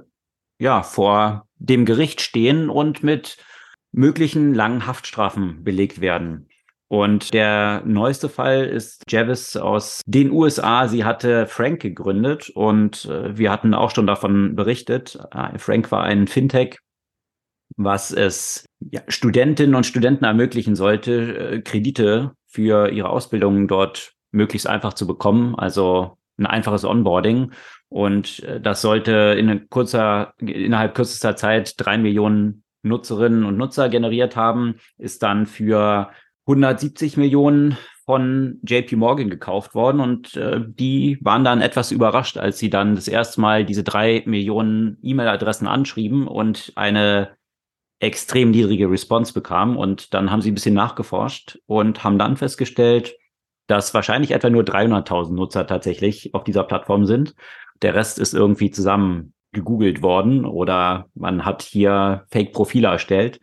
ja 0.58 0.82
vor 0.82 1.46
dem 1.64 1.84
Gericht 1.84 2.20
stehen 2.20 2.68
und 2.68 3.02
mit 3.02 3.38
möglichen 3.92 4.54
langen 4.54 4.86
Haftstrafen 4.86 5.64
belegt 5.64 6.00
werden. 6.00 6.48
Und 6.88 7.32
der 7.32 7.82
neueste 7.86 8.28
Fall 8.28 8.66
ist 8.66 9.02
Javis 9.08 9.56
aus 9.56 10.02
den 10.06 10.30
USA. 10.30 10.86
Sie 10.86 11.04
hatte 11.04 11.46
Frank 11.46 11.80
gegründet 11.80 12.50
und 12.50 13.06
äh, 13.06 13.36
wir 13.36 13.50
hatten 13.50 13.74
auch 13.74 13.90
schon 13.90 14.06
davon 14.06 14.54
berichtet. 14.54 15.18
Äh, 15.32 15.58
Frank 15.58 15.90
war 15.90 16.04
ein 16.04 16.28
Fintech, 16.28 16.78
was 17.76 18.12
es 18.12 18.66
ja, 18.80 19.00
Studentinnen 19.08 19.74
und 19.74 19.86
Studenten 19.86 20.24
ermöglichen 20.24 20.76
sollte, 20.76 21.36
äh, 21.36 21.60
Kredite 21.62 22.32
für 22.46 22.90
ihre 22.90 23.08
Ausbildung 23.08 23.66
dort 23.66 24.12
möglichst 24.30 24.68
einfach 24.68 24.92
zu 24.92 25.06
bekommen. 25.06 25.54
Also 25.56 26.18
ein 26.38 26.46
einfaches 26.46 26.84
Onboarding. 26.84 27.52
Und 27.88 28.42
äh, 28.44 28.60
das 28.60 28.82
sollte 28.82 29.36
in 29.38 29.68
kurzer, 29.68 30.34
innerhalb 30.38 30.94
kürzester 30.94 31.36
Zeit 31.36 31.74
drei 31.76 31.98
Millionen 31.98 32.64
Nutzerinnen 32.82 33.44
und 33.44 33.56
Nutzer 33.56 33.88
generiert 33.88 34.36
haben, 34.36 34.76
ist 34.98 35.22
dann 35.22 35.46
für 35.46 36.10
170 36.46 37.16
Millionen 37.16 37.78
von 38.04 38.60
JP 38.62 38.96
Morgan 38.96 39.30
gekauft 39.30 39.74
worden 39.74 40.00
und 40.00 40.36
äh, 40.36 40.60
die 40.62 41.18
waren 41.22 41.42
dann 41.42 41.62
etwas 41.62 41.90
überrascht, 41.90 42.36
als 42.36 42.58
sie 42.58 42.68
dann 42.68 42.94
das 42.94 43.08
erste 43.08 43.40
Mal 43.40 43.64
diese 43.64 43.82
drei 43.82 44.22
Millionen 44.26 44.98
E-Mail-Adressen 45.02 45.66
anschrieben 45.66 46.28
und 46.28 46.72
eine 46.76 47.30
extrem 48.00 48.50
niedrige 48.50 48.90
Response 48.90 49.32
bekamen. 49.32 49.76
Und 49.76 50.12
dann 50.12 50.30
haben 50.30 50.42
sie 50.42 50.50
ein 50.50 50.54
bisschen 50.54 50.74
nachgeforscht 50.74 51.58
und 51.66 52.04
haben 52.04 52.18
dann 52.18 52.36
festgestellt, 52.36 53.16
dass 53.66 53.94
wahrscheinlich 53.94 54.32
etwa 54.32 54.50
nur 54.50 54.62
300.000 54.62 55.32
Nutzer 55.32 55.66
tatsächlich 55.66 56.34
auf 56.34 56.44
dieser 56.44 56.64
Plattform 56.64 57.06
sind. 57.06 57.34
Der 57.82 57.94
Rest 57.94 58.18
ist 58.18 58.34
irgendwie 58.34 58.70
zusammen 58.70 59.32
gegoogelt 59.52 60.02
worden 60.02 60.44
oder 60.44 61.06
man 61.14 61.44
hat 61.44 61.62
hier 61.62 62.24
Fake-Profile 62.30 62.88
erstellt 62.88 63.40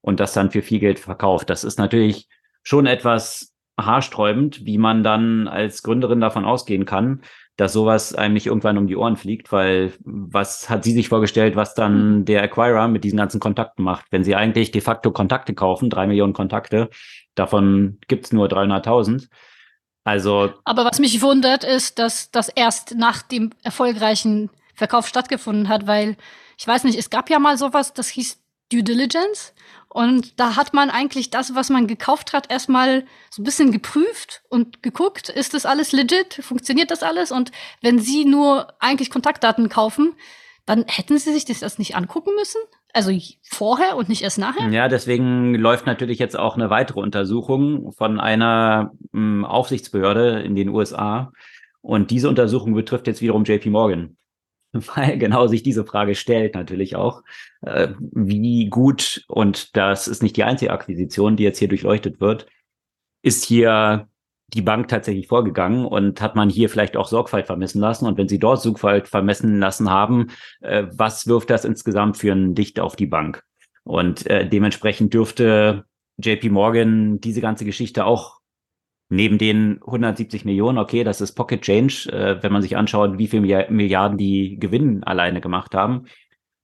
und 0.00 0.20
das 0.20 0.32
dann 0.32 0.50
für 0.50 0.62
viel 0.62 0.78
Geld 0.78 0.98
verkauft. 0.98 1.50
Das 1.50 1.64
ist 1.64 1.78
natürlich 1.78 2.28
schon 2.62 2.86
etwas 2.86 3.54
haarsträubend, 3.78 4.64
wie 4.64 4.78
man 4.78 5.02
dann 5.02 5.48
als 5.48 5.82
Gründerin 5.82 6.20
davon 6.20 6.44
ausgehen 6.44 6.84
kann, 6.84 7.22
dass 7.56 7.72
sowas 7.72 8.14
einem 8.14 8.34
nicht 8.34 8.46
irgendwann 8.46 8.78
um 8.78 8.86
die 8.86 8.96
Ohren 8.96 9.16
fliegt, 9.16 9.52
weil 9.52 9.92
was 10.04 10.70
hat 10.70 10.84
sie 10.84 10.92
sich 10.92 11.08
vorgestellt, 11.08 11.56
was 11.56 11.74
dann 11.74 12.18
mhm. 12.18 12.24
der 12.24 12.42
Acquirer 12.42 12.88
mit 12.88 13.04
diesen 13.04 13.16
ganzen 13.16 13.40
Kontakten 13.40 13.82
macht? 13.82 14.06
Wenn 14.10 14.24
sie 14.24 14.36
eigentlich 14.36 14.70
de 14.70 14.80
facto 14.80 15.10
Kontakte 15.10 15.54
kaufen, 15.54 15.90
drei 15.90 16.06
Millionen 16.06 16.32
Kontakte, 16.32 16.88
davon 17.34 17.98
gibt's 18.06 18.32
nur 18.32 18.46
300.000. 18.46 19.28
Also. 20.08 20.54
Aber 20.64 20.84
was 20.84 20.98
mich 20.98 21.20
wundert, 21.20 21.64
ist, 21.64 21.98
dass 21.98 22.30
das 22.30 22.48
erst 22.48 22.94
nach 22.94 23.22
dem 23.22 23.50
erfolgreichen 23.62 24.50
Verkauf 24.74 25.06
stattgefunden 25.06 25.68
hat, 25.68 25.86
weil 25.86 26.16
ich 26.56 26.66
weiß 26.66 26.84
nicht, 26.84 26.98
es 26.98 27.10
gab 27.10 27.30
ja 27.30 27.38
mal 27.38 27.58
sowas, 27.58 27.92
das 27.92 28.08
hieß 28.08 28.38
Due 28.72 28.82
Diligence. 28.82 29.54
Und 29.88 30.38
da 30.38 30.56
hat 30.56 30.74
man 30.74 30.90
eigentlich 30.90 31.30
das, 31.30 31.54
was 31.54 31.70
man 31.70 31.86
gekauft 31.86 32.32
hat, 32.32 32.50
erstmal 32.50 33.06
so 33.30 33.40
ein 33.40 33.44
bisschen 33.44 33.72
geprüft 33.72 34.42
und 34.50 34.82
geguckt, 34.82 35.30
ist 35.30 35.54
das 35.54 35.64
alles 35.64 35.92
legit? 35.92 36.40
Funktioniert 36.42 36.90
das 36.90 37.02
alles? 37.02 37.32
Und 37.32 37.52
wenn 37.80 37.98
Sie 37.98 38.24
nur 38.24 38.74
eigentlich 38.80 39.10
Kontaktdaten 39.10 39.68
kaufen, 39.68 40.14
dann 40.66 40.84
hätten 40.86 41.18
Sie 41.18 41.32
sich 41.32 41.44
das 41.44 41.78
nicht 41.78 41.96
angucken 41.96 42.34
müssen? 42.34 42.60
Also 42.94 43.12
vorher 43.42 43.96
und 43.96 44.08
nicht 44.08 44.22
erst 44.22 44.38
nachher? 44.38 44.68
Ja, 44.70 44.88
deswegen 44.88 45.54
läuft 45.54 45.86
natürlich 45.86 46.18
jetzt 46.18 46.38
auch 46.38 46.56
eine 46.56 46.70
weitere 46.70 47.00
Untersuchung 47.00 47.92
von 47.92 48.18
einer 48.18 48.92
m, 49.12 49.20
hm, 49.20 49.44
Aufsichtsbehörde 49.44 50.40
in 50.40 50.54
den 50.54 50.70
USA. 50.70 51.32
Und 51.80 52.10
diese 52.10 52.28
Untersuchung 52.28 52.74
betrifft 52.74 53.06
jetzt 53.06 53.20
wiederum 53.20 53.44
JP 53.44 53.70
Morgan 53.70 54.16
weil 54.72 55.18
genau 55.18 55.46
sich 55.46 55.62
diese 55.62 55.84
Frage 55.84 56.14
stellt 56.14 56.54
natürlich 56.54 56.96
auch, 56.96 57.22
äh, 57.62 57.88
wie 57.98 58.68
gut, 58.68 59.24
und 59.28 59.76
das 59.76 60.08
ist 60.08 60.22
nicht 60.22 60.36
die 60.36 60.44
einzige 60.44 60.72
Akquisition, 60.72 61.36
die 61.36 61.44
jetzt 61.44 61.58
hier 61.58 61.68
durchleuchtet 61.68 62.20
wird, 62.20 62.46
ist 63.22 63.44
hier 63.44 64.08
die 64.54 64.62
Bank 64.62 64.88
tatsächlich 64.88 65.28
vorgegangen 65.28 65.84
und 65.84 66.20
hat 66.20 66.34
man 66.34 66.48
hier 66.48 66.68
vielleicht 66.68 66.96
auch 66.96 67.06
Sorgfalt 67.06 67.46
vermessen 67.46 67.80
lassen? 67.80 68.06
Und 68.06 68.16
wenn 68.16 68.28
Sie 68.28 68.38
dort 68.38 68.62
Sorgfalt 68.62 69.08
vermessen 69.08 69.58
lassen 69.58 69.90
haben, 69.90 70.28
äh, 70.60 70.86
was 70.90 71.26
wirft 71.26 71.50
das 71.50 71.64
insgesamt 71.64 72.16
für 72.16 72.32
ein 72.32 72.54
Dicht 72.54 72.80
auf 72.80 72.96
die 72.96 73.06
Bank? 73.06 73.42
Und 73.84 74.26
äh, 74.26 74.48
dementsprechend 74.48 75.14
dürfte 75.14 75.84
JP 76.18 76.50
Morgan 76.50 77.20
diese 77.20 77.40
ganze 77.40 77.64
Geschichte 77.64 78.04
auch 78.04 78.38
neben 79.10 79.38
den 79.38 79.80
170 79.86 80.44
Millionen, 80.44 80.78
okay, 80.78 81.04
das 81.04 81.20
ist 81.20 81.32
Pocket 81.32 81.62
Change, 81.62 82.10
äh, 82.12 82.42
wenn 82.42 82.52
man 82.52 82.62
sich 82.62 82.76
anschaut, 82.76 83.18
wie 83.18 83.26
viele 83.26 83.66
Milliarden 83.70 84.18
die 84.18 84.58
Gewinn 84.58 85.02
alleine 85.04 85.40
gemacht 85.40 85.74
haben, 85.74 86.04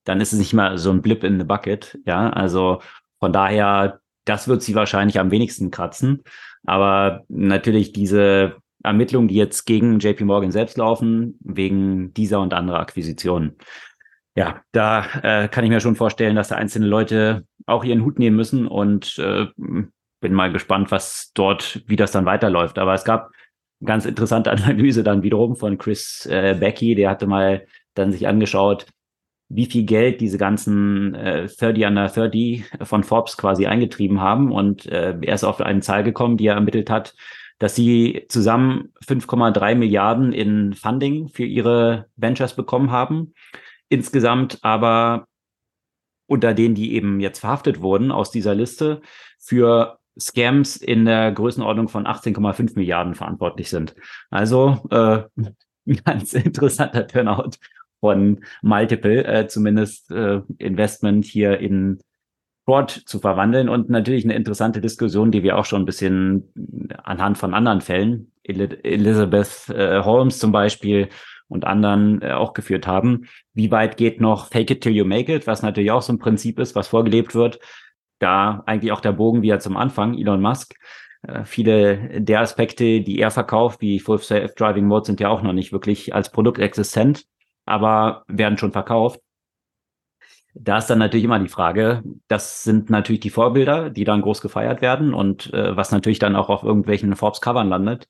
dann 0.04 0.20
ist 0.20 0.32
es 0.32 0.38
nicht 0.38 0.52
mal 0.52 0.76
so 0.76 0.90
ein 0.90 1.00
Blip 1.00 1.24
in 1.24 1.38
the 1.38 1.46
Bucket, 1.46 1.98
ja, 2.04 2.28
also 2.30 2.80
von 3.18 3.32
daher, 3.32 4.00
das 4.26 4.48
wird 4.48 4.62
sie 4.62 4.74
wahrscheinlich 4.74 5.18
am 5.18 5.30
wenigsten 5.30 5.70
kratzen, 5.70 6.22
aber 6.64 7.24
natürlich 7.28 7.92
diese 7.92 8.56
Ermittlungen, 8.82 9.28
die 9.28 9.34
jetzt 9.34 9.64
gegen 9.64 9.98
JP 9.98 10.24
Morgan 10.24 10.50
selbst 10.50 10.76
laufen, 10.76 11.38
wegen 11.40 12.12
dieser 12.14 12.40
und 12.40 12.52
anderer 12.52 12.80
Akquisitionen. 12.80 13.56
Ja, 14.36 14.62
da 14.72 15.06
äh, 15.22 15.48
kann 15.48 15.64
ich 15.64 15.70
mir 15.70 15.80
schon 15.80 15.96
vorstellen, 15.96 16.36
dass 16.36 16.48
da 16.48 16.56
einzelne 16.56 16.86
Leute 16.86 17.46
auch 17.66 17.84
ihren 17.84 18.04
Hut 18.04 18.18
nehmen 18.18 18.36
müssen 18.36 18.66
und 18.66 19.18
äh, 19.18 19.46
bin 19.56 20.34
mal 20.34 20.52
gespannt, 20.52 20.90
was 20.90 21.30
dort, 21.34 21.82
wie 21.86 21.96
das 21.96 22.12
dann 22.12 22.26
weiterläuft. 22.26 22.78
Aber 22.78 22.94
es 22.94 23.04
gab 23.04 23.30
ganz 23.84 24.06
interessante 24.06 24.50
Analyse 24.52 25.02
dann 25.02 25.22
wiederum 25.22 25.56
von 25.56 25.78
Chris 25.78 26.26
äh, 26.26 26.56
Becky, 26.58 26.94
der 26.94 27.10
hatte 27.10 27.26
mal 27.26 27.66
dann 27.94 28.10
sich 28.10 28.26
angeschaut, 28.26 28.86
wie 29.54 29.66
viel 29.66 29.84
Geld 29.84 30.20
diese 30.20 30.36
ganzen 30.36 31.14
äh, 31.14 31.46
30 31.46 31.86
under 31.86 32.08
30 32.08 32.64
von 32.82 33.04
Forbes 33.04 33.36
quasi 33.36 33.66
eingetrieben 33.66 34.20
haben. 34.20 34.50
Und 34.50 34.86
äh, 34.86 35.16
er 35.20 35.34
ist 35.34 35.44
auf 35.44 35.60
eine 35.60 35.80
Zahl 35.80 36.02
gekommen, 36.02 36.36
die 36.36 36.48
er 36.48 36.54
ermittelt 36.54 36.90
hat, 36.90 37.14
dass 37.58 37.76
sie 37.76 38.24
zusammen 38.28 38.92
5,3 39.06 39.76
Milliarden 39.76 40.32
in 40.32 40.72
Funding 40.72 41.28
für 41.28 41.44
ihre 41.44 42.06
Ventures 42.16 42.56
bekommen 42.56 42.90
haben. 42.90 43.34
Insgesamt 43.88 44.58
aber 44.62 45.28
unter 46.26 46.52
denen, 46.52 46.74
die 46.74 46.94
eben 46.94 47.20
jetzt 47.20 47.38
verhaftet 47.38 47.80
wurden 47.80 48.10
aus 48.10 48.32
dieser 48.32 48.56
Liste, 48.56 49.02
für 49.38 49.98
Scams 50.18 50.76
in 50.76 51.04
der 51.04 51.30
Größenordnung 51.30 51.88
von 51.88 52.06
18,5 52.06 52.74
Milliarden 52.74 53.14
verantwortlich 53.14 53.70
sind. 53.70 53.94
Also 54.30 54.80
äh, 54.90 55.22
ganz 56.04 56.32
interessanter 56.32 57.06
Turnout 57.06 57.50
von 58.04 58.44
Multiple, 58.60 59.24
äh, 59.24 59.46
zumindest 59.46 60.10
äh, 60.10 60.42
Investment 60.58 61.24
hier 61.24 61.58
in 61.58 62.00
Fraud 62.66 62.90
zu 62.90 63.18
verwandeln 63.18 63.70
und 63.70 63.88
natürlich 63.88 64.24
eine 64.24 64.34
interessante 64.34 64.82
Diskussion, 64.82 65.30
die 65.30 65.42
wir 65.42 65.56
auch 65.56 65.64
schon 65.64 65.82
ein 65.82 65.86
bisschen 65.86 66.52
anhand 67.02 67.38
von 67.38 67.54
anderen 67.54 67.80
Fällen, 67.80 68.30
Elizabeth 68.42 69.70
äh, 69.70 70.02
Holmes 70.02 70.38
zum 70.38 70.52
Beispiel 70.52 71.08
und 71.48 71.64
anderen 71.64 72.20
äh, 72.20 72.32
auch 72.32 72.52
geführt 72.52 72.86
haben. 72.86 73.24
Wie 73.54 73.70
weit 73.70 73.96
geht 73.96 74.20
noch 74.20 74.48
Fake 74.48 74.70
it 74.70 74.82
till 74.82 74.92
you 74.92 75.06
make 75.06 75.34
it, 75.34 75.46
was 75.46 75.62
natürlich 75.62 75.90
auch 75.90 76.02
so 76.02 76.12
ein 76.12 76.18
Prinzip 76.18 76.58
ist, 76.58 76.74
was 76.74 76.88
vorgelebt 76.88 77.34
wird 77.34 77.58
da 78.18 78.62
eigentlich 78.66 78.92
auch 78.92 79.00
der 79.00 79.12
Bogen 79.12 79.42
wieder 79.42 79.60
zum 79.60 79.76
Anfang, 79.76 80.16
Elon 80.18 80.40
Musk. 80.40 80.74
Äh, 81.22 81.44
viele 81.44 82.20
der 82.20 82.40
Aspekte, 82.40 83.00
die 83.00 83.18
er 83.18 83.30
verkauft, 83.30 83.80
wie 83.80 84.00
Full 84.00 84.18
Self-Driving 84.18 84.86
Mode, 84.86 85.06
sind 85.06 85.20
ja 85.20 85.28
auch 85.28 85.42
noch 85.42 85.52
nicht 85.52 85.72
wirklich 85.72 86.14
als 86.14 86.30
Produkt 86.30 86.58
existent, 86.58 87.26
aber 87.66 88.24
werden 88.28 88.58
schon 88.58 88.72
verkauft. 88.72 89.20
Da 90.54 90.78
ist 90.78 90.86
dann 90.86 90.98
natürlich 90.98 91.24
immer 91.24 91.40
die 91.40 91.48
Frage, 91.48 92.02
das 92.28 92.62
sind 92.62 92.88
natürlich 92.88 93.20
die 93.20 93.30
Vorbilder, 93.30 93.90
die 93.90 94.04
dann 94.04 94.22
groß 94.22 94.40
gefeiert 94.40 94.82
werden 94.82 95.12
und 95.12 95.52
äh, 95.52 95.76
was 95.76 95.90
natürlich 95.90 96.20
dann 96.20 96.36
auch 96.36 96.48
auf 96.48 96.62
irgendwelchen 96.62 97.16
Forbes-Covern 97.16 97.68
landet. 97.68 98.08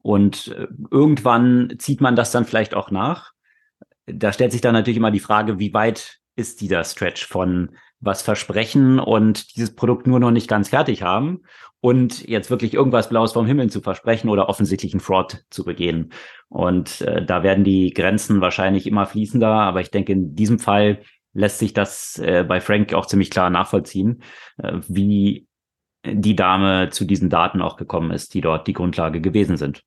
Und 0.00 0.48
äh, 0.48 0.66
irgendwann 0.90 1.74
zieht 1.78 2.00
man 2.00 2.16
das 2.16 2.30
dann 2.30 2.46
vielleicht 2.46 2.74
auch 2.74 2.90
nach. 2.90 3.32
Da 4.06 4.32
stellt 4.32 4.52
sich 4.52 4.62
dann 4.62 4.72
natürlich 4.72 4.96
immer 4.96 5.10
die 5.10 5.20
Frage, 5.20 5.58
wie 5.58 5.74
weit 5.74 6.20
ist 6.36 6.62
dieser 6.62 6.84
Stretch 6.84 7.26
von 7.26 7.76
was 8.00 8.22
versprechen 8.22 8.98
und 8.98 9.56
dieses 9.56 9.74
Produkt 9.74 10.06
nur 10.06 10.20
noch 10.20 10.30
nicht 10.30 10.48
ganz 10.48 10.70
fertig 10.70 11.02
haben 11.02 11.42
und 11.84 12.26
jetzt 12.26 12.48
wirklich 12.48 12.72
irgendwas 12.72 13.10
Blaues 13.10 13.34
vom 13.34 13.44
Himmel 13.44 13.68
zu 13.68 13.82
versprechen 13.82 14.30
oder 14.30 14.48
offensichtlichen 14.48 15.00
Fraud 15.00 15.44
zu 15.50 15.66
begehen. 15.66 16.14
Und 16.48 17.02
äh, 17.02 17.22
da 17.22 17.42
werden 17.42 17.62
die 17.62 17.92
Grenzen 17.92 18.40
wahrscheinlich 18.40 18.86
immer 18.86 19.04
fließender, 19.04 19.46
aber 19.46 19.82
ich 19.82 19.90
denke, 19.90 20.12
in 20.12 20.34
diesem 20.34 20.58
Fall 20.58 21.02
lässt 21.34 21.58
sich 21.58 21.74
das 21.74 22.18
äh, 22.20 22.42
bei 22.42 22.62
Frank 22.62 22.94
auch 22.94 23.04
ziemlich 23.04 23.28
klar 23.28 23.50
nachvollziehen, 23.50 24.22
äh, 24.56 24.78
wie 24.88 25.46
die 26.06 26.34
Dame 26.34 26.88
zu 26.88 27.04
diesen 27.04 27.28
Daten 27.28 27.60
auch 27.60 27.76
gekommen 27.76 28.12
ist, 28.12 28.32
die 28.32 28.40
dort 28.40 28.66
die 28.66 28.72
Grundlage 28.72 29.20
gewesen 29.20 29.58
sind. 29.58 29.82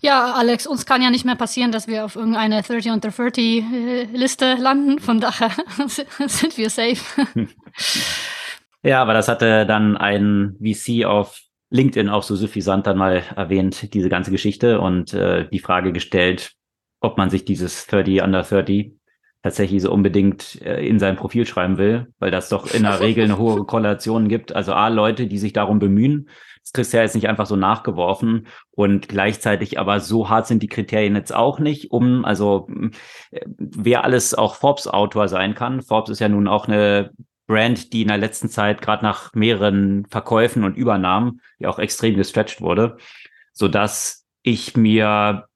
Ja, 0.00 0.34
Alex, 0.34 0.66
uns 0.66 0.84
kann 0.84 1.00
ja 1.00 1.08
nicht 1.08 1.24
mehr 1.24 1.36
passieren, 1.36 1.72
dass 1.72 1.88
wir 1.88 2.04
auf 2.04 2.16
irgendeine 2.16 2.60
30 2.60 2.92
under 2.92 3.08
30 3.08 3.40
äh, 3.40 4.04
Liste 4.12 4.56
landen. 4.56 4.98
Von 4.98 5.20
daher 5.20 5.52
sind 5.86 6.58
wir 6.58 6.68
safe. 6.68 7.00
Ja, 8.82 9.00
aber 9.00 9.14
das 9.14 9.28
hatte 9.28 9.64
dann 9.66 9.96
ein 9.96 10.56
VC 10.60 11.04
auf 11.04 11.40
LinkedIn 11.70 12.08
auch 12.08 12.22
so 12.22 12.36
suffisant 12.36 12.86
dann 12.86 12.98
mal 12.98 13.22
erwähnt, 13.34 13.94
diese 13.94 14.08
ganze 14.08 14.30
Geschichte 14.30 14.80
und 14.80 15.14
äh, 15.14 15.48
die 15.48 15.60
Frage 15.60 15.92
gestellt, 15.92 16.52
ob 17.00 17.16
man 17.16 17.30
sich 17.30 17.44
dieses 17.44 17.86
30 17.86 18.22
under 18.22 18.42
30 18.42 18.92
tatsächlich 19.42 19.82
so 19.82 19.92
unbedingt 19.92 20.60
äh, 20.62 20.86
in 20.86 20.98
sein 20.98 21.16
Profil 21.16 21.46
schreiben 21.46 21.78
will, 21.78 22.08
weil 22.18 22.30
das 22.30 22.48
doch 22.48 22.72
in 22.72 22.82
der 22.82 23.00
Regel 23.00 23.24
eine 23.24 23.38
hohe 23.38 23.64
Korrelation 23.64 24.28
gibt. 24.28 24.54
Also 24.54 24.72
A, 24.72 24.88
Leute, 24.88 25.26
die 25.26 25.38
sich 25.38 25.52
darum 25.52 25.78
bemühen, 25.78 26.28
das 26.62 26.72
kriegst 26.72 26.92
du 26.92 26.98
ja 26.98 27.02
jetzt 27.02 27.16
nicht 27.16 27.28
einfach 27.28 27.46
so 27.46 27.56
nachgeworfen 27.56 28.46
und 28.70 29.08
gleichzeitig 29.08 29.80
aber 29.80 29.98
so 29.98 30.28
hart 30.28 30.46
sind 30.46 30.62
die 30.62 30.68
Kriterien 30.68 31.16
jetzt 31.16 31.34
auch 31.34 31.58
nicht, 31.58 31.90
um, 31.90 32.24
also 32.24 32.68
äh, 33.30 33.40
wer 33.58 34.04
alles 34.04 34.34
auch 34.34 34.54
Forbes-Autor 34.54 35.26
sein 35.28 35.54
kann. 35.54 35.82
Forbes 35.82 36.10
ist 36.10 36.20
ja 36.20 36.28
nun 36.28 36.46
auch 36.46 36.68
eine 36.68 37.10
Brand, 37.52 37.92
die 37.92 38.02
in 38.02 38.08
der 38.08 38.16
letzten 38.16 38.48
Zeit 38.48 38.80
gerade 38.80 39.04
nach 39.04 39.34
mehreren 39.34 40.06
Verkäufen 40.06 40.64
und 40.64 40.76
Übernahmen 40.76 41.42
ja 41.58 41.68
auch 41.68 41.78
extrem 41.78 42.16
gestretched 42.16 42.62
wurde, 42.62 42.96
so 43.52 43.68
dass 43.68 44.26
ich 44.42 44.74
mir 44.74 45.46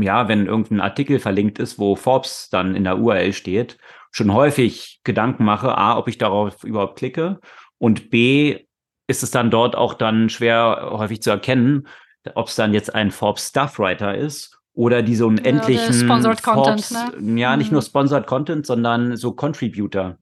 ja, 0.00 0.28
wenn 0.28 0.46
irgendein 0.46 0.80
Artikel 0.80 1.18
verlinkt 1.18 1.58
ist, 1.58 1.78
wo 1.78 1.96
Forbes 1.96 2.48
dann 2.50 2.74
in 2.74 2.84
der 2.84 2.98
URL 2.98 3.32
steht, 3.32 3.78
schon 4.10 4.32
häufig 4.32 5.00
Gedanken 5.04 5.44
mache, 5.44 5.76
a, 5.76 5.96
ob 5.96 6.08
ich 6.08 6.18
darauf 6.18 6.64
überhaupt 6.64 6.98
klicke 6.98 7.40
und 7.78 8.10
b, 8.10 8.64
ist 9.06 9.22
es 9.22 9.30
dann 9.30 9.50
dort 9.50 9.76
auch 9.76 9.94
dann 9.94 10.28
schwer 10.28 10.90
häufig 10.92 11.22
zu 11.22 11.30
erkennen, 11.30 11.86
ob 12.34 12.48
es 12.48 12.56
dann 12.56 12.74
jetzt 12.74 12.94
ein 12.94 13.10
Forbes 13.10 13.48
Stuff 13.48 13.78
Writer 13.78 14.16
ist 14.16 14.58
oder 14.72 15.02
diese 15.02 15.26
unendlichen 15.26 15.92
ja, 15.92 15.92
Sponsored 15.92 16.40
Forbes, 16.40 16.90
Content, 16.90 17.20
ne? 17.22 17.40
ja, 17.40 17.56
nicht 17.56 17.72
nur 17.72 17.80
mhm. 17.80 17.86
Sponsored 17.86 18.26
Content, 18.26 18.66
sondern 18.66 19.16
so 19.16 19.32
Contributor. 19.32 20.18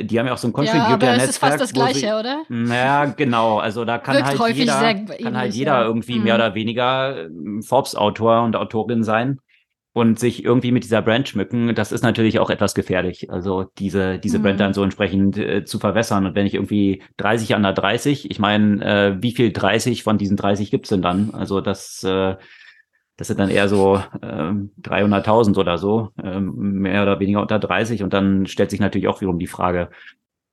Die 0.00 0.18
haben 0.18 0.26
ja 0.26 0.32
auch 0.32 0.38
so 0.38 0.48
ein 0.48 0.52
Contributor-Netzwerk. 0.52 1.18
Ja, 1.18 1.24
es 1.24 1.30
ist 1.30 1.38
fast 1.38 1.60
das 1.60 1.72
Gleiche, 1.72 1.98
sie, 1.98 2.12
oder? 2.12 2.44
Ja, 2.48 3.04
genau. 3.06 3.58
Also 3.58 3.84
da 3.84 3.98
kann 3.98 4.16
Wirkt 4.16 4.38
halt 4.38 4.56
jeder, 4.56 4.94
kann 4.94 5.36
halt 5.36 5.54
jeder 5.54 5.72
ja. 5.72 5.84
irgendwie 5.84 6.18
mhm. 6.18 6.24
mehr 6.24 6.34
oder 6.36 6.54
weniger 6.54 7.26
ähm, 7.26 7.62
Forbes-Autor 7.62 8.42
und 8.42 8.56
Autorin 8.56 9.04
sein 9.04 9.38
und 9.92 10.18
sich 10.18 10.44
irgendwie 10.44 10.72
mit 10.72 10.84
dieser 10.84 11.02
Brand 11.02 11.28
schmücken. 11.28 11.74
Das 11.74 11.92
ist 11.92 12.02
natürlich 12.02 12.38
auch 12.38 12.48
etwas 12.48 12.74
gefährlich. 12.74 13.30
Also 13.30 13.66
diese, 13.78 14.18
diese 14.18 14.38
mhm. 14.38 14.42
Brand 14.42 14.60
dann 14.60 14.74
so 14.74 14.82
entsprechend 14.82 15.36
äh, 15.36 15.64
zu 15.64 15.78
verwässern. 15.78 16.24
Und 16.24 16.34
wenn 16.34 16.46
ich 16.46 16.54
irgendwie 16.54 17.02
30 17.18 17.54
an 17.54 17.62
der 17.62 17.72
30, 17.72 18.30
ich 18.30 18.38
meine, 18.38 18.84
äh, 18.84 19.22
wie 19.22 19.32
viel 19.32 19.52
30 19.52 20.02
von 20.02 20.16
diesen 20.16 20.36
30 20.36 20.70
gibt's 20.70 20.88
denn 20.88 21.02
dann? 21.02 21.30
Also 21.34 21.60
das, 21.60 22.02
äh, 22.04 22.36
das 23.16 23.28
sind 23.28 23.38
dann 23.38 23.50
eher 23.50 23.68
so 23.68 24.02
ähm, 24.22 24.72
300.000 24.82 25.58
oder 25.58 25.78
so, 25.78 26.10
ähm, 26.22 26.54
mehr 26.54 27.02
oder 27.02 27.20
weniger 27.20 27.40
unter 27.40 27.58
30. 27.58 28.02
Und 28.02 28.12
dann 28.12 28.46
stellt 28.46 28.70
sich 28.70 28.80
natürlich 28.80 29.08
auch 29.08 29.20
wiederum 29.20 29.38
die 29.38 29.46
Frage, 29.46 29.90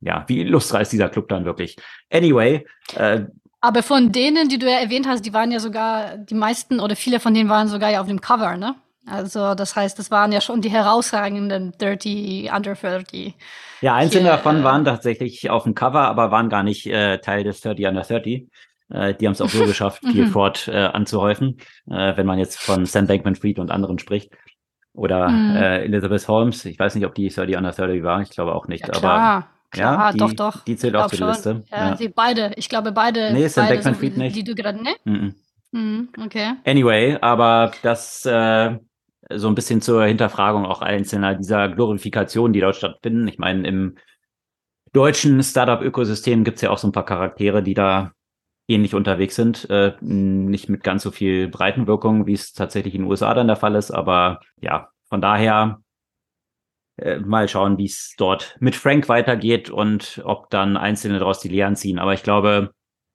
ja, 0.00 0.24
wie 0.28 0.42
lustreich 0.44 0.82
ist 0.82 0.92
dieser 0.92 1.08
Club 1.08 1.28
dann 1.28 1.44
wirklich? 1.44 1.76
Anyway. 2.12 2.66
Äh, 2.96 3.22
Aber 3.60 3.82
von 3.82 4.12
denen, 4.12 4.48
die 4.48 4.58
du 4.58 4.66
ja 4.66 4.78
erwähnt 4.78 5.06
hast, 5.06 5.22
die 5.24 5.32
waren 5.32 5.52
ja 5.52 5.60
sogar, 5.60 6.16
die 6.18 6.34
meisten 6.34 6.80
oder 6.80 6.96
viele 6.96 7.20
von 7.20 7.34
denen 7.34 7.48
waren 7.48 7.68
sogar 7.68 7.90
ja 7.90 8.00
auf 8.00 8.08
dem 8.08 8.20
Cover, 8.20 8.56
ne? 8.56 8.76
Also 9.06 9.54
das 9.54 9.74
heißt, 9.74 9.98
das 9.98 10.10
waren 10.10 10.30
ja 10.30 10.40
schon 10.40 10.60
die 10.60 10.70
herausragenden 10.70 11.72
30, 11.78 12.52
Under 12.52 12.74
30. 12.74 13.34
Ja, 13.80 13.94
einzelne 13.94 14.24
Hier, 14.24 14.32
davon 14.32 14.60
äh, 14.60 14.64
waren 14.64 14.84
tatsächlich 14.84 15.48
auf 15.48 15.64
dem 15.64 15.74
Cover, 15.74 16.02
aber 16.02 16.30
waren 16.30 16.50
gar 16.50 16.62
nicht 16.62 16.86
äh, 16.86 17.18
Teil 17.18 17.44
des 17.44 17.60
30 17.62 17.86
Under 17.86 18.02
30. 18.02 18.46
Äh, 18.90 19.14
die 19.14 19.26
haben 19.26 19.32
es 19.32 19.40
auch 19.40 19.48
so 19.48 19.64
geschafft, 19.66 20.02
viel 20.04 20.26
mhm. 20.26 20.30
Ford 20.30 20.68
äh, 20.68 20.76
anzuhäufen, 20.76 21.58
äh, 21.88 22.16
wenn 22.16 22.26
man 22.26 22.38
jetzt 22.38 22.58
von 22.58 22.86
Sam 22.86 23.06
Bankman-Fried 23.06 23.58
und 23.58 23.70
anderen 23.70 23.98
spricht. 23.98 24.32
Oder 24.92 25.28
mhm. 25.28 25.56
äh, 25.56 25.84
Elizabeth 25.84 26.26
Holmes. 26.28 26.64
Ich 26.64 26.78
weiß 26.78 26.94
nicht, 26.94 27.06
ob 27.06 27.14
die 27.14 27.28
30 27.28 27.56
under 27.56 27.70
30 27.70 28.02
war. 28.02 28.20
Ich 28.22 28.30
glaube 28.30 28.54
auch 28.54 28.66
nicht. 28.66 28.86
Ja, 28.86 28.92
klar, 28.92 29.12
aber 29.12 29.46
klar, 29.70 29.98
ja, 29.98 30.12
die, 30.12 30.18
doch, 30.18 30.32
doch. 30.32 30.64
Die 30.64 30.76
zählt 30.76 30.96
auch 30.96 31.08
zur 31.08 31.28
Liste. 31.28 31.64
Ja, 31.70 31.90
ja. 31.90 31.94
Die 31.94 32.08
beide. 32.08 32.52
Ich 32.56 32.68
glaube 32.68 32.92
beide. 32.92 33.32
Nee, 33.32 33.46
Sam 33.46 33.68
Bankman-Fried 33.68 34.14
so, 34.14 34.20
nicht. 34.20 34.36
Die 34.36 34.44
du 34.44 34.54
gerade, 34.54 34.82
ne? 34.82 34.94
Mhm. 35.04 35.34
Mhm, 35.72 36.08
okay. 36.24 36.54
Anyway, 36.64 37.16
aber 37.20 37.70
das 37.82 38.26
äh, 38.26 38.76
so 39.32 39.46
ein 39.46 39.54
bisschen 39.54 39.80
zur 39.80 40.04
Hinterfragung 40.04 40.66
auch 40.66 40.82
einzelner 40.82 41.34
dieser 41.34 41.68
Glorifikation, 41.68 42.52
die 42.52 42.60
dort 42.60 42.76
stattfinden. 42.76 43.28
Ich 43.28 43.38
meine, 43.38 43.66
im 43.68 43.96
deutschen 44.92 45.42
Startup-Ökosystem 45.42 46.42
gibt 46.42 46.56
es 46.56 46.62
ja 46.62 46.70
auch 46.70 46.78
so 46.78 46.88
ein 46.88 46.92
paar 46.92 47.04
Charaktere, 47.04 47.62
die 47.62 47.74
da 47.74 48.12
ähnlich 48.70 48.94
unterwegs 48.94 49.36
sind. 49.36 49.68
Äh, 49.68 49.94
nicht 50.00 50.68
mit 50.68 50.82
ganz 50.82 51.02
so 51.02 51.10
viel 51.10 51.48
Breitenwirkung, 51.48 52.26
wie 52.26 52.32
es 52.32 52.52
tatsächlich 52.52 52.94
in 52.94 53.02
den 53.02 53.10
USA 53.10 53.34
dann 53.34 53.48
der 53.48 53.56
Fall 53.56 53.74
ist. 53.74 53.90
Aber 53.90 54.40
ja, 54.60 54.88
von 55.08 55.20
daher 55.20 55.80
äh, 56.96 57.18
mal 57.18 57.48
schauen, 57.48 57.78
wie 57.78 57.86
es 57.86 58.14
dort 58.16 58.56
mit 58.60 58.76
Frank 58.76 59.08
weitergeht 59.08 59.70
und 59.70 60.22
ob 60.24 60.50
dann 60.50 60.76
Einzelne 60.76 61.18
daraus 61.18 61.40
die 61.40 61.48
Lehren 61.48 61.76
ziehen. 61.76 61.98
Aber 61.98 62.14
ich 62.14 62.22
glaube, 62.22 62.70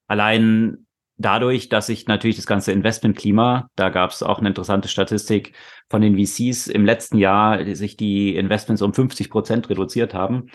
allein 0.07 0.85
dadurch, 1.17 1.69
dass 1.69 1.87
sich 1.87 2.07
natürlich 2.07 2.35
das 2.35 2.47
ganze 2.47 2.71
Investmentklima, 2.71 3.69
da 3.75 3.89
gab 3.89 4.11
es 4.11 4.23
auch 4.23 4.39
eine 4.39 4.49
interessante 4.49 4.87
Statistik 4.87 5.53
von 5.89 6.01
den 6.01 6.17
VCs 6.17 6.67
im 6.67 6.85
letzten 6.85 7.17
Jahr, 7.17 7.63
sich 7.75 7.95
die 7.95 8.35
Investments 8.35 8.81
um 8.81 8.93
50 8.93 9.29
Prozent 9.29 9.69
reduziert 9.69 10.13
haben. 10.13 10.47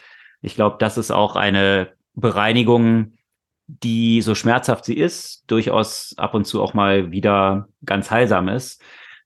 Ich 0.43 0.55
glaube, 0.55 0.77
das 0.79 0.99
ist 0.99 1.11
auch 1.11 1.37
eine 1.37 1.93
Bereinigung 2.15 3.15
die 3.83 4.21
so 4.23 4.35
schmerzhaft 4.35 4.85
sie 4.85 4.97
ist, 4.97 5.45
durchaus 5.47 6.15
ab 6.17 6.35
und 6.35 6.45
zu 6.45 6.63
auch 6.63 6.75
mal 6.75 7.11
wieder 7.13 7.69
ganz 7.85 8.11
heilsam 8.11 8.49
ist, 8.49 8.83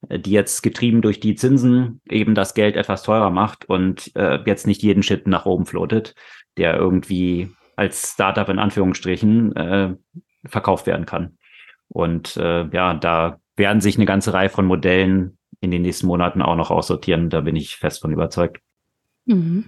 äh, 0.09 0.19
die 0.19 0.33
jetzt 0.33 0.63
getrieben 0.63 1.03
durch 1.03 1.21
die 1.21 1.35
Zinsen 1.35 2.01
eben 2.09 2.35
das 2.35 2.55
Geld 2.55 2.77
etwas 2.77 3.03
teurer 3.03 3.31
macht 3.31 3.65
und 3.65 4.15
äh, 4.17 4.41
jetzt 4.45 4.67
nicht 4.67 4.83
jeden 4.83 5.03
Shit 5.03 5.27
nach 5.27 5.47
oben 5.47 5.67
floatet, 5.67 6.15
der 6.57 6.77
irgendwie 6.77 7.51
als 7.77 8.13
Startup 8.13 8.49
in 8.49 8.59
Anführungsstrichen 8.59 9.57
äh, 9.57 9.95
verkauft 10.45 10.87
werden 10.87 11.07
kann. 11.07 11.39
Und 11.89 12.37
äh, 12.37 12.69
ja, 12.69 12.95
da 12.95 13.41
werden 13.57 13.81
sich 13.81 13.97
eine 13.97 14.07
ganze 14.07 14.33
Reihe 14.33 14.49
von 14.49 14.67
Modellen 14.67 15.39
in 15.61 15.71
den 15.71 15.83
nächsten 15.83 16.07
Monaten 16.07 16.43
auch 16.43 16.57
noch 16.57 16.71
aussortieren. 16.71 17.31
Da 17.31 17.41
bin 17.41 17.57
ich 17.57 17.77
fest 17.77 18.01
von 18.01 18.13
überzeugt. 18.13 18.61
Mhm. 19.27 19.65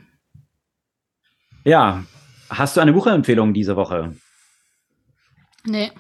Ja, 1.65 2.05
hast 2.51 2.77
du 2.77 2.81
eine 2.81 2.93
Buchempfehlung 2.93 3.55
diese 3.55 3.77
Woche? 3.77 4.15
Nee. 5.67 5.93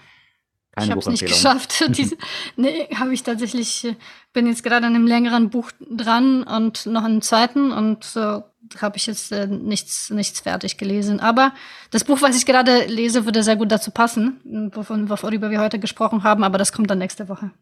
Keine 0.72 0.86
ich 0.86 0.90
habe 0.90 1.00
es 1.00 1.06
nicht 1.06 1.26
geschafft. 1.26 1.84
Diese, 1.96 2.16
nee, 2.56 2.86
habe 2.94 3.14
ich 3.14 3.22
tatsächlich, 3.22 3.84
äh, 3.84 3.94
bin 4.32 4.46
jetzt 4.46 4.62
gerade 4.62 4.86
an 4.86 4.94
einem 4.94 5.06
längeren 5.06 5.50
Buch 5.50 5.70
dran 5.80 6.42
und 6.42 6.86
noch 6.86 7.04
einen 7.04 7.22
zweiten 7.22 7.72
und 7.72 8.04
so 8.04 8.44
habe 8.80 8.96
ich 8.96 9.06
jetzt 9.06 9.32
äh, 9.32 9.46
nichts, 9.46 10.10
nichts 10.10 10.40
fertig 10.40 10.76
gelesen. 10.76 11.20
Aber 11.20 11.52
das 11.90 12.04
Buch, 12.04 12.20
was 12.20 12.36
ich 12.36 12.46
gerade 12.46 12.84
lese, 12.86 13.24
würde 13.24 13.42
sehr 13.42 13.56
gut 13.56 13.72
dazu 13.72 13.90
passen, 13.90 14.70
wovon, 14.74 15.08
worüber 15.08 15.50
wir 15.50 15.60
heute 15.60 15.78
gesprochen 15.78 16.24
haben, 16.24 16.44
aber 16.44 16.58
das 16.58 16.72
kommt 16.72 16.90
dann 16.90 16.98
nächste 16.98 17.28
Woche. 17.28 17.52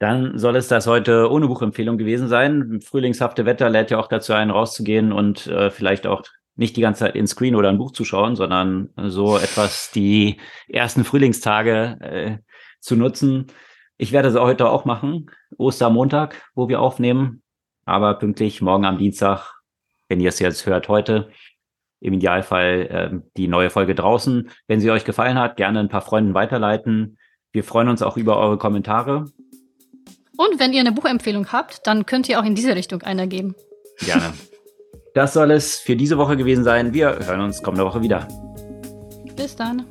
Dann 0.00 0.38
soll 0.38 0.56
es 0.56 0.68
das 0.68 0.86
heute 0.86 1.30
ohne 1.30 1.48
Buchempfehlung 1.48 1.98
gewesen 1.98 2.28
sein. 2.28 2.80
Frühlingshafte 2.80 3.46
Wetter 3.46 3.68
lädt 3.68 3.90
ja 3.90 3.98
auch 3.98 4.06
dazu 4.06 4.32
ein, 4.32 4.50
rauszugehen 4.50 5.12
und 5.12 5.48
äh, 5.48 5.70
vielleicht 5.70 6.06
auch 6.06 6.22
nicht 6.58 6.76
die 6.76 6.80
ganze 6.80 7.00
Zeit 7.00 7.14
ins 7.14 7.30
Screen 7.30 7.54
oder 7.54 7.68
ein 7.68 7.78
Buch 7.78 7.92
zu 7.92 8.04
schauen, 8.04 8.34
sondern 8.34 8.90
so 8.96 9.38
etwas 9.38 9.92
die 9.92 10.38
ersten 10.68 11.04
Frühlingstage 11.04 11.98
äh, 12.00 12.38
zu 12.80 12.96
nutzen. 12.96 13.46
Ich 13.96 14.12
werde 14.12 14.28
es 14.28 14.34
heute 14.34 14.68
auch 14.68 14.84
machen, 14.84 15.30
Ostermontag, 15.56 16.42
wo 16.54 16.68
wir 16.68 16.80
aufnehmen, 16.80 17.42
aber 17.84 18.14
pünktlich 18.14 18.60
morgen 18.60 18.84
am 18.84 18.98
Dienstag, 18.98 19.54
wenn 20.08 20.20
ihr 20.20 20.30
es 20.30 20.40
jetzt 20.40 20.66
hört, 20.66 20.88
heute 20.88 21.30
im 22.00 22.14
Idealfall 22.14 22.86
äh, 22.90 23.18
die 23.36 23.46
neue 23.46 23.70
Folge 23.70 23.94
draußen. 23.94 24.50
Wenn 24.66 24.80
sie 24.80 24.90
euch 24.90 25.04
gefallen 25.04 25.38
hat, 25.38 25.56
gerne 25.56 25.78
ein 25.78 25.88
paar 25.88 26.02
Freunden 26.02 26.34
weiterleiten. 26.34 27.18
Wir 27.52 27.62
freuen 27.62 27.88
uns 27.88 28.02
auch 28.02 28.16
über 28.16 28.36
eure 28.36 28.58
Kommentare. 28.58 29.26
Und 30.36 30.58
wenn 30.58 30.72
ihr 30.72 30.80
eine 30.80 30.92
Buchempfehlung 30.92 31.52
habt, 31.52 31.86
dann 31.86 32.04
könnt 32.04 32.28
ihr 32.28 32.40
auch 32.40 32.44
in 32.44 32.54
diese 32.54 32.74
Richtung 32.74 33.02
einer 33.02 33.28
geben. 33.28 33.54
Gerne. 34.00 34.32
Das 35.18 35.32
soll 35.32 35.50
es 35.50 35.78
für 35.80 35.96
diese 35.96 36.16
Woche 36.16 36.36
gewesen 36.36 36.62
sein. 36.62 36.94
Wir 36.94 37.18
hören 37.26 37.40
uns 37.40 37.60
kommende 37.60 37.84
Woche 37.84 38.00
wieder. 38.00 38.28
Bis 39.34 39.56
dann. 39.56 39.84